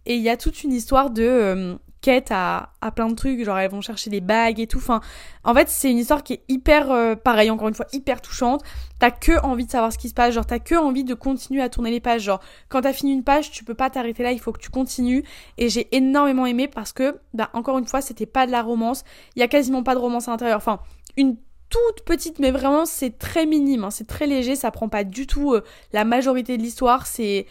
Et 0.07 0.17
il 0.17 0.23
y 0.23 0.29
a 0.29 0.37
toute 0.37 0.65
une 0.65 0.73
histoire 0.73 1.11
de 1.11 1.23
euh, 1.23 1.77
quête 2.01 2.31
à, 2.31 2.71
à, 2.81 2.91
plein 2.91 3.09
de 3.09 3.15
trucs. 3.15 3.45
Genre, 3.45 3.59
elles 3.59 3.71
vont 3.71 3.81
chercher 3.81 4.11
des 4.11 4.21
bagues 4.21 4.61
et 4.61 4.67
tout. 4.67 4.79
Enfin, 4.79 5.01
en 5.45 5.55
fait, 5.55 5.69
c'est 5.69 5.91
une 5.91 5.99
histoire 5.99 6.23
qui 6.23 6.35
est 6.35 6.43
hyper, 6.49 6.91
euh, 6.91 7.15
pareil, 7.15 7.51
encore 7.51 7.69
une 7.69 7.75
fois, 7.75 7.87
hyper 7.93 8.21
touchante. 8.21 8.63
T'as 8.99 9.11
que 9.11 9.41
envie 9.45 9.67
de 9.67 9.71
savoir 9.71 9.93
ce 9.93 9.99
qui 9.99 10.09
se 10.09 10.15
passe. 10.15 10.35
Genre, 10.35 10.47
t'as 10.47 10.59
que 10.59 10.75
envie 10.75 11.05
de 11.05 11.15
continuer 11.15 11.63
à 11.63 11.69
tourner 11.69 11.91
les 11.91 12.01
pages. 12.01 12.23
Genre, 12.23 12.41
quand 12.69 12.83
t'as 12.83 12.93
fini 12.93 13.13
une 13.13 13.25
page, 13.25 13.51
tu 13.51 13.65
peux 13.65 13.75
pas 13.75 13.91
t'arrêter 13.91 14.23
là. 14.23 14.33
Il 14.33 14.41
faut 14.41 14.53
que 14.53 14.61
tu 14.61 14.71
continues. 14.71 15.25
Et 15.59 15.69
j'ai 15.69 15.95
énormément 15.95 16.47
aimé 16.47 16.67
parce 16.67 16.93
que, 16.93 17.19
bah, 17.35 17.51
encore 17.53 17.79
une 17.79 17.87
fois, 17.87 18.01
c'était 18.01 18.27
pas 18.27 18.47
de 18.47 18.53
la 18.53 18.63
romance. 18.63 19.05
Il 19.37 19.41
y 19.41 19.43
a 19.43 19.49
quasiment 19.49 19.83
pas 19.83 19.95
de 19.95 20.01
romance 20.01 20.29
à 20.29 20.33
l'intérieur. 20.33 20.57
Enfin, 20.57 20.81
une 21.17 21.37
toute 21.73 22.05
petite, 22.05 22.39
mais 22.39 22.51
vraiment 22.51 22.85
c'est 22.85 23.19
très 23.19 23.47
minime, 23.47 23.85
hein. 23.85 23.91
c'est 23.91 24.07
très 24.07 24.27
léger, 24.27 24.57
ça 24.57 24.71
prend 24.71 24.91
pas 24.91 25.05
du 25.05 25.27
tout 25.27 25.55
euh, 25.55 25.63
la 25.95 26.05
majorité 26.05 26.59
de 26.59 26.63
l'histoire, 26.63 27.07
c'est 27.07 27.47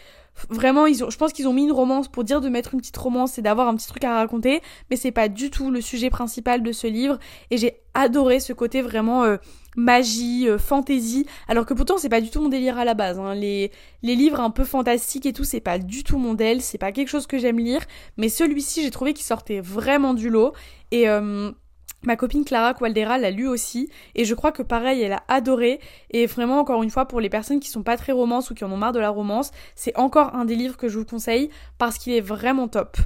vraiment 0.48 0.86
ils 0.86 1.04
ont, 1.04 1.10
je 1.10 1.18
pense 1.18 1.32
qu'ils 1.32 1.48
ont 1.48 1.52
mis 1.52 1.64
une 1.64 1.72
romance 1.72 2.06
pour 2.06 2.22
dire 2.22 2.40
de 2.40 2.48
mettre 2.48 2.72
une 2.72 2.80
petite 2.80 2.96
romance 2.96 3.36
et 3.36 3.42
d'avoir 3.42 3.66
un 3.66 3.74
petit 3.74 3.88
truc 3.88 4.04
à 4.04 4.14
raconter, 4.14 4.62
mais 4.90 4.96
c'est 4.96 5.10
pas 5.10 5.28
du 5.28 5.50
tout 5.50 5.72
le 5.72 5.80
sujet 5.80 6.08
principal 6.08 6.62
de 6.62 6.70
ce 6.70 6.86
livre 6.86 7.18
et 7.50 7.56
j'ai 7.58 7.80
adoré 7.94 8.38
ce 8.38 8.52
côté 8.52 8.80
vraiment 8.80 9.24
euh, 9.24 9.38
magie, 9.76 10.48
euh, 10.48 10.56
fantasy, 10.56 11.26
alors 11.48 11.66
que 11.66 11.74
pourtant 11.74 11.98
c'est 11.98 12.08
pas 12.08 12.20
du 12.20 12.30
tout 12.30 12.40
mon 12.40 12.48
délire 12.48 12.78
à 12.78 12.84
la 12.84 12.94
base. 12.94 13.18
Hein. 13.18 13.34
Les, 13.34 13.72
les 14.04 14.14
livres 14.14 14.40
un 14.40 14.50
peu 14.50 14.62
fantastiques 14.62 15.26
et 15.26 15.32
tout, 15.32 15.44
c'est 15.44 15.60
pas 15.60 15.80
du 15.80 16.04
tout 16.04 16.16
mon 16.16 16.34
dél, 16.34 16.62
c'est 16.62 16.78
pas 16.78 16.92
quelque 16.92 17.08
chose 17.08 17.26
que 17.26 17.38
j'aime 17.38 17.58
lire, 17.58 17.82
mais 18.16 18.28
celui-ci 18.28 18.82
j'ai 18.82 18.92
trouvé 18.92 19.14
qu'il 19.14 19.26
sortait 19.26 19.60
vraiment 19.60 20.14
du 20.14 20.30
lot 20.30 20.52
et 20.92 21.08
Ma 22.04 22.16
copine 22.16 22.44
Clara 22.44 22.74
Qualdera 22.74 23.16
l'a 23.16 23.30
lu 23.30 23.46
aussi 23.46 23.88
et 24.16 24.24
je 24.24 24.34
crois 24.34 24.50
que 24.50 24.62
pareil 24.62 25.02
elle 25.02 25.12
a 25.12 25.22
adoré 25.28 25.78
et 26.10 26.26
vraiment 26.26 26.58
encore 26.58 26.82
une 26.82 26.90
fois 26.90 27.06
pour 27.06 27.20
les 27.20 27.28
personnes 27.28 27.60
qui 27.60 27.68
sont 27.68 27.84
pas 27.84 27.96
très 27.96 28.12
romances 28.12 28.50
ou 28.50 28.54
qui 28.54 28.64
en 28.64 28.72
ont 28.72 28.76
marre 28.76 28.92
de 28.92 28.98
la 28.98 29.10
romance 29.10 29.52
c'est 29.76 29.96
encore 29.96 30.34
un 30.34 30.44
des 30.44 30.56
livres 30.56 30.76
que 30.76 30.88
je 30.88 30.98
vous 30.98 31.04
conseille 31.04 31.48
parce 31.78 31.98
qu'il 31.98 32.12
est 32.12 32.20
vraiment 32.20 32.66
top. 32.66 32.96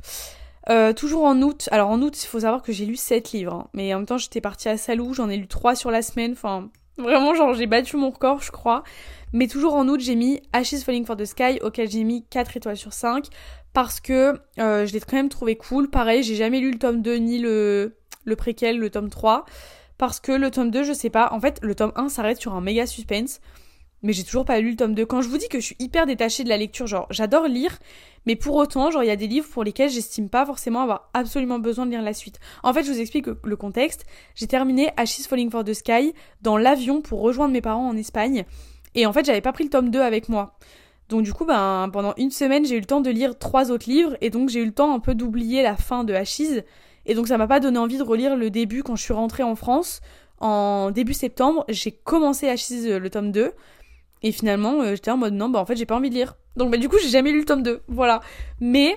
Euh, 0.68 0.92
toujours 0.92 1.24
en 1.24 1.40
août, 1.42 1.68
alors 1.70 1.90
en 1.90 2.00
août 2.00 2.20
il 2.24 2.26
faut 2.26 2.40
savoir 2.40 2.62
que 2.62 2.72
j'ai 2.72 2.86
lu 2.86 2.96
7 2.96 3.32
livres 3.32 3.52
hein. 3.52 3.68
mais 3.74 3.92
en 3.94 3.98
même 3.98 4.06
temps 4.06 4.18
j'étais 4.18 4.40
partie 4.40 4.68
à 4.68 4.78
Salou, 4.78 5.12
j'en 5.12 5.28
ai 5.28 5.36
lu 5.36 5.46
3 5.46 5.76
sur 5.76 5.90
la 5.90 6.00
semaine, 6.02 6.32
enfin 6.32 6.70
vraiment 6.98 7.34
genre 7.34 7.52
j'ai 7.52 7.66
battu 7.66 7.98
mon 7.98 8.10
record 8.10 8.40
je 8.40 8.50
crois 8.50 8.82
mais 9.34 9.46
toujours 9.46 9.74
en 9.74 9.86
août 9.86 10.00
j'ai 10.00 10.14
mis 10.14 10.40
Ashes 10.54 10.82
Falling 10.84 11.04
for 11.04 11.16
the 11.16 11.26
Sky 11.26 11.58
auquel 11.62 11.90
j'ai 11.90 12.02
mis 12.02 12.24
4 12.30 12.56
étoiles 12.56 12.78
sur 12.78 12.94
5 12.94 13.26
parce 13.74 14.00
que 14.00 14.40
euh, 14.58 14.86
je 14.86 14.92
l'ai 14.94 15.00
quand 15.00 15.16
même 15.16 15.28
trouvé 15.28 15.56
cool, 15.56 15.90
pareil 15.90 16.22
j'ai 16.22 16.34
jamais 16.34 16.60
lu 16.60 16.72
le 16.72 16.78
tome 16.78 17.02
2 17.02 17.16
ni 17.16 17.38
le 17.38 17.94
le 18.26 18.36
préquel, 18.36 18.78
le 18.78 18.90
tome 18.90 19.08
3. 19.08 19.46
Parce 19.96 20.20
que 20.20 20.32
le 20.32 20.50
tome 20.50 20.70
2, 20.70 20.84
je 20.84 20.92
sais 20.92 21.08
pas, 21.08 21.30
en 21.32 21.40
fait, 21.40 21.58
le 21.62 21.74
tome 21.74 21.92
1 21.96 22.10
s'arrête 22.10 22.38
sur 22.38 22.54
un 22.54 22.60
méga 22.60 22.86
suspense. 22.86 23.40
Mais 24.02 24.12
j'ai 24.12 24.24
toujours 24.24 24.44
pas 24.44 24.60
lu 24.60 24.70
le 24.70 24.76
tome 24.76 24.94
2. 24.94 25.06
Quand 25.06 25.22
je 25.22 25.28
vous 25.28 25.38
dis 25.38 25.48
que 25.48 25.58
je 25.58 25.64
suis 25.64 25.76
hyper 25.78 26.04
détachée 26.04 26.44
de 26.44 26.50
la 26.50 26.58
lecture, 26.58 26.86
genre, 26.86 27.06
j'adore 27.08 27.48
lire, 27.48 27.78
mais 28.26 28.36
pour 28.36 28.54
autant, 28.56 28.90
genre, 28.90 29.02
il 29.02 29.06
y 29.06 29.10
a 29.10 29.16
des 29.16 29.26
livres 29.26 29.48
pour 29.50 29.64
lesquels 29.64 29.88
j'estime 29.88 30.28
pas 30.28 30.44
forcément 30.44 30.82
avoir 30.82 31.08
absolument 31.14 31.58
besoin 31.58 31.86
de 31.86 31.92
lire 31.92 32.02
la 32.02 32.12
suite. 32.12 32.38
En 32.62 32.74
fait, 32.74 32.84
je 32.84 32.92
vous 32.92 33.00
explique 33.00 33.26
le 33.26 33.56
contexte. 33.56 34.04
J'ai 34.34 34.46
terminé 34.46 34.90
Ashes 34.98 35.26
Falling 35.26 35.50
for 35.50 35.64
the 35.64 35.72
Sky 35.72 36.12
dans 36.42 36.58
l'avion 36.58 37.00
pour 37.00 37.20
rejoindre 37.22 37.54
mes 37.54 37.62
parents 37.62 37.88
en 37.88 37.96
Espagne. 37.96 38.44
Et 38.94 39.06
en 39.06 39.12
fait, 39.12 39.24
j'avais 39.24 39.40
pas 39.40 39.52
pris 39.52 39.64
le 39.64 39.70
tome 39.70 39.90
2 39.90 40.00
avec 40.00 40.28
moi. 40.28 40.58
Donc 41.08 41.22
du 41.22 41.32
coup, 41.32 41.44
ben, 41.44 41.88
pendant 41.92 42.14
une 42.16 42.30
semaine, 42.30 42.64
j'ai 42.66 42.76
eu 42.76 42.80
le 42.80 42.86
temps 42.86 43.00
de 43.00 43.10
lire 43.10 43.38
trois 43.38 43.70
autres 43.70 43.88
livres, 43.88 44.16
et 44.20 44.30
donc 44.30 44.48
j'ai 44.48 44.60
eu 44.60 44.66
le 44.66 44.72
temps 44.72 44.92
un 44.92 44.98
peu 44.98 45.14
d'oublier 45.14 45.62
la 45.62 45.76
fin 45.76 46.02
de 46.02 46.12
Ashes, 46.12 46.64
Et 47.06 47.14
donc 47.14 47.28
ça 47.28 47.38
m'a 47.38 47.46
pas 47.46 47.60
donné 47.60 47.78
envie 47.78 47.98
de 47.98 48.02
relire 48.02 48.36
le 48.36 48.50
début 48.50 48.82
quand 48.82 48.96
je 48.96 49.02
suis 49.02 49.14
rentrée 49.14 49.42
en 49.42 49.54
France. 49.54 50.00
En 50.38 50.90
début 50.90 51.14
septembre, 51.14 51.64
j'ai 51.68 51.92
commencé 51.92 52.46
H6 52.46 52.96
le 52.96 53.10
tome 53.10 53.32
2. 53.32 53.52
Et 54.22 54.32
finalement, 54.32 54.84
j'étais 54.84 55.10
en 55.10 55.16
mode 55.16 55.34
non, 55.34 55.48
bah 55.48 55.60
en 55.60 55.66
fait 55.66 55.76
j'ai 55.76 55.86
pas 55.86 55.96
envie 55.96 56.10
de 56.10 56.14
lire. 56.14 56.34
Donc 56.56 56.70
bah 56.70 56.76
du 56.76 56.88
coup 56.88 56.96
j'ai 57.00 57.08
jamais 57.08 57.32
lu 57.32 57.40
le 57.40 57.44
tome 57.44 57.62
2. 57.62 57.82
Voilà. 57.88 58.20
Mais 58.60 58.96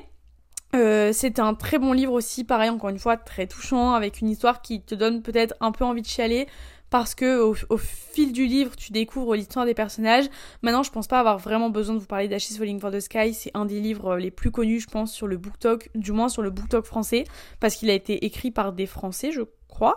euh, 0.75 1.09
c'est 1.13 1.39
un 1.39 1.55
très 1.55 1.79
bon 1.79 1.93
livre 1.93 2.13
aussi, 2.13 2.43
pareil 2.43 2.69
encore 2.69 2.89
une 2.89 2.99
fois, 2.99 3.17
très 3.17 3.47
touchant, 3.47 3.93
avec 3.93 4.21
une 4.21 4.29
histoire 4.29 4.61
qui 4.61 4.81
te 4.81 4.93
donne 4.93 5.21
peut-être 5.21 5.55
un 5.61 5.71
peu 5.71 5.83
envie 5.83 6.01
de 6.01 6.07
chialer, 6.07 6.47
parce 6.89 7.15
que 7.15 7.41
au, 7.41 7.77
fil 7.77 8.31
du 8.31 8.45
livre, 8.45 8.75
tu 8.75 8.91
découvres 8.91 9.35
l'histoire 9.35 9.65
des 9.65 9.73
personnages. 9.73 10.25
Maintenant, 10.61 10.83
je 10.83 10.91
pense 10.91 11.07
pas 11.07 11.19
avoir 11.19 11.37
vraiment 11.37 11.69
besoin 11.69 11.95
de 11.95 11.99
vous 11.99 12.05
parler 12.05 12.27
d'Ashes 12.27 12.57
Falling 12.57 12.79
for 12.79 12.91
the 12.91 12.99
Sky. 12.99 13.33
C'est 13.33 13.51
un 13.53 13.65
des 13.65 13.79
livres 13.79 14.17
les 14.17 14.31
plus 14.31 14.51
connus, 14.51 14.81
je 14.81 14.87
pense, 14.87 15.13
sur 15.13 15.27
le 15.27 15.37
BookTok, 15.37 15.89
du 15.95 16.11
moins 16.11 16.29
sur 16.29 16.41
le 16.41 16.49
BookTok 16.49 16.85
français, 16.85 17.25
parce 17.59 17.75
qu'il 17.75 17.89
a 17.89 17.93
été 17.93 18.25
écrit 18.25 18.51
par 18.51 18.73
des 18.73 18.85
Français, 18.85 19.31
je 19.31 19.41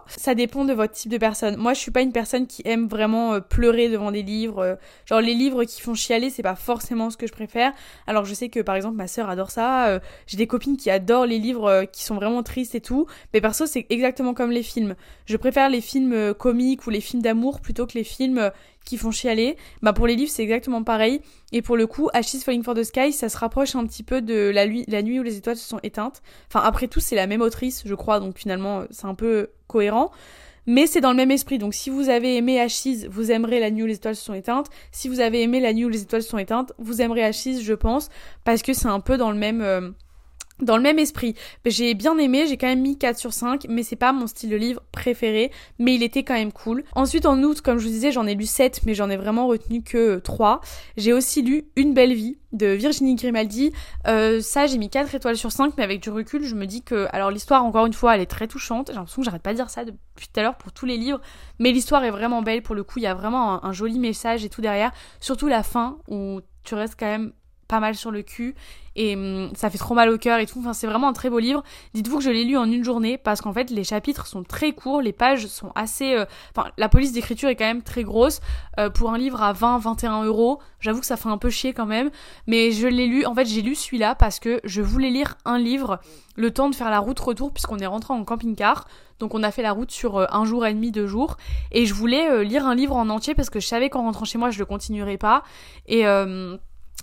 ça 0.06 0.34
dépend 0.34 0.64
de 0.64 0.72
votre 0.72 0.92
type 0.92 1.10
de 1.10 1.18
personne. 1.18 1.56
Moi, 1.56 1.74
je 1.74 1.80
suis 1.80 1.90
pas 1.90 2.02
une 2.02 2.12
personne 2.12 2.46
qui 2.46 2.62
aime 2.64 2.86
vraiment 2.86 3.34
euh, 3.34 3.40
pleurer 3.40 3.88
devant 3.88 4.12
des 4.12 4.22
livres. 4.22 4.60
Euh, 4.60 4.74
genre 5.06 5.20
les 5.20 5.34
livres 5.34 5.64
qui 5.64 5.80
font 5.80 5.94
chialer, 5.94 6.30
c'est 6.30 6.42
pas 6.42 6.54
forcément 6.54 7.10
ce 7.10 7.16
que 7.16 7.26
je 7.26 7.32
préfère. 7.32 7.72
Alors 8.06 8.24
je 8.24 8.34
sais 8.34 8.48
que 8.48 8.60
par 8.60 8.76
exemple 8.76 8.96
ma 8.96 9.08
sœur 9.08 9.28
adore 9.28 9.50
ça. 9.50 9.88
Euh, 9.88 9.98
j'ai 10.26 10.36
des 10.36 10.46
copines 10.46 10.76
qui 10.76 10.90
adorent 10.90 11.26
les 11.26 11.38
livres 11.38 11.84
qui 11.92 12.04
sont 12.04 12.14
vraiment 12.14 12.42
tristes 12.42 12.74
et 12.74 12.80
tout. 12.80 13.06
Mais 13.34 13.40
perso, 13.40 13.66
c'est 13.66 13.86
exactement 13.90 14.34
comme 14.34 14.50
les 14.50 14.62
films. 14.62 14.94
Je 15.26 15.36
préfère 15.36 15.68
les 15.68 15.80
films 15.80 16.34
comiques 16.34 16.86
ou 16.86 16.90
les 16.90 17.00
films 17.00 17.22
d'amour 17.22 17.60
plutôt 17.60 17.86
que 17.86 17.94
les 17.94 18.04
films 18.04 18.50
qui 18.84 18.96
font 18.96 19.10
chialer. 19.10 19.56
Bah 19.82 19.92
pour 19.92 20.06
les 20.06 20.16
livres, 20.16 20.30
c'est 20.30 20.42
exactement 20.42 20.82
pareil. 20.82 21.20
Et 21.52 21.62
pour 21.62 21.76
le 21.76 21.86
coup, 21.86 22.08
Ashes 22.12 22.42
Falling 22.44 22.62
for 22.62 22.74
the 22.74 22.84
Sky, 22.84 23.12
ça 23.12 23.28
se 23.28 23.36
rapproche 23.36 23.74
un 23.76 23.86
petit 23.86 24.02
peu 24.02 24.22
de 24.22 24.50
la, 24.50 24.66
la 24.66 25.02
nuit 25.02 25.20
où 25.20 25.22
les 25.22 25.36
étoiles 25.36 25.56
se 25.56 25.68
sont 25.68 25.80
éteintes. 25.82 26.22
Enfin, 26.48 26.64
après 26.64 26.88
tout, 26.88 27.00
c'est 27.00 27.16
la 27.16 27.26
même 27.26 27.42
autrice, 27.42 27.82
je 27.84 27.94
crois, 27.94 28.20
donc 28.20 28.38
finalement, 28.38 28.84
c'est 28.90 29.06
un 29.06 29.14
peu 29.14 29.50
cohérent. 29.66 30.10
Mais 30.66 30.86
c'est 30.86 31.00
dans 31.00 31.10
le 31.10 31.16
même 31.16 31.30
esprit. 31.30 31.58
Donc 31.58 31.74
si 31.74 31.90
vous 31.90 32.08
avez 32.08 32.36
aimé 32.36 32.60
Ashes, 32.60 33.06
vous 33.10 33.32
aimerez 33.32 33.58
La 33.58 33.70
nuit 33.70 33.82
où 33.82 33.86
les 33.86 33.96
étoiles 33.96 34.16
se 34.16 34.24
sont 34.24 34.34
éteintes. 34.34 34.68
Si 34.92 35.08
vous 35.08 35.20
avez 35.20 35.42
aimé 35.42 35.60
La 35.60 35.72
nuit 35.72 35.84
où 35.84 35.88
les 35.88 36.02
étoiles 36.02 36.22
se 36.22 36.28
sont 36.28 36.38
éteintes, 36.38 36.72
vous 36.78 37.02
aimerez 37.02 37.24
Ashes, 37.24 37.60
je 37.60 37.74
pense, 37.74 38.10
parce 38.44 38.62
que 38.62 38.72
c'est 38.72 38.86
un 38.86 39.00
peu 39.00 39.16
dans 39.16 39.32
le 39.32 39.38
même... 39.38 39.94
Euh, 40.62 40.72
dans 40.72 40.76
le 40.76 40.82
même 40.82 40.98
esprit. 40.98 41.34
J'ai 41.66 41.94
bien 41.94 42.16
aimé, 42.18 42.46
j'ai 42.46 42.56
quand 42.56 42.66
même 42.66 42.80
mis 42.80 42.96
4 42.96 43.18
sur 43.18 43.32
5, 43.32 43.66
mais 43.68 43.82
c'est 43.82 43.96
pas 43.96 44.12
mon 44.12 44.26
style 44.26 44.50
de 44.50 44.56
livre 44.56 44.82
préféré, 44.92 45.50
mais 45.78 45.94
il 45.94 46.02
était 46.02 46.22
quand 46.22 46.34
même 46.34 46.52
cool. 46.52 46.84
Ensuite, 46.94 47.26
en 47.26 47.42
août, 47.42 47.60
comme 47.60 47.78
je 47.78 47.84
vous 47.84 47.92
disais, 47.92 48.12
j'en 48.12 48.26
ai 48.26 48.34
lu 48.34 48.46
7, 48.46 48.82
mais 48.86 48.94
j'en 48.94 49.10
ai 49.10 49.16
vraiment 49.16 49.46
retenu 49.46 49.82
que 49.82 50.18
3. 50.18 50.60
J'ai 50.96 51.12
aussi 51.12 51.42
lu 51.42 51.66
Une 51.76 51.94
belle 51.94 52.14
vie 52.14 52.38
de 52.52 52.66
Virginie 52.66 53.14
Grimaldi. 53.14 53.72
Euh, 54.06 54.40
ça, 54.40 54.66
j'ai 54.66 54.78
mis 54.78 54.90
4 54.90 55.14
étoiles 55.14 55.36
sur 55.36 55.52
5, 55.52 55.74
mais 55.76 55.84
avec 55.84 56.02
du 56.02 56.10
recul, 56.10 56.44
je 56.44 56.54
me 56.54 56.66
dis 56.66 56.82
que, 56.82 57.06
alors 57.12 57.30
l'histoire, 57.30 57.64
encore 57.64 57.86
une 57.86 57.92
fois, 57.92 58.14
elle 58.14 58.20
est 58.20 58.26
très 58.26 58.48
touchante. 58.48 58.88
J'ai 58.88 58.94
l'impression 58.94 59.22
que 59.22 59.26
j'arrête 59.26 59.42
pas 59.42 59.52
de 59.52 59.56
dire 59.56 59.70
ça 59.70 59.84
depuis 59.84 60.28
tout 60.32 60.40
à 60.40 60.42
l'heure 60.42 60.56
pour 60.56 60.72
tous 60.72 60.86
les 60.86 60.96
livres, 60.96 61.20
mais 61.58 61.72
l'histoire 61.72 62.04
est 62.04 62.10
vraiment 62.10 62.42
belle 62.42 62.62
pour 62.62 62.74
le 62.74 62.84
coup, 62.84 62.98
il 62.98 63.02
y 63.02 63.06
a 63.06 63.14
vraiment 63.14 63.64
un 63.64 63.72
joli 63.72 63.98
message 63.98 64.44
et 64.44 64.48
tout 64.48 64.60
derrière. 64.60 64.92
Surtout 65.20 65.48
la 65.48 65.62
fin, 65.62 65.98
où 66.08 66.40
tu 66.64 66.74
restes 66.74 66.96
quand 66.98 67.06
même 67.06 67.32
mal 67.80 67.94
sur 67.94 68.10
le 68.10 68.22
cul 68.22 68.54
et 68.96 69.14
hum, 69.14 69.50
ça 69.54 69.70
fait 69.70 69.78
trop 69.78 69.94
mal 69.94 70.10
au 70.10 70.18
cœur 70.18 70.38
et 70.38 70.46
tout. 70.46 70.58
Enfin, 70.60 70.72
c'est 70.72 70.86
vraiment 70.86 71.08
un 71.08 71.12
très 71.12 71.30
beau 71.30 71.38
livre. 71.38 71.62
Dites-vous 71.94 72.18
que 72.18 72.24
je 72.24 72.30
l'ai 72.30 72.44
lu 72.44 72.56
en 72.56 72.70
une 72.70 72.84
journée 72.84 73.18
parce 73.18 73.40
qu'en 73.40 73.52
fait, 73.52 73.70
les 73.70 73.84
chapitres 73.84 74.26
sont 74.26 74.42
très 74.42 74.72
courts, 74.72 75.00
les 75.00 75.12
pages 75.12 75.46
sont 75.46 75.72
assez. 75.74 76.14
Euh, 76.14 76.24
la 76.76 76.88
police 76.88 77.12
d'écriture 77.12 77.48
est 77.48 77.56
quand 77.56 77.64
même 77.64 77.82
très 77.82 78.04
grosse. 78.04 78.40
Euh, 78.78 78.90
pour 78.90 79.10
un 79.12 79.18
livre 79.18 79.42
à 79.42 79.52
20-21 79.52 80.24
euros, 80.24 80.60
j'avoue 80.80 81.00
que 81.00 81.06
ça 81.06 81.16
fait 81.16 81.28
un 81.28 81.38
peu 81.38 81.50
chier 81.50 81.72
quand 81.72 81.86
même. 81.86 82.10
Mais 82.46 82.72
je 82.72 82.86
l'ai 82.86 83.06
lu. 83.06 83.24
En 83.24 83.34
fait, 83.34 83.46
j'ai 83.46 83.62
lu 83.62 83.74
celui-là 83.74 84.14
parce 84.14 84.38
que 84.38 84.60
je 84.64 84.82
voulais 84.82 85.10
lire 85.10 85.36
un 85.44 85.58
livre 85.58 86.00
le 86.36 86.50
temps 86.50 86.70
de 86.70 86.74
faire 86.74 86.90
la 86.90 86.98
route 86.98 87.20
retour 87.20 87.52
puisqu'on 87.52 87.78
est 87.78 87.86
rentré 87.86 88.14
en 88.14 88.24
camping-car. 88.24 88.86
Donc 89.18 89.34
on 89.34 89.42
a 89.42 89.50
fait 89.52 89.62
la 89.62 89.72
route 89.72 89.90
sur 89.90 90.18
euh, 90.18 90.26
un 90.30 90.44
jour 90.44 90.66
et 90.66 90.74
demi, 90.74 90.90
deux 90.90 91.06
jours. 91.06 91.36
Et 91.70 91.86
je 91.86 91.94
voulais 91.94 92.44
lire 92.44 92.66
un 92.66 92.74
livre 92.74 92.96
en 92.96 93.08
entier 93.08 93.34
parce 93.34 93.50
que 93.50 93.60
je 93.60 93.66
savais 93.66 93.88
qu'en 93.88 94.02
rentrant 94.02 94.24
chez 94.24 94.38
moi, 94.38 94.50
je 94.50 94.58
le 94.58 94.66
continuerais 94.66 95.18
pas. 95.18 95.42
Et 95.86 96.04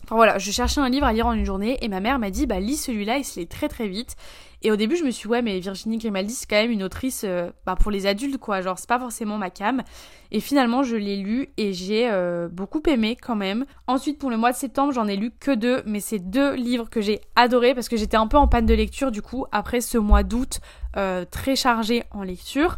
Enfin 0.03 0.15
voilà, 0.15 0.37
je 0.37 0.51
cherchais 0.51 0.81
un 0.81 0.89
livre 0.89 1.05
à 1.05 1.13
lire 1.13 1.27
en 1.27 1.33
une 1.33 1.45
journée 1.45 1.77
et 1.81 1.87
ma 1.87 1.99
mère 1.99 2.19
m'a 2.19 2.31
dit 2.31 2.47
bah 2.47 2.59
lis 2.59 2.77
celui-là, 2.77 3.17
il 3.17 3.25
se 3.25 3.39
lit 3.39 3.47
très 3.47 3.67
très 3.67 3.87
vite. 3.87 4.15
Et 4.61 4.71
au 4.71 4.75
début 4.75 4.97
je 4.97 5.03
me 5.05 5.11
suis 5.11 5.27
dit, 5.27 5.31
ouais 5.31 5.41
mais 5.41 5.59
Virginie 5.59 5.97
Grimaldi 5.97 6.33
c'est 6.33 6.49
quand 6.49 6.57
même 6.57 6.71
une 6.71 6.83
autrice 6.83 7.23
euh, 7.25 7.49
bah, 7.65 7.75
pour 7.79 7.91
les 7.91 8.07
adultes 8.07 8.37
quoi, 8.37 8.61
genre 8.61 8.77
c'est 8.77 8.89
pas 8.89 8.99
forcément 8.99 9.37
ma 9.37 9.49
cam. 9.49 9.83
Et 10.31 10.39
finalement 10.39 10.83
je 10.83 10.95
l'ai 10.95 11.15
lu 11.15 11.49
et 11.57 11.71
j'ai 11.73 12.09
euh, 12.09 12.49
beaucoup 12.49 12.81
aimé 12.87 13.15
quand 13.15 13.35
même. 13.35 13.65
Ensuite 13.87 14.19
pour 14.19 14.29
le 14.29 14.37
mois 14.37 14.51
de 14.51 14.57
septembre 14.57 14.91
j'en 14.91 15.07
ai 15.07 15.15
lu 15.15 15.31
que 15.39 15.51
deux, 15.51 15.81
mais 15.85 15.99
c'est 15.99 16.19
deux 16.19 16.55
livres 16.55 16.89
que 16.89 17.01
j'ai 17.01 17.21
adorés 17.35 17.73
parce 17.73 17.87
que 17.87 17.95
j'étais 17.95 18.17
un 18.17 18.27
peu 18.27 18.37
en 18.37 18.47
panne 18.47 18.65
de 18.65 18.73
lecture 18.73 19.11
du 19.11 19.21
coup 19.21 19.45
après 19.51 19.79
ce 19.79 19.97
mois 19.97 20.23
d'août 20.23 20.59
euh, 20.97 21.23
très 21.29 21.55
chargé 21.55 22.03
en 22.11 22.23
lecture. 22.23 22.77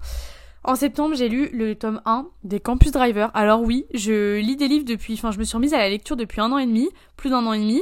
En 0.63 0.75
septembre, 0.75 1.15
j'ai 1.15 1.27
lu 1.27 1.49
le 1.53 1.73
tome 1.73 2.01
1 2.05 2.27
des 2.43 2.59
Campus 2.59 2.91
Driver. 2.91 3.31
Alors 3.33 3.63
oui, 3.63 3.85
je 3.95 4.39
lis 4.39 4.57
des 4.57 4.67
livres 4.67 4.85
depuis, 4.85 5.15
enfin 5.15 5.31
je 5.31 5.39
me 5.39 5.43
suis 5.43 5.55
remise 5.55 5.73
à 5.73 5.79
la 5.79 5.89
lecture 5.89 6.15
depuis 6.15 6.39
un 6.39 6.51
an 6.51 6.59
et 6.59 6.67
demi, 6.67 6.89
plus 7.17 7.31
d'un 7.31 7.43
an 7.47 7.53
et 7.53 7.59
demi. 7.59 7.81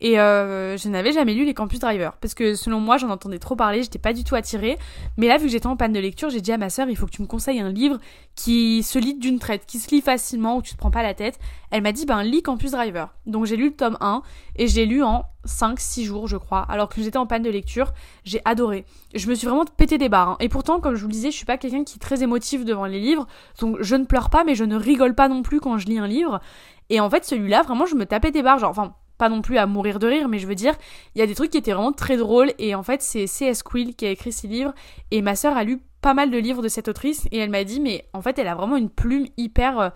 Et 0.00 0.20
euh, 0.20 0.76
je 0.76 0.88
n'avais 0.88 1.12
jamais 1.12 1.34
lu 1.34 1.44
les 1.44 1.54
Campus 1.54 1.80
Driver 1.80 2.16
parce 2.20 2.34
que 2.34 2.54
selon 2.54 2.78
moi 2.78 2.98
j'en 2.98 3.10
entendais 3.10 3.38
trop 3.38 3.56
parler, 3.56 3.82
j'étais 3.82 3.98
pas 3.98 4.12
du 4.12 4.22
tout 4.22 4.36
attirée. 4.36 4.78
Mais 5.16 5.26
là 5.26 5.38
vu 5.38 5.46
que 5.46 5.52
j'étais 5.52 5.66
en 5.66 5.76
panne 5.76 5.92
de 5.92 5.98
lecture, 5.98 6.30
j'ai 6.30 6.40
dit 6.40 6.52
à 6.52 6.58
ma 6.58 6.70
sœur 6.70 6.88
il 6.88 6.96
faut 6.96 7.06
que 7.06 7.10
tu 7.10 7.22
me 7.22 7.26
conseilles 7.26 7.60
un 7.60 7.72
livre 7.72 7.98
qui 8.36 8.82
se 8.84 8.98
lit 8.98 9.14
d'une 9.14 9.40
traite, 9.40 9.66
qui 9.66 9.78
se 9.78 9.90
lit 9.90 10.00
facilement 10.00 10.56
où 10.56 10.62
tu 10.62 10.74
te 10.74 10.78
prends 10.78 10.92
pas 10.92 11.02
la 11.02 11.14
tête. 11.14 11.38
Elle 11.70 11.82
m'a 11.82 11.92
dit 11.92 12.06
ben 12.06 12.22
lis 12.22 12.42
Campus 12.42 12.70
Driver. 12.70 13.12
Donc 13.26 13.46
j'ai 13.46 13.56
lu 13.56 13.66
le 13.66 13.74
tome 13.74 13.96
1 14.00 14.22
et 14.56 14.68
j'ai 14.68 14.86
lu 14.86 15.02
en 15.02 15.24
5-6 15.46 16.04
jours 16.04 16.28
je 16.28 16.36
crois, 16.36 16.64
alors 16.68 16.88
que 16.88 17.02
j'étais 17.02 17.18
en 17.18 17.26
panne 17.26 17.42
de 17.42 17.50
lecture. 17.50 17.92
J'ai 18.24 18.40
adoré. 18.44 18.84
Je 19.14 19.28
me 19.28 19.34
suis 19.34 19.48
vraiment 19.48 19.64
pété 19.64 19.98
des 19.98 20.08
barres. 20.08 20.30
Hein. 20.30 20.36
Et 20.38 20.48
pourtant 20.48 20.78
comme 20.78 20.94
je 20.94 21.00
vous 21.02 21.08
le 21.08 21.12
disais, 21.12 21.32
je 21.32 21.36
suis 21.36 21.46
pas 21.46 21.58
quelqu'un 21.58 21.82
qui 21.82 21.96
est 21.96 22.00
très 22.00 22.22
émotif 22.22 22.64
devant 22.64 22.86
les 22.86 23.00
livres, 23.00 23.26
donc 23.60 23.78
je 23.80 23.96
ne 23.96 24.04
pleure 24.04 24.30
pas 24.30 24.44
mais 24.44 24.54
je 24.54 24.64
ne 24.64 24.76
rigole 24.76 25.16
pas 25.16 25.28
non 25.28 25.42
plus 25.42 25.58
quand 25.58 25.76
je 25.76 25.86
lis 25.86 25.98
un 25.98 26.06
livre. 26.06 26.40
Et 26.88 27.00
en 27.00 27.10
fait 27.10 27.24
celui-là 27.24 27.62
vraiment 27.62 27.84
je 27.84 27.96
me 27.96 28.06
tapais 28.06 28.30
des 28.30 28.42
barres, 28.42 28.60
genre 28.60 28.70
enfin 28.70 28.94
pas 29.18 29.28
non 29.28 29.42
plus 29.42 29.58
à 29.58 29.66
mourir 29.66 29.98
de 29.98 30.06
rire, 30.06 30.28
mais 30.28 30.38
je 30.38 30.46
veux 30.46 30.54
dire, 30.54 30.74
il 31.14 31.18
y 31.18 31.22
a 31.22 31.26
des 31.26 31.34
trucs 31.34 31.50
qui 31.50 31.58
étaient 31.58 31.72
vraiment 31.72 31.92
très 31.92 32.16
drôles. 32.16 32.52
Et 32.58 32.74
en 32.74 32.82
fait, 32.82 33.02
c'est 33.02 33.26
C.S. 33.26 33.62
Quill 33.62 33.94
qui 33.94 34.06
a 34.06 34.10
écrit 34.10 34.32
ces 34.32 34.46
livres. 34.46 34.72
Et 35.10 35.20
ma 35.20 35.34
sœur 35.34 35.56
a 35.56 35.64
lu 35.64 35.82
pas 36.00 36.14
mal 36.14 36.30
de 36.30 36.38
livres 36.38 36.62
de 36.62 36.68
cette 36.68 36.88
autrice. 36.88 37.26
Et 37.32 37.38
elle 37.38 37.50
m'a 37.50 37.64
dit, 37.64 37.80
mais 37.80 38.06
en 38.12 38.22
fait, 38.22 38.38
elle 38.38 38.48
a 38.48 38.54
vraiment 38.54 38.76
une 38.76 38.88
plume 38.88 39.26
hyper. 39.36 39.78
Euh, 39.78 39.90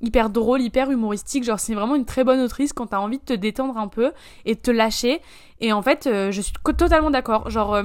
hyper 0.00 0.28
drôle, 0.28 0.60
hyper 0.60 0.90
humoristique, 0.90 1.44
genre 1.44 1.58
c'est 1.58 1.72
vraiment 1.72 1.94
une 1.94 2.04
très 2.04 2.24
bonne 2.24 2.40
autrice 2.40 2.74
quand 2.74 2.88
t'as 2.88 2.98
envie 2.98 3.16
de 3.16 3.24
te 3.24 3.32
détendre 3.32 3.78
un 3.78 3.88
peu 3.88 4.12
et 4.44 4.54
de 4.54 4.60
te 4.60 4.70
lâcher. 4.70 5.22
Et 5.60 5.72
en 5.72 5.80
fait, 5.80 6.06
euh, 6.06 6.30
je 6.30 6.42
suis 6.42 6.52
totalement 6.76 7.10
d'accord. 7.10 7.48
Genre, 7.48 7.72
euh, 7.72 7.84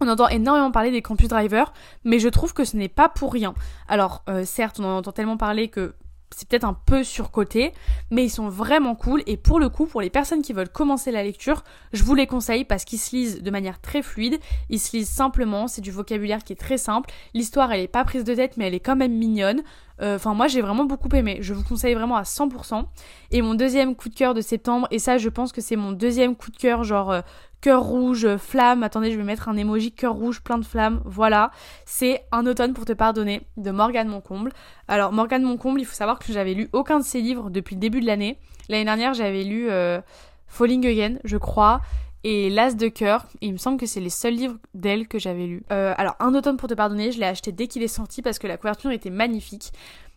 on 0.00 0.06
entend 0.06 0.28
énormément 0.28 0.70
parler 0.70 0.92
des 0.92 1.02
campus 1.02 1.26
drivers, 1.26 1.72
mais 2.04 2.20
je 2.20 2.28
trouve 2.28 2.54
que 2.54 2.64
ce 2.64 2.76
n'est 2.76 2.88
pas 2.88 3.08
pour 3.08 3.32
rien. 3.32 3.54
Alors, 3.88 4.22
certes, 4.44 4.78
on 4.78 4.84
en 4.84 4.98
entend 4.98 5.10
tellement 5.10 5.38
parler 5.38 5.68
que 5.68 5.94
c'est 6.34 6.48
peut-être 6.48 6.64
un 6.64 6.74
peu 6.86 7.02
surcoté, 7.04 7.72
mais 8.10 8.24
ils 8.24 8.30
sont 8.30 8.48
vraiment 8.48 8.94
cool. 8.94 9.22
Et 9.26 9.36
pour 9.36 9.58
le 9.60 9.68
coup, 9.68 9.86
pour 9.86 10.00
les 10.00 10.10
personnes 10.10 10.42
qui 10.42 10.52
veulent 10.52 10.68
commencer 10.68 11.10
la 11.10 11.22
lecture, 11.22 11.64
je 11.92 12.04
vous 12.04 12.14
les 12.14 12.26
conseille 12.26 12.64
parce 12.64 12.84
qu'ils 12.84 12.98
se 12.98 13.14
lisent 13.14 13.42
de 13.42 13.50
manière 13.50 13.80
très 13.80 14.02
fluide. 14.02 14.38
Ils 14.68 14.78
se 14.78 14.96
lisent 14.96 15.10
simplement, 15.10 15.66
c'est 15.68 15.80
du 15.80 15.90
vocabulaire 15.90 16.44
qui 16.44 16.52
est 16.52 16.56
très 16.56 16.78
simple. 16.78 17.10
L'histoire, 17.34 17.72
elle 17.72 17.80
est 17.80 17.88
pas 17.88 18.04
prise 18.04 18.24
de 18.24 18.34
tête, 18.34 18.56
mais 18.56 18.66
elle 18.66 18.74
est 18.74 18.80
quand 18.80 18.96
même 18.96 19.12
mignonne. 19.12 19.62
Euh, 20.00 20.16
enfin, 20.16 20.34
moi, 20.34 20.46
j'ai 20.46 20.62
vraiment 20.62 20.84
beaucoup 20.84 21.08
aimé. 21.14 21.38
Je 21.40 21.52
vous 21.52 21.62
conseille 21.62 21.94
vraiment 21.94 22.16
à 22.16 22.22
100%. 22.22 22.84
Et 23.32 23.42
mon 23.42 23.54
deuxième 23.54 23.94
coup 23.94 24.08
de 24.08 24.14
cœur 24.14 24.34
de 24.34 24.40
septembre, 24.40 24.88
et 24.90 24.98
ça, 24.98 25.18
je 25.18 25.28
pense 25.28 25.52
que 25.52 25.60
c'est 25.60 25.76
mon 25.76 25.92
deuxième 25.92 26.36
coup 26.36 26.50
de 26.50 26.56
cœur, 26.56 26.84
genre 26.84 27.10
euh, 27.10 27.20
cœur 27.60 27.82
rouge, 27.82 28.36
flamme. 28.36 28.82
Attendez, 28.82 29.12
je 29.12 29.16
vais 29.16 29.22
mettre 29.22 29.48
un 29.48 29.56
emoji 29.56 29.92
cœur 29.92 30.14
rouge, 30.14 30.40
plein 30.42 30.58
de 30.58 30.64
flammes. 30.64 31.02
Voilà, 31.04 31.50
c'est 31.84 32.24
Un 32.32 32.46
automne 32.46 32.72
pour 32.72 32.84
te 32.84 32.92
pardonner 32.92 33.42
de 33.56 33.70
Morgane 33.70 34.08
Moncomble. 34.08 34.52
Alors 34.88 35.12
Morgane 35.12 35.42
Moncomble, 35.42 35.80
il 35.80 35.84
faut 35.84 35.94
savoir 35.94 36.18
que 36.18 36.32
j'avais 36.32 36.54
lu 36.54 36.68
aucun 36.72 36.98
de 36.98 37.04
ses 37.04 37.20
livres 37.20 37.50
depuis 37.50 37.74
le 37.74 37.80
début 37.80 38.00
de 38.00 38.06
l'année. 38.06 38.38
L'année 38.68 38.84
dernière, 38.84 39.14
j'avais 39.14 39.44
lu 39.44 39.70
euh, 39.70 40.00
Falling 40.46 40.86
Again, 40.86 41.18
je 41.24 41.36
crois. 41.36 41.80
Et 42.22 42.50
L'As 42.50 42.74
de 42.74 42.88
cœur, 42.88 43.24
il 43.40 43.52
me 43.52 43.58
semble 43.58 43.78
que 43.78 43.86
c'est 43.86 44.00
les 44.00 44.10
seuls 44.10 44.34
livres 44.34 44.56
d'elle 44.74 45.08
que 45.08 45.18
j'avais 45.18 45.46
lus. 45.46 45.62
Euh, 45.72 45.94
alors, 45.96 46.16
Un 46.20 46.34
automne 46.34 46.58
pour 46.58 46.68
te 46.68 46.74
pardonner, 46.74 47.12
je 47.12 47.18
l'ai 47.18 47.26
acheté 47.26 47.50
dès 47.50 47.66
qu'il 47.66 47.82
est 47.82 47.88
sorti 47.88 48.20
parce 48.20 48.38
que 48.38 48.46
la 48.46 48.58
couverture 48.58 48.90
était 48.90 49.10
magnifique. 49.10 49.72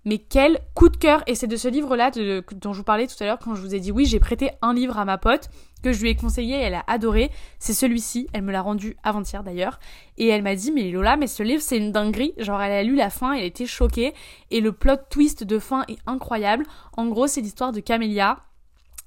Mais 0.05 0.17
quel 0.17 0.59
coup 0.73 0.89
de 0.89 0.97
cœur 0.97 1.23
Et 1.27 1.35
c'est 1.35 1.47
de 1.47 1.55
ce 1.55 1.69
livre-là 1.69 2.11
dont 2.11 2.73
je 2.73 2.77
vous 2.77 2.83
parlais 2.83 3.07
tout 3.07 3.15
à 3.21 3.25
l'heure 3.25 3.39
quand 3.39 3.55
je 3.55 3.61
vous 3.61 3.73
ai 3.73 3.79
dit 3.79 3.91
oui, 3.91 4.05
j'ai 4.05 4.19
prêté 4.19 4.51
un 4.61 4.73
livre 4.73 4.97
à 4.97 5.05
ma 5.05 5.17
pote 5.17 5.49
que 5.83 5.93
je 5.93 6.01
lui 6.01 6.09
ai 6.09 6.15
conseillé 6.15 6.55
elle 6.55 6.73
a 6.73 6.83
adoré. 6.87 7.29
C'est 7.59 7.73
celui-ci, 7.73 8.27
elle 8.33 8.41
me 8.41 8.51
l'a 8.51 8.61
rendu 8.61 8.97
avant-hier 9.03 9.43
d'ailleurs. 9.43 9.79
Et 10.17 10.27
elle 10.27 10.41
m'a 10.41 10.55
dit 10.55 10.71
mais 10.71 10.89
Lola, 10.89 11.17
mais 11.17 11.27
ce 11.27 11.43
livre 11.43 11.61
c'est 11.61 11.77
une 11.77 11.91
dinguerie. 11.91 12.33
Genre 12.37 12.61
elle 12.61 12.71
a 12.71 12.83
lu 12.83 12.95
la 12.95 13.09
fin, 13.09 13.33
elle 13.33 13.43
était 13.43 13.65
choquée. 13.65 14.13
Et 14.49 14.61
le 14.61 14.71
plot 14.71 14.97
twist 15.09 15.43
de 15.43 15.59
fin 15.59 15.83
est 15.87 15.99
incroyable. 16.07 16.65
En 16.97 17.07
gros 17.07 17.27
c'est 17.27 17.41
l'histoire 17.41 17.71
de 17.71 17.79
Camélia 17.79 18.39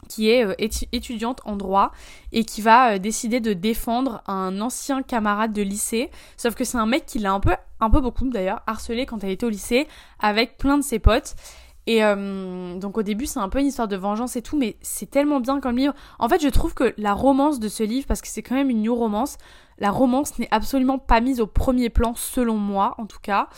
qui 0.08 0.30
est 0.30 0.44
euh, 0.44 0.54
étudiante 0.92 1.40
en 1.44 1.56
droit 1.56 1.90
et 2.32 2.44
qui 2.44 2.60
va 2.60 2.92
euh, 2.92 2.98
décider 2.98 3.40
de 3.40 3.52
défendre 3.52 4.22
un 4.26 4.60
ancien 4.60 5.02
camarade 5.02 5.52
de 5.52 5.62
lycée. 5.62 6.10
Sauf 6.36 6.54
que 6.54 6.64
c'est 6.64 6.78
un 6.78 6.86
mec 6.86 7.06
qui 7.06 7.18
l'a 7.18 7.32
un 7.32 7.40
peu, 7.40 7.54
un 7.80 7.90
peu 7.90 8.00
beaucoup 8.00 8.28
d'ailleurs, 8.28 8.60
harcelé 8.66 9.06
quand 9.06 9.24
elle 9.24 9.30
était 9.30 9.46
au 9.46 9.50
lycée 9.50 9.88
avec 10.20 10.58
plein 10.58 10.78
de 10.78 10.84
ses 10.84 10.98
potes. 10.98 11.34
Et 11.87 12.03
euh, 12.03 12.79
donc 12.79 12.99
au 12.99 13.03
début, 13.03 13.27
c'est 13.27 13.38
un 13.38 13.49
peu 13.49 13.61
une 13.61 13.66
histoire 13.66 13.88
de 13.88 13.96
vengeance 13.96 14.37
et 14.37 14.42
tout, 14.42 14.59
mais 14.59 14.77
c'est 14.83 15.11
tellement 15.11 15.40
bien 15.40 15.61
comme 15.61 15.77
livre. 15.77 15.94
En 16.18 16.29
fait, 16.29 16.42
je 16.42 16.49
trouve 16.49 16.75
que 16.75 16.94
la 16.99 17.12
romance 17.12 17.61
de 17.61 17.68
ce 17.68 17.85
livre, 17.85 18.07
parce 18.07 18.20
que 18.20 18.29
c'est 18.29 18.42
quand 18.42 18.57
même 18.57 18.70
une 18.70 18.83
new 18.83 18.94
romance, 18.94 19.38
la 19.79 19.90
romance 19.90 20.38
n'est 20.38 20.49
absolument 20.51 20.99
pas 20.99 21.20
mise 21.20 21.40
au 21.40 21.46
premier 21.46 21.88
plan, 21.88 22.14
selon 22.16 22.57
moi 22.57 22.94
en 22.99 23.07
tout 23.07 23.20
cas. 23.20 23.49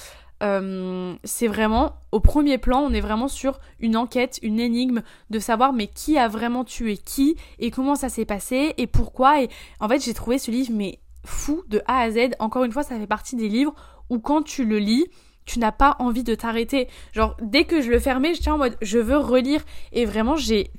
Euh, 0.42 1.16
c'est 1.24 1.48
vraiment 1.48 1.96
au 2.12 2.20
premier 2.20 2.58
plan, 2.58 2.80
on 2.80 2.92
est 2.92 3.00
vraiment 3.00 3.26
sur 3.26 3.58
une 3.80 3.96
enquête, 3.96 4.38
une 4.42 4.60
énigme 4.60 5.02
de 5.30 5.38
savoir 5.40 5.72
mais 5.72 5.88
qui 5.88 6.16
a 6.16 6.28
vraiment 6.28 6.62
tué 6.62 6.96
qui 6.96 7.36
et 7.58 7.72
comment 7.72 7.96
ça 7.96 8.08
s'est 8.08 8.24
passé 8.24 8.74
et 8.76 8.86
pourquoi. 8.86 9.42
Et 9.42 9.48
en 9.80 9.88
fait, 9.88 10.04
j'ai 10.04 10.14
trouvé 10.14 10.38
ce 10.38 10.50
livre 10.50 10.70
mais 10.72 11.00
fou 11.24 11.62
de 11.68 11.82
A 11.86 12.00
à 12.00 12.10
Z. 12.10 12.30
Encore 12.38 12.64
une 12.64 12.72
fois, 12.72 12.82
ça 12.82 12.98
fait 12.98 13.06
partie 13.06 13.36
des 13.36 13.48
livres 13.48 13.74
où 14.10 14.18
quand 14.18 14.42
tu 14.42 14.64
le 14.64 14.78
lis, 14.78 15.06
tu 15.48 15.58
n'as 15.58 15.72
pas 15.72 15.96
envie 15.98 16.24
de 16.24 16.34
t'arrêter. 16.34 16.88
Genre, 17.12 17.36
dès 17.40 17.64
que 17.64 17.80
je 17.80 17.90
le 17.90 17.98
fermais, 17.98 18.34
j'étais 18.34 18.50
en 18.50 18.58
mode, 18.58 18.76
je 18.82 18.98
veux 18.98 19.16
relire. 19.16 19.62
Et 19.92 20.04
vraiment, 20.04 20.36
j'ai, 20.36 20.70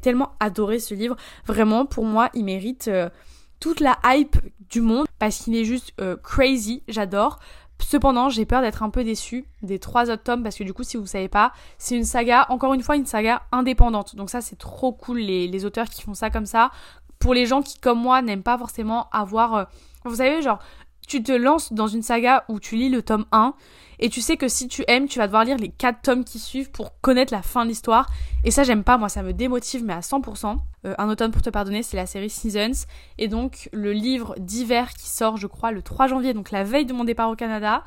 tellement 0.00 0.30
adoré 0.40 0.78
ce 0.78 0.94
livre. 0.94 1.16
Vraiment, 1.46 1.84
pour 1.84 2.04
moi, 2.04 2.30
il 2.34 2.44
mérite 2.44 2.88
euh, 2.88 3.10
toute 3.60 3.80
la 3.80 3.98
hype 4.04 4.36
du 4.70 4.80
monde 4.80 5.06
parce 5.18 5.38
qu'il 5.38 5.54
est 5.54 5.64
juste 5.64 5.92
euh, 6.00 6.16
crazy. 6.16 6.82
J'adore. 6.88 7.38
Cependant, 7.78 8.28
j'ai 8.28 8.44
peur 8.44 8.62
d'être 8.62 8.82
un 8.82 8.90
peu 8.90 9.04
déçue 9.04 9.46
des 9.62 9.78
trois 9.78 10.10
autres 10.10 10.22
tomes 10.22 10.42
parce 10.42 10.56
que 10.56 10.64
du 10.64 10.72
coup, 10.72 10.82
si 10.82 10.96
vous 10.96 11.06
savez 11.06 11.28
pas, 11.28 11.52
c'est 11.78 11.96
une 11.96 12.04
saga, 12.04 12.46
encore 12.48 12.74
une 12.74 12.82
fois, 12.82 12.96
une 12.96 13.06
saga 13.06 13.42
indépendante. 13.52 14.16
Donc 14.16 14.30
ça, 14.30 14.40
c'est 14.40 14.56
trop 14.56 14.92
cool 14.92 15.18
les, 15.18 15.48
les 15.48 15.64
auteurs 15.64 15.88
qui 15.88 16.02
font 16.02 16.14
ça 16.14 16.30
comme 16.30 16.46
ça. 16.46 16.70
Pour 17.18 17.34
les 17.34 17.44
gens 17.44 17.62
qui, 17.62 17.78
comme 17.78 18.00
moi, 18.00 18.22
n'aiment 18.22 18.42
pas 18.42 18.56
forcément 18.56 19.08
avoir... 19.12 19.54
Euh, 19.54 19.64
vous 20.04 20.16
savez, 20.16 20.40
genre, 20.40 20.60
tu 21.10 21.24
te 21.24 21.32
lances 21.32 21.72
dans 21.72 21.88
une 21.88 22.02
saga 22.02 22.44
où 22.48 22.60
tu 22.60 22.76
lis 22.76 22.88
le 22.88 23.02
tome 23.02 23.26
1 23.32 23.54
et 23.98 24.08
tu 24.10 24.20
sais 24.20 24.36
que 24.36 24.46
si 24.46 24.68
tu 24.68 24.84
aimes, 24.86 25.08
tu 25.08 25.18
vas 25.18 25.26
devoir 25.26 25.44
lire 25.44 25.56
les 25.58 25.68
4 25.68 26.02
tomes 26.02 26.24
qui 26.24 26.38
suivent 26.38 26.70
pour 26.70 26.98
connaître 27.00 27.34
la 27.34 27.42
fin 27.42 27.64
de 27.64 27.68
l'histoire. 27.68 28.06
Et 28.44 28.52
ça, 28.52 28.62
j'aime 28.62 28.84
pas, 28.84 28.96
moi, 28.96 29.08
ça 29.08 29.22
me 29.24 29.32
démotive, 29.32 29.84
mais 29.84 29.92
à 29.92 30.00
100%. 30.00 30.56
Euh, 30.86 30.94
un 30.96 31.08
automne 31.08 31.32
pour 31.32 31.42
te 31.42 31.50
pardonner, 31.50 31.82
c'est 31.82 31.96
la 31.96 32.06
série 32.06 32.30
Seasons. 32.30 32.86
Et 33.18 33.26
donc, 33.26 33.68
le 33.72 33.92
livre 33.92 34.36
d'hiver 34.38 34.94
qui 34.94 35.08
sort, 35.08 35.36
je 35.36 35.48
crois, 35.48 35.72
le 35.72 35.82
3 35.82 36.06
janvier, 36.06 36.32
donc 36.32 36.52
la 36.52 36.62
veille 36.62 36.86
de 36.86 36.94
mon 36.94 37.04
départ 37.04 37.28
au 37.28 37.36
Canada. 37.36 37.82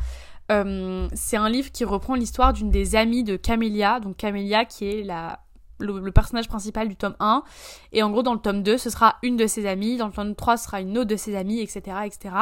Euh, 0.51 1.07
c'est 1.13 1.37
un 1.37 1.49
livre 1.49 1.71
qui 1.71 1.85
reprend 1.85 2.15
l'histoire 2.15 2.51
d'une 2.51 2.69
des 2.69 2.97
amies 2.97 3.23
de 3.23 3.37
Camélia, 3.37 4.01
donc 4.01 4.17
Camélia 4.17 4.65
qui 4.65 4.85
est 4.85 5.03
la 5.03 5.39
le, 5.79 6.11
personnage 6.11 6.47
principal 6.47 6.87
du 6.87 6.95
tome 6.95 7.15
1. 7.19 7.43
Et 7.91 8.03
en 8.03 8.09
gros, 8.09 8.23
dans 8.23 8.33
le 8.33 8.39
tome 8.39 8.63
2, 8.63 8.77
ce 8.77 8.89
sera 8.89 9.17
une 9.23 9.37
de 9.37 9.47
ses 9.47 9.65
amies. 9.65 9.97
Dans 9.97 10.07
le 10.07 10.13
tome 10.13 10.35
3, 10.35 10.57
ce 10.57 10.65
sera 10.65 10.81
une 10.81 10.97
autre 10.97 11.09
de 11.09 11.15
ses 11.15 11.35
amies, 11.35 11.59
etc. 11.59 11.97
etc. 12.05 12.35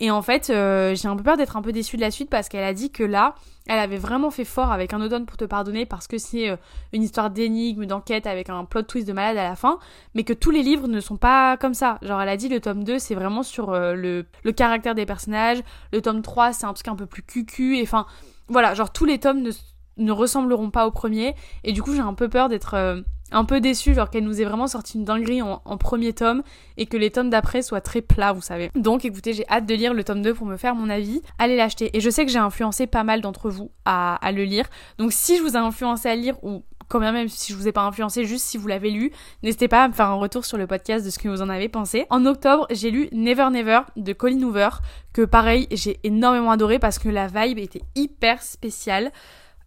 Et 0.00 0.10
en 0.10 0.22
fait, 0.22 0.50
euh, 0.50 0.94
j'ai 0.94 1.06
un 1.06 1.16
peu 1.16 1.22
peur 1.22 1.36
d'être 1.36 1.56
un 1.56 1.62
peu 1.62 1.70
déçue 1.70 1.96
de 1.96 2.00
la 2.00 2.10
suite 2.10 2.28
parce 2.28 2.48
qu'elle 2.48 2.64
a 2.64 2.74
dit 2.74 2.90
que 2.90 3.04
là, 3.04 3.36
elle 3.66 3.78
avait 3.78 3.96
vraiment 3.96 4.30
fait 4.30 4.44
fort 4.44 4.72
avec 4.72 4.92
un 4.92 5.00
automne 5.00 5.24
pour 5.24 5.36
te 5.36 5.44
pardonner 5.44 5.86
parce 5.86 6.08
que 6.08 6.18
c'est 6.18 6.50
euh, 6.50 6.56
une 6.92 7.02
histoire 7.02 7.30
d'énigme, 7.30 7.86
d'enquête 7.86 8.26
avec 8.26 8.50
un 8.50 8.64
plot 8.64 8.82
twist 8.82 9.06
de 9.06 9.12
malade 9.12 9.36
à 9.36 9.48
la 9.48 9.54
fin, 9.54 9.78
mais 10.14 10.24
que 10.24 10.32
tous 10.32 10.50
les 10.50 10.62
livres 10.62 10.88
ne 10.88 11.00
sont 11.00 11.16
pas 11.16 11.56
comme 11.56 11.74
ça. 11.74 11.98
Genre, 12.02 12.20
elle 12.20 12.28
a 12.28 12.36
dit 12.36 12.48
le 12.48 12.60
tome 12.60 12.82
2, 12.82 12.98
c'est 12.98 13.14
vraiment 13.14 13.44
sur 13.44 13.70
euh, 13.70 13.94
le, 13.94 14.52
caractère 14.52 14.96
des 14.96 15.06
personnages, 15.06 15.62
le 15.92 16.02
tome 16.02 16.22
3, 16.22 16.52
c'est 16.52 16.66
un 16.66 16.72
truc 16.72 16.88
un 16.88 16.96
peu 16.96 17.06
plus 17.06 17.22
cucu, 17.22 17.78
et 17.78 17.82
enfin, 17.82 18.06
voilà, 18.48 18.74
genre 18.74 18.92
tous 18.92 19.04
les 19.04 19.20
tomes 19.20 19.48
ne 19.96 20.12
ressembleront 20.12 20.70
pas 20.70 20.88
au 20.88 20.90
premier, 20.90 21.36
et 21.62 21.72
du 21.72 21.82
coup, 21.82 21.94
j'ai 21.94 22.00
un 22.00 22.14
peu 22.14 22.28
peur 22.28 22.48
d'être 22.48 23.04
un 23.30 23.44
peu 23.44 23.60
déçu, 23.60 23.94
genre 23.94 24.10
qu'elle 24.10 24.24
nous 24.24 24.40
ait 24.40 24.44
vraiment 24.44 24.66
sorti 24.66 24.98
une 24.98 25.04
dinguerie 25.04 25.42
en, 25.42 25.58
premier 25.78 26.12
tome 26.12 26.42
et 26.76 26.86
que 26.86 26.96
les 26.96 27.10
tomes 27.10 27.30
d'après 27.30 27.62
soient 27.62 27.80
très 27.80 28.00
plats, 28.00 28.32
vous 28.32 28.42
savez. 28.42 28.70
Donc 28.74 29.04
écoutez, 29.04 29.32
j'ai 29.32 29.46
hâte 29.48 29.66
de 29.66 29.74
lire 29.74 29.92
le 29.92 30.04
tome 30.04 30.22
2 30.22 30.34
pour 30.34 30.46
me 30.46 30.56
faire 30.56 30.74
mon 30.74 30.88
avis. 30.88 31.20
Allez 31.38 31.56
l'acheter. 31.56 31.96
Et 31.96 32.00
je 32.00 32.10
sais 32.10 32.24
que 32.24 32.30
j'ai 32.30 32.38
influencé 32.38 32.86
pas 32.86 33.04
mal 33.04 33.20
d'entre 33.20 33.50
vous 33.50 33.70
à, 33.84 34.18
le 34.32 34.44
lire. 34.44 34.66
Donc 34.98 35.12
si 35.12 35.36
je 35.36 35.42
vous 35.42 35.54
ai 35.54 35.58
influencé 35.58 36.08
à 36.08 36.14
lire 36.14 36.36
ou 36.42 36.64
quand 36.88 37.00
même 37.00 37.28
si 37.28 37.52
je 37.52 37.58
vous 37.58 37.66
ai 37.66 37.72
pas 37.72 37.82
influencé, 37.82 38.24
juste 38.24 38.44
si 38.44 38.58
vous 38.58 38.68
l'avez 38.68 38.90
lu, 38.90 39.10
n'hésitez 39.42 39.68
pas 39.68 39.84
à 39.84 39.88
me 39.88 39.94
faire 39.94 40.06
un 40.06 40.14
retour 40.14 40.44
sur 40.44 40.58
le 40.58 40.66
podcast 40.66 41.04
de 41.04 41.10
ce 41.10 41.18
que 41.18 41.28
vous 41.28 41.42
en 41.42 41.48
avez 41.48 41.68
pensé. 41.68 42.06
En 42.10 42.26
octobre, 42.26 42.66
j'ai 42.70 42.90
lu 42.90 43.08
Never 43.12 43.48
Never 43.50 43.80
de 43.96 44.12
Colin 44.12 44.42
Hoover, 44.42 44.68
que 45.12 45.22
pareil, 45.22 45.66
j'ai 45.72 45.98
énormément 46.04 46.50
adoré 46.50 46.78
parce 46.78 46.98
que 46.98 47.08
la 47.08 47.26
vibe 47.26 47.58
était 47.58 47.82
hyper 47.94 48.42
spéciale. 48.42 49.12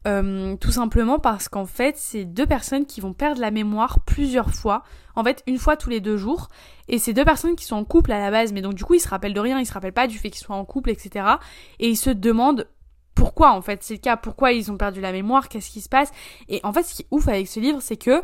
Euh, 0.08 0.56
tout 0.58 0.72
simplement 0.72 1.20
parce 1.20 1.50
qu'en 1.50 1.66
fait, 1.66 1.98
c'est 1.98 2.24
deux 2.24 2.46
personnes 2.46 2.86
qui 2.86 3.02
vont 3.02 3.14
perdre 3.14 3.42
la 3.42 3.52
mémoire 3.52 4.00
plusieurs 4.06 4.52
fois. 4.52 4.84
En 5.16 5.24
fait, 5.24 5.44
une 5.48 5.58
fois 5.58 5.76
tous 5.76 5.90
les 5.90 6.00
deux 6.00 6.16
jours. 6.16 6.48
Et 6.88 6.98
c'est 6.98 7.14
deux 7.14 7.26
personnes 7.26 7.56
qui 7.56 7.66
sont 7.66 7.76
en 7.76 7.84
couple 7.84 8.14
à 8.14 8.20
la 8.20 8.32
base, 8.32 8.54
mais 8.54 8.62
donc 8.62 8.74
du 8.74 8.86
coup, 8.86 8.94
ils 8.94 9.00
se 9.00 9.10
rappellent 9.10 9.34
de 9.34 9.40
rien, 9.40 9.60
ils 9.60 9.66
se 9.66 9.74
rappellent 9.74 9.92
pas 9.94 10.08
du 10.08 10.18
fait 10.18 10.30
qu'ils 10.30 10.46
soient 10.46 10.56
en 10.56 10.66
couple, 10.66 10.92
etc. 10.92 11.26
Et 11.80 11.90
ils 11.90 11.98
se 11.98 12.10
demandent 12.10 12.68
pourquoi 13.16 13.52
en 13.54 13.62
fait 13.62 13.82
c'est 13.82 13.96
le 13.96 14.00
cas, 14.00 14.16
pourquoi 14.16 14.52
ils 14.52 14.72
ont 14.72 14.78
perdu 14.78 15.02
la 15.02 15.12
mémoire, 15.12 15.50
qu'est-ce 15.50 15.72
qui 15.72 15.82
se 15.82 15.90
passe? 15.90 16.12
Et 16.48 16.62
en 16.64 16.72
fait, 16.72 16.84
ce 16.84 16.94
qui 16.94 17.02
est 17.02 17.08
ouf 17.12 17.28
avec 17.28 17.48
ce 17.48 17.60
livre, 17.60 17.82
c'est 17.82 17.98
que 17.98 18.22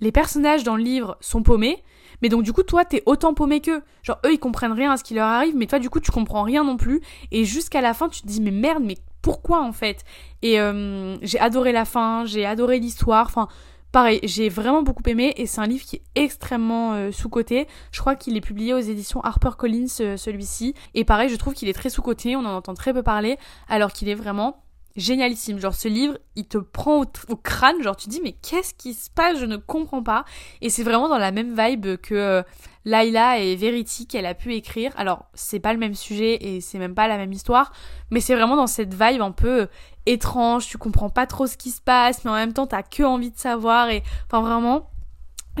les 0.00 0.12
personnages 0.12 0.64
dans 0.64 0.76
le 0.76 0.82
livre 0.82 1.18
sont 1.20 1.42
paumés, 1.42 1.82
mais 2.22 2.30
donc 2.30 2.42
du 2.42 2.54
coup 2.54 2.62
toi 2.62 2.86
t'es 2.86 3.02
autant 3.04 3.34
paumé 3.34 3.60
qu'eux. 3.60 3.82
Genre 4.02 4.18
eux 4.24 4.32
ils 4.32 4.38
comprennent 4.38 4.72
rien 4.72 4.92
à 4.92 4.96
ce 4.96 5.04
qui 5.04 5.12
leur 5.12 5.26
arrive, 5.26 5.54
mais 5.56 5.66
toi 5.66 5.78
du 5.78 5.90
coup 5.90 6.00
tu 6.00 6.10
comprends 6.10 6.42
rien 6.42 6.64
non 6.64 6.78
plus. 6.78 7.02
Et 7.30 7.44
jusqu'à 7.44 7.82
la 7.82 7.92
fin 7.92 8.08
tu 8.08 8.22
te 8.22 8.26
dis 8.26 8.40
mais 8.40 8.50
merde, 8.50 8.82
mais 8.82 8.96
pourquoi 9.22 9.62
en 9.62 9.72
fait. 9.72 10.04
Et 10.42 10.60
euh, 10.60 11.16
j'ai 11.22 11.38
adoré 11.38 11.72
la 11.72 11.84
fin, 11.84 12.24
j'ai 12.24 12.46
adoré 12.46 12.78
l'histoire, 12.78 13.26
enfin 13.26 13.48
pareil, 13.92 14.20
j'ai 14.22 14.48
vraiment 14.48 14.82
beaucoup 14.82 15.02
aimé 15.06 15.34
et 15.36 15.46
c'est 15.46 15.60
un 15.60 15.66
livre 15.66 15.84
qui 15.84 15.96
est 15.96 16.02
extrêmement 16.14 16.94
euh, 16.94 17.10
sous-coté. 17.12 17.66
Je 17.92 18.00
crois 18.00 18.16
qu'il 18.16 18.36
est 18.36 18.40
publié 18.40 18.74
aux 18.74 18.78
éditions 18.78 19.20
HarperCollins 19.22 20.00
euh, 20.00 20.16
celui-ci. 20.16 20.74
Et 20.94 21.04
pareil, 21.04 21.28
je 21.28 21.36
trouve 21.36 21.54
qu'il 21.54 21.68
est 21.68 21.72
très 21.74 21.90
sous-coté, 21.90 22.36
on 22.36 22.40
en 22.40 22.56
entend 22.56 22.74
très 22.74 22.92
peu 22.92 23.02
parler 23.02 23.36
alors 23.68 23.92
qu'il 23.92 24.08
est 24.08 24.14
vraiment 24.14 24.62
génialissime. 24.96 25.58
Genre 25.58 25.74
ce 25.74 25.88
livre, 25.88 26.18
il 26.36 26.46
te 26.46 26.58
prend 26.58 27.02
au, 27.02 27.36
crâne, 27.36 27.82
genre 27.82 27.96
tu 27.96 28.08
dis 28.08 28.20
mais 28.22 28.32
qu'est-ce 28.32 28.74
qui 28.74 28.94
se 28.94 29.10
passe, 29.10 29.38
je 29.38 29.46
ne 29.46 29.56
comprends 29.56 30.02
pas. 30.02 30.24
Et 30.60 30.70
c'est 30.70 30.82
vraiment 30.82 31.08
dans 31.08 31.18
la 31.18 31.32
même 31.32 31.54
vibe 31.56 31.96
que 31.98 32.14
euh, 32.14 32.42
Laila 32.84 33.38
et 33.38 33.56
Verity 33.56 34.06
qu'elle 34.06 34.26
a 34.26 34.34
pu 34.34 34.54
écrire. 34.54 34.92
Alors 34.96 35.26
c'est 35.34 35.60
pas 35.60 35.72
le 35.72 35.78
même 35.78 35.94
sujet 35.94 36.38
et 36.40 36.60
c'est 36.60 36.78
même 36.78 36.94
pas 36.94 37.08
la 37.08 37.16
même 37.16 37.32
histoire, 37.32 37.72
mais 38.10 38.20
c'est 38.20 38.34
vraiment 38.34 38.56
dans 38.56 38.66
cette 38.66 38.92
vibe 38.92 39.22
un 39.22 39.32
peu 39.32 39.62
euh, 39.62 39.66
étrange, 40.06 40.66
tu 40.66 40.78
comprends 40.78 41.10
pas 41.10 41.26
trop 41.26 41.46
ce 41.46 41.56
qui 41.56 41.70
se 41.70 41.80
passe, 41.80 42.24
mais 42.24 42.30
en 42.30 42.34
même 42.34 42.52
temps 42.52 42.66
t'as 42.66 42.82
que 42.82 43.02
envie 43.02 43.30
de 43.30 43.38
savoir 43.38 43.90
et 43.90 44.02
enfin 44.26 44.40
vraiment 44.40 44.89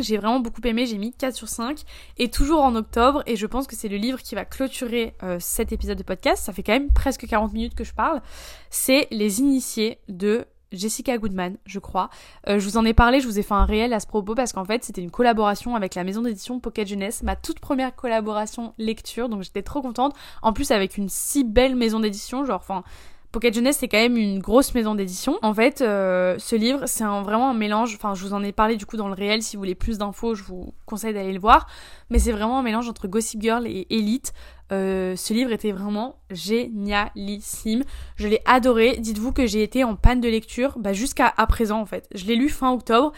j'ai 0.02 0.16
vraiment 0.16 0.40
beaucoup 0.40 0.60
aimé, 0.64 0.86
j'ai 0.86 0.98
mis 0.98 1.12
4 1.12 1.34
sur 1.34 1.48
5 1.48 1.82
et 2.18 2.30
toujours 2.30 2.62
en 2.62 2.74
octobre 2.74 3.22
et 3.26 3.36
je 3.36 3.46
pense 3.46 3.66
que 3.66 3.76
c'est 3.76 3.88
le 3.88 3.96
livre 3.96 4.20
qui 4.20 4.34
va 4.34 4.44
clôturer 4.44 5.14
euh, 5.22 5.36
cet 5.40 5.72
épisode 5.72 5.98
de 5.98 6.02
podcast, 6.02 6.44
ça 6.44 6.52
fait 6.52 6.62
quand 6.62 6.72
même 6.72 6.90
presque 6.92 7.26
40 7.26 7.52
minutes 7.52 7.74
que 7.74 7.84
je 7.84 7.94
parle, 7.94 8.20
c'est 8.70 9.06
Les 9.10 9.40
Initiés 9.40 9.98
de 10.08 10.46
Jessica 10.72 11.18
Goodman, 11.18 11.56
je 11.66 11.78
crois. 11.80 12.10
Euh, 12.48 12.58
je 12.60 12.64
vous 12.64 12.76
en 12.76 12.84
ai 12.84 12.94
parlé, 12.94 13.20
je 13.20 13.26
vous 13.26 13.38
ai 13.38 13.42
fait 13.42 13.54
un 13.54 13.64
réel 13.64 13.92
à 13.92 14.00
ce 14.00 14.06
propos 14.06 14.34
parce 14.34 14.52
qu'en 14.52 14.64
fait 14.64 14.84
c'était 14.84 15.02
une 15.02 15.10
collaboration 15.10 15.74
avec 15.74 15.94
la 15.94 16.04
maison 16.04 16.22
d'édition 16.22 16.60
Pocket 16.60 16.86
Jeunesse, 16.86 17.22
ma 17.22 17.36
toute 17.36 17.60
première 17.60 17.94
collaboration 17.94 18.74
lecture, 18.78 19.28
donc 19.28 19.42
j'étais 19.42 19.62
trop 19.62 19.82
contente. 19.82 20.14
En 20.42 20.52
plus 20.52 20.70
avec 20.70 20.96
une 20.96 21.08
si 21.08 21.44
belle 21.44 21.74
maison 21.74 22.00
d'édition, 22.00 22.44
genre 22.44 22.60
enfin 22.60 22.84
Pocket 23.32 23.54
Jeunesse, 23.54 23.78
c'est 23.78 23.86
quand 23.86 23.98
même 23.98 24.16
une 24.16 24.40
grosse 24.40 24.74
maison 24.74 24.96
d'édition. 24.96 25.38
En 25.42 25.54
fait, 25.54 25.82
euh, 25.82 26.36
ce 26.38 26.56
livre, 26.56 26.86
c'est 26.86 27.04
vraiment 27.04 27.50
un 27.50 27.54
mélange. 27.54 27.94
Enfin, 27.94 28.14
je 28.14 28.24
vous 28.24 28.34
en 28.34 28.42
ai 28.42 28.50
parlé 28.50 28.76
du 28.76 28.86
coup 28.86 28.96
dans 28.96 29.06
le 29.06 29.14
réel. 29.14 29.40
Si 29.40 29.54
vous 29.54 29.60
voulez 29.60 29.76
plus 29.76 29.98
d'infos, 29.98 30.34
je 30.34 30.42
vous 30.42 30.74
conseille 30.84 31.14
d'aller 31.14 31.32
le 31.32 31.38
voir. 31.38 31.68
Mais 32.10 32.18
c'est 32.18 32.32
vraiment 32.32 32.58
un 32.58 32.62
mélange 32.62 32.88
entre 32.88 33.06
Gossip 33.06 33.40
Girl 33.40 33.68
et 33.68 33.86
Elite. 33.90 34.32
Euh, 34.72 35.14
ce 35.14 35.32
livre 35.32 35.52
était 35.52 35.70
vraiment 35.70 36.16
génialissime. 36.30 37.84
Je 38.16 38.26
l'ai 38.26 38.40
adoré. 38.46 38.96
Dites-vous 38.98 39.32
que 39.32 39.46
j'ai 39.46 39.62
été 39.62 39.84
en 39.84 39.94
panne 39.94 40.20
de 40.20 40.28
lecture 40.28 40.76
bah, 40.78 40.92
jusqu'à 40.92 41.30
présent 41.48 41.80
en 41.80 41.86
fait. 41.86 42.08
Je 42.12 42.24
l'ai 42.26 42.34
lu 42.34 42.48
fin 42.48 42.72
octobre 42.72 43.12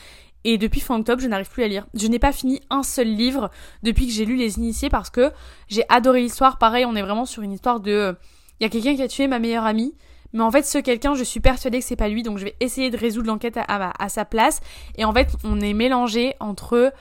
et 0.45 0.59
depuis 0.59 0.81
fin 0.81 0.99
octobre, 0.99 1.23
je 1.23 1.29
n'arrive 1.29 1.51
plus 1.51 1.63
à 1.63 1.69
lire. 1.69 1.87
Je 1.95 2.07
n'ai 2.07 2.19
pas 2.19 2.33
fini 2.33 2.61
un 2.69 2.83
seul 2.83 3.09
livre 3.09 3.51
depuis 3.83 4.07
que 4.07 4.13
j'ai 4.13 4.25
lu 4.25 4.37
Les 4.37 4.59
Initiés 4.59 4.91
parce 4.91 5.09
que 5.09 5.31
j'ai 5.69 5.85
adoré 5.89 6.21
l'histoire. 6.21 6.59
Pareil, 6.59 6.85
on 6.85 6.97
est 6.97 7.03
vraiment 7.03 7.25
sur 7.25 7.43
une 7.43 7.53
histoire 7.53 7.81
de 7.81 8.17
il 8.63 8.67
y 8.67 8.67
a 8.67 8.71
quelqu'un 8.71 8.95
qui 8.95 9.03
a 9.03 9.09
tué 9.09 9.27
ma 9.27 9.41
meilleure 9.41 9.65
amie. 9.65 9.93
Mais 10.33 10.43
en 10.43 10.53
fait, 10.53 10.65
ce 10.65 10.79
quelqu'un, 10.79 11.15
je 11.15 11.25
suis 11.25 11.41
persuadée 11.41 11.81
que 11.81 11.85
c'est 11.85 11.97
pas 11.97 12.09
lui, 12.09 12.23
donc 12.23 12.39
je 12.39 12.45
vais 12.45 12.55
essayer 12.61 12.91
de 12.91 12.97
résoudre 12.97 13.27
l'enquête 13.27 13.59
à, 13.59 14.09
sa 14.09 14.25
place. 14.25 14.61
Et 14.97 15.05
en 15.05 15.13
fait, 15.13 15.29
on 15.43 15.61
est 15.61 15.75
mélangé 15.75 16.35
entre 16.39 16.93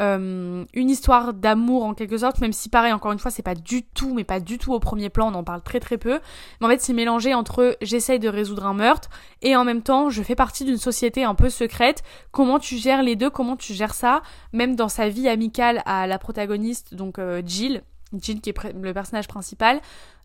euh, 0.00 0.64
une 0.72 0.88
histoire 0.88 1.34
d'amour 1.34 1.84
en 1.84 1.92
quelque 1.92 2.16
sorte, 2.16 2.40
même 2.40 2.54
si 2.54 2.70
pareil, 2.70 2.94
encore 2.94 3.12
une 3.12 3.18
fois, 3.18 3.30
c'est 3.30 3.42
pas 3.42 3.54
du 3.54 3.82
tout, 3.82 4.14
mais 4.14 4.24
pas 4.24 4.40
du 4.40 4.56
tout 4.56 4.72
au 4.72 4.80
premier 4.80 5.10
plan, 5.10 5.30
on 5.30 5.34
en 5.34 5.44
parle 5.44 5.60
très 5.60 5.78
très 5.78 5.98
peu. 5.98 6.20
Mais 6.60 6.66
en 6.66 6.70
fait, 6.70 6.80
c'est 6.80 6.94
mélangé 6.94 7.34
entre 7.34 7.76
j'essaye 7.82 8.18
de 8.18 8.30
résoudre 8.30 8.64
un 8.64 8.72
meurtre 8.72 9.10
et 9.42 9.54
en 9.56 9.64
même 9.64 9.82
temps, 9.82 10.08
je 10.08 10.22
fais 10.22 10.34
partie 10.34 10.64
d'une 10.64 10.78
société 10.78 11.22
un 11.22 11.34
peu 11.34 11.50
secrète. 11.50 12.02
Comment 12.32 12.58
tu 12.58 12.78
gères 12.78 13.02
les 13.02 13.14
deux? 13.14 13.28
Comment 13.28 13.56
tu 13.56 13.74
gères 13.74 13.94
ça? 13.94 14.22
Même 14.54 14.74
dans 14.74 14.88
sa 14.88 15.10
vie 15.10 15.28
amicale 15.28 15.82
à 15.84 16.06
la 16.06 16.18
protagoniste, 16.18 16.94
donc 16.94 17.18
euh, 17.18 17.42
Jill, 17.44 17.82
Jill 18.18 18.40
qui 18.40 18.50
est 18.50 18.72
le 18.72 18.94
personnage 18.94 19.28
principal. 19.28 19.80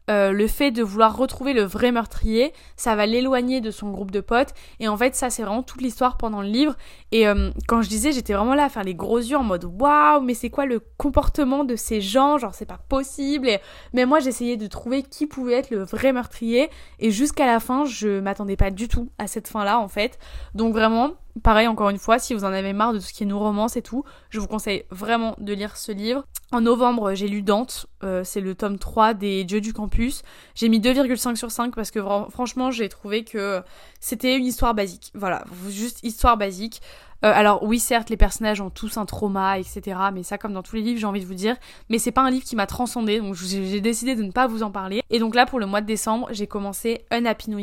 Euh, 0.10 0.32
le 0.32 0.48
fait 0.48 0.71
de 0.71 0.84
vouloir 0.84 1.17
retrouver 1.17 1.54
le 1.54 1.63
vrai 1.63 1.92
meurtrier, 1.92 2.54
ça 2.75 2.96
va 2.96 3.06
l'éloigner 3.06 3.62
de 3.62 3.71
son 3.71 3.92
groupe 3.92 4.12
de 4.12 4.21
potes. 4.21 4.54
Et 4.79 4.88
en 4.88 4.98
fait, 4.98 5.15
ça, 5.15 5.29
c'est 5.29 5.44
vraiment 5.44 5.63
toute 5.63 5.82
l'histoire 5.82 6.17
pendant 6.17 6.42
le 6.42 6.48
livre. 6.48 6.75
Et 7.12 7.27
euh, 7.27 7.52
quand 7.67 7.82
je 7.82 7.90
disais, 7.90 8.12
j'étais 8.12 8.34
vraiment 8.34 8.56
là 8.56 8.65
à 8.65 8.69
faire 8.69 8.84
les 8.84 8.96
gros 8.96 9.19
yeux 9.19 9.38
en 9.38 9.44
mode 9.44 9.65
waouh, 9.65 10.21
mais 10.21 10.34
c'est 10.34 10.50
quoi 10.50 10.65
le 10.65 10.79
comportement 10.98 11.63
de 11.63 11.75
ces 11.75 12.02
gens? 12.02 12.38
Genre, 12.38 12.54
c'est 12.54 12.65
pas 12.65 12.79
possible. 12.90 13.48
Mais 13.94 14.06
moi, 14.06 14.19
j'essayais 14.19 14.58
de 14.58 14.67
trouver 14.67 15.04
qui 15.04 15.25
pouvait 15.25 15.54
être 15.54 15.71
le 15.71 15.84
vrai 15.84 16.13
meurtrier. 16.13 16.69
Et 17.00 17.12
jusqu'à 17.12 17.46
la 17.46 17.60
fin, 17.60 17.86
je 17.86 18.19
m'attendais 18.19 18.58
pas 18.58 18.71
du 18.71 18.88
tout 18.88 19.10
à 19.17 19.27
cette 19.27 19.48
fin-là, 19.48 19.79
en 19.79 19.88
fait. 19.88 20.19
Donc 20.54 20.73
vraiment, 20.73 21.12
Pareil, 21.44 21.67
encore 21.67 21.90
une 21.90 21.98
fois, 21.98 22.17
si 22.17 22.33
vous 22.33 22.46
en 22.46 22.54
avez 22.54 22.71
marre 22.71 22.94
de 22.94 23.00
tout 23.00 23.06
ce 23.06 23.13
qui 23.13 23.23
est 23.23 23.25
nos 23.25 23.40
romances 23.40 23.75
et 23.75 23.81
tout, 23.81 24.06
je 24.29 24.40
vous 24.40 24.48
conseille 24.48 24.86
vraiment 24.90 25.36
de 25.38 25.54
lire 25.54 25.75
ce 25.75 25.92
livre. 25.92 26.23
En 26.54 26.62
novembre, 26.62 27.13
j'ai 27.13 27.27
lu 27.27 27.42
Dante, 27.42 27.88
euh, 28.04 28.23
c'est 28.23 28.40
le 28.40 28.56
tome 28.56 28.79
3 28.79 29.13
des 29.13 29.44
Dieux 29.44 29.60
du 29.60 29.73
Campus. 29.73 30.21
J'ai 30.54 30.69
mis 30.69 30.79
2,5 30.79 31.36
sur 31.36 31.52
5 31.52 31.75
parce 31.75 31.92
que 31.92 32.00
franchement, 32.29 32.71
j'ai 32.71 32.88
trouvé 32.88 33.25
que 33.25 33.62
c'était 34.00 34.38
une 34.38 34.46
histoire 34.46 34.73
basique. 34.73 35.12
Voilà, 35.13 35.44
juste 35.67 36.00
histoire 36.04 36.38
basique. 36.38 36.81
Euh, 37.24 37.32
alors 37.34 37.63
oui, 37.63 37.80
certes, 37.80 38.10
les 38.10 38.18
personnages 38.18 38.62
ont 38.62 38.70
tous 38.70 38.98
un 38.98 39.06
trauma, 39.06 39.58
etc. 39.58 39.98
Mais 40.13 40.24
ça, 40.24 40.38
comme 40.38 40.54
dans 40.54 40.63
tous 40.63 40.76
les 40.76 40.82
livres, 40.82 41.00
j'ai 41.00 41.06
envie 41.06 41.22
de 41.22 41.26
vous 41.26 41.34
dire. 41.34 41.56
Mais 41.90 41.98
c'est 41.98 42.12
pas 42.12 42.22
un 42.22 42.30
livre 42.30 42.46
qui 42.46 42.56
m'a 42.56 42.68
transcendé, 42.68 43.20
donc 43.20 43.36
j'ai 43.36 43.82
décidé 43.82 44.16
de 44.16 44.24
ne 44.24 44.32
pas 44.32 44.48
vous 44.48 44.63
en 44.63 44.72
parler. 44.72 45.02
Et 45.10 45.20
donc 45.20 45.36
là, 45.36 45.46
pour 45.46 45.60
le 45.60 45.66
mois 45.66 45.82
de 45.82 45.88
décembre, 45.88 46.28
j'ai 46.32 46.48
commencé 46.48 47.06
Un 47.12 47.26
Happy 47.26 47.50
New. 47.50 47.60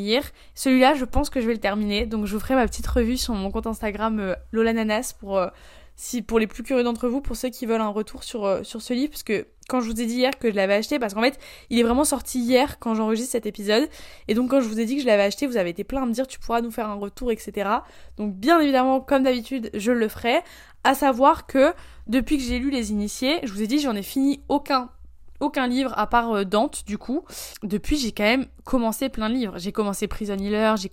Celui-là, 0.55 0.95
je 0.95 1.05
pense 1.05 1.31
que 1.31 1.41
je 1.41 1.47
vais 1.47 1.55
le 1.55 1.61
terminer, 1.61 2.07
donc 2.07 2.27
je 2.27 2.35
vous 2.35 2.41
ferai 2.41 2.55
ma 2.55 2.67
petite 2.67 2.87
revue 2.87 3.17
sur 3.17 3.35
mon 3.35 3.51
compte 3.51 3.67
Instagram 3.67 4.19
euh, 4.21 4.35
Lola 4.53 4.73
pour 5.21 5.39
euh, 5.39 5.49
si 5.97 6.23
pour 6.23 6.39
les 6.39 6.47
plus 6.47 6.63
curieux 6.63 6.83
d'entre 6.83 7.09
vous, 7.09 7.21
pour 7.21 7.37
ceux 7.37 7.51
qui 7.51 7.67
veulent 7.67 7.81
un 7.81 7.89
retour 7.89 8.25
sur, 8.25 8.45
euh, 8.45 8.63
sur 8.63 8.83
ce 8.83 8.95
livre, 8.95 9.11
parce 9.11 9.23
que 9.23 9.47
quand 9.69 9.81
je 9.81 9.91
vous 9.91 10.01
ai 10.01 10.07
dit 10.07 10.15
hier 10.15 10.39
que 10.39 10.51
je 10.51 10.57
l'avais 10.57 10.75
acheté, 10.75 10.99
parce 10.99 11.15
qu'en 11.15 11.23
fait, 11.23 11.39
il 11.71 11.79
est 11.79 11.83
vraiment 11.83 12.05
sorti 12.05 12.41
hier 12.41 12.79
quand 12.79 12.95
j'enregistre 12.95 13.33
cet 13.33 13.47
épisode, 13.47 13.89
et 14.29 14.35
donc 14.35 14.51
quand 14.51 14.61
je 14.61 14.69
vous 14.69 14.81
ai 14.81 14.85
dit 14.85 14.97
que 14.97 15.03
je 15.03 15.07
l'avais 15.07 15.23
acheté, 15.25 15.47
vous 15.47 15.57
avez 15.57 15.71
été 15.71 15.85
plein 15.85 16.03
à 16.03 16.07
me 16.07 16.13
dire 16.13 16.27
tu 16.27 16.39
pourras 16.39 16.61
nous 16.61 16.71
faire 16.71 16.89
un 16.89 16.95
retour, 16.95 17.31
etc. 17.31 17.71
Donc 18.17 18.35
bien 18.35 18.61
évidemment, 18.61 19.01
comme 19.01 19.23
d'habitude, 19.23 19.71
je 19.75 19.93
le 19.93 20.09
ferai. 20.09 20.41
À 20.85 20.95
savoir 20.95 21.47
que 21.47 21.73
depuis 22.09 22.39
que 22.39 22.43
j'ai 22.43 22.59
lu 22.59 22.71
Les 22.71 22.91
Initiés, 22.91 23.39
je 23.45 23.53
vous 23.53 23.63
ai 23.63 23.69
dit 23.69 23.79
j'en 23.79 23.95
ai 23.95 24.03
fini 24.03 24.43
aucun 24.49 24.91
aucun 25.39 25.67
livre 25.67 25.93
à 25.97 26.07
part 26.07 26.33
euh, 26.33 26.45
Dante 26.45 26.85
du 26.87 26.99
coup. 26.99 27.25
Depuis 27.63 27.97
j'ai 27.99 28.11
quand 28.11 28.25
même 28.25 28.47
commencé 28.65 29.09
plein 29.09 29.29
de 29.29 29.35
livres. 29.35 29.59
J'ai 29.59 29.71
commencé 29.71 30.09
Prison 30.09 30.37
Healer, 30.37 30.75
j'ai 30.77 30.91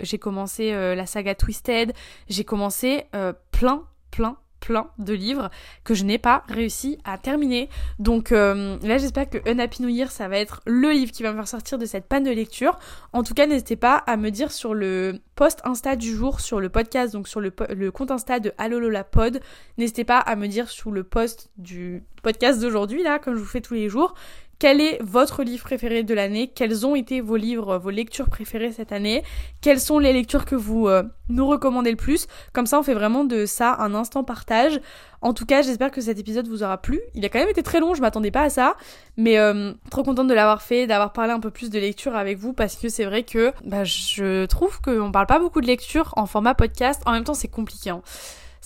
j'ai 0.00 0.18
commencé 0.18 0.72
la 0.72 1.06
saga 1.06 1.34
Twisted, 1.34 1.92
j'ai 2.28 2.44
commencé 2.44 3.04
plein 3.50 3.84
plein 4.10 4.36
plein 4.60 4.88
de 4.98 5.12
livres 5.12 5.50
que 5.84 5.94
je 5.94 6.04
n'ai 6.04 6.18
pas 6.18 6.42
réussi 6.48 6.98
à 7.04 7.18
terminer. 7.18 7.68
Donc 7.98 8.32
euh, 8.32 8.76
là 8.82 8.98
j'espère 8.98 9.28
que 9.28 9.38
Un 9.46 9.58
Happy 9.58 9.82
New 9.82 9.88
Year 9.88 10.10
ça 10.10 10.28
va 10.28 10.38
être 10.38 10.60
le 10.66 10.90
livre 10.90 11.12
qui 11.12 11.22
va 11.22 11.30
me 11.30 11.36
faire 11.36 11.48
sortir 11.48 11.78
de 11.78 11.86
cette 11.86 12.06
panne 12.06 12.24
de 12.24 12.30
lecture. 12.30 12.78
En 13.12 13.22
tout 13.22 13.34
cas 13.34 13.46
n'hésitez 13.46 13.76
pas 13.76 13.96
à 13.96 14.16
me 14.16 14.30
dire 14.30 14.50
sur 14.50 14.74
le 14.74 15.20
post 15.34 15.60
Insta 15.64 15.96
du 15.96 16.14
jour, 16.14 16.40
sur 16.40 16.60
le 16.60 16.68
podcast, 16.68 17.12
donc 17.12 17.28
sur 17.28 17.40
le, 17.40 17.50
compte 17.90 18.10
Insta 18.10 18.40
de 18.40 18.52
Lola 18.68 19.04
Pod. 19.04 19.40
N'hésitez 19.78 20.04
pas 20.04 20.18
à 20.18 20.36
me 20.36 20.48
dire 20.48 20.68
sous 20.68 20.90
le 20.90 21.04
post 21.04 21.50
du 21.58 22.02
podcast 22.22 22.60
d'aujourd'hui 22.60 23.02
là, 23.02 23.18
comme 23.18 23.34
je 23.34 23.40
vous 23.40 23.46
fais 23.46 23.60
tous 23.60 23.74
les 23.74 23.88
jours, 23.88 24.14
quel 24.58 24.80
est 24.80 24.98
votre 25.02 25.42
livre 25.42 25.64
préféré 25.64 26.02
de 26.02 26.14
l'année? 26.14 26.48
Quels 26.48 26.86
ont 26.86 26.94
été 26.94 27.20
vos 27.20 27.36
livres, 27.36 27.76
vos 27.76 27.90
lectures 27.90 28.30
préférées 28.30 28.72
cette 28.72 28.90
année? 28.90 29.22
Quelles 29.60 29.80
sont 29.80 29.98
les 29.98 30.12
lectures 30.12 30.46
que 30.46 30.54
vous 30.54 30.88
euh, 30.88 31.02
nous 31.28 31.46
recommandez 31.46 31.90
le 31.90 31.96
plus? 31.96 32.26
Comme 32.54 32.66
ça, 32.66 32.78
on 32.78 32.82
fait 32.82 32.94
vraiment 32.94 33.24
de 33.24 33.44
ça 33.44 33.76
un 33.78 33.94
instant 33.94 34.24
partage. 34.24 34.80
En 35.20 35.34
tout 35.34 35.44
cas, 35.44 35.60
j'espère 35.60 35.90
que 35.90 36.00
cet 36.00 36.18
épisode 36.18 36.48
vous 36.48 36.62
aura 36.62 36.78
plu. 36.78 37.00
Il 37.14 37.24
a 37.24 37.28
quand 37.28 37.38
même 37.38 37.48
été 37.48 37.62
très 37.62 37.80
long, 37.80 37.94
je 37.94 38.00
m'attendais 38.00 38.30
pas 38.30 38.42
à 38.42 38.50
ça, 38.50 38.76
mais 39.16 39.38
euh, 39.38 39.72
trop 39.90 40.02
contente 40.02 40.28
de 40.28 40.34
l'avoir 40.34 40.62
fait, 40.62 40.86
d'avoir 40.86 41.12
parlé 41.12 41.32
un 41.32 41.40
peu 41.40 41.50
plus 41.50 41.68
de 41.68 41.78
lecture 41.78 42.16
avec 42.16 42.38
vous 42.38 42.52
parce 42.54 42.76
que 42.76 42.88
c'est 42.88 43.04
vrai 43.04 43.24
que 43.24 43.52
bah, 43.64 43.84
je 43.84 44.46
trouve 44.46 44.80
qu'on 44.80 45.12
parle 45.12 45.26
pas 45.26 45.38
beaucoup 45.38 45.60
de 45.60 45.66
lecture 45.66 46.14
en 46.16 46.26
format 46.26 46.54
podcast. 46.54 47.02
En 47.04 47.12
même 47.12 47.24
temps, 47.24 47.34
c'est 47.34 47.48
compliqué. 47.48 47.90
Hein 47.90 48.02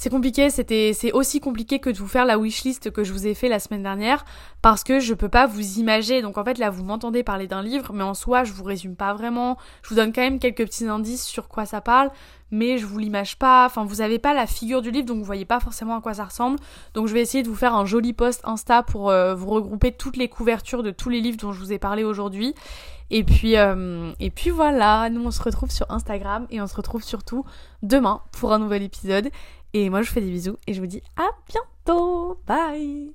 c'est 0.00 0.08
compliqué, 0.08 0.48
c'était 0.48 0.92
c'est 0.94 1.12
aussi 1.12 1.40
compliqué 1.40 1.78
que 1.78 1.90
de 1.90 1.98
vous 1.98 2.08
faire 2.08 2.24
la 2.24 2.38
wishlist 2.38 2.90
que 2.90 3.04
je 3.04 3.12
vous 3.12 3.26
ai 3.26 3.34
fait 3.34 3.50
la 3.50 3.58
semaine 3.58 3.82
dernière 3.82 4.24
parce 4.62 4.82
que 4.82 4.98
je 4.98 5.12
peux 5.12 5.28
pas 5.28 5.46
vous 5.46 5.78
imaginer. 5.78 6.22
Donc 6.22 6.38
en 6.38 6.44
fait 6.44 6.56
là 6.56 6.70
vous 6.70 6.82
m'entendez 6.82 7.22
parler 7.22 7.46
d'un 7.46 7.62
livre 7.62 7.92
mais 7.92 8.02
en 8.02 8.14
soi 8.14 8.42
je 8.44 8.54
vous 8.54 8.64
résume 8.64 8.96
pas 8.96 9.12
vraiment. 9.12 9.58
Je 9.82 9.90
vous 9.90 9.96
donne 9.96 10.14
quand 10.14 10.22
même 10.22 10.38
quelques 10.38 10.64
petits 10.64 10.86
indices 10.86 11.26
sur 11.26 11.48
quoi 11.48 11.66
ça 11.66 11.82
parle 11.82 12.10
mais 12.50 12.78
je 12.78 12.86
vous 12.86 12.98
l'image 12.98 13.36
pas. 13.36 13.66
Enfin 13.66 13.84
vous 13.84 14.00
avez 14.00 14.18
pas 14.18 14.32
la 14.32 14.46
figure 14.46 14.80
du 14.80 14.90
livre 14.90 15.04
donc 15.04 15.18
vous 15.18 15.24
voyez 15.24 15.44
pas 15.44 15.60
forcément 15.60 15.98
à 15.98 16.00
quoi 16.00 16.14
ça 16.14 16.24
ressemble. 16.24 16.58
Donc 16.94 17.06
je 17.06 17.12
vais 17.12 17.20
essayer 17.20 17.42
de 17.42 17.48
vous 17.50 17.54
faire 17.54 17.74
un 17.74 17.84
joli 17.84 18.14
post 18.14 18.40
Insta 18.44 18.82
pour 18.82 19.10
euh, 19.10 19.34
vous 19.34 19.50
regrouper 19.50 19.92
toutes 19.92 20.16
les 20.16 20.28
couvertures 20.30 20.82
de 20.82 20.92
tous 20.92 21.10
les 21.10 21.20
livres 21.20 21.36
dont 21.36 21.52
je 21.52 21.60
vous 21.60 21.74
ai 21.74 21.78
parlé 21.78 22.04
aujourd'hui. 22.04 22.54
Et 23.12 23.24
puis, 23.24 23.56
euh, 23.56 24.12
et 24.20 24.30
puis 24.30 24.50
voilà, 24.50 25.10
nous 25.10 25.24
on 25.24 25.32
se 25.32 25.42
retrouve 25.42 25.70
sur 25.70 25.90
Instagram 25.90 26.46
et 26.50 26.60
on 26.60 26.68
se 26.68 26.76
retrouve 26.76 27.02
surtout 27.02 27.44
demain 27.82 28.22
pour 28.30 28.52
un 28.52 28.60
nouvel 28.60 28.84
épisode. 28.84 29.30
Et 29.72 29.90
moi, 29.90 30.02
je 30.02 30.08
vous 30.08 30.14
fais 30.14 30.20
des 30.20 30.30
bisous 30.30 30.56
et 30.66 30.74
je 30.74 30.80
vous 30.80 30.86
dis 30.86 31.02
à 31.16 31.28
bientôt. 31.48 32.40
Bye 32.46 33.14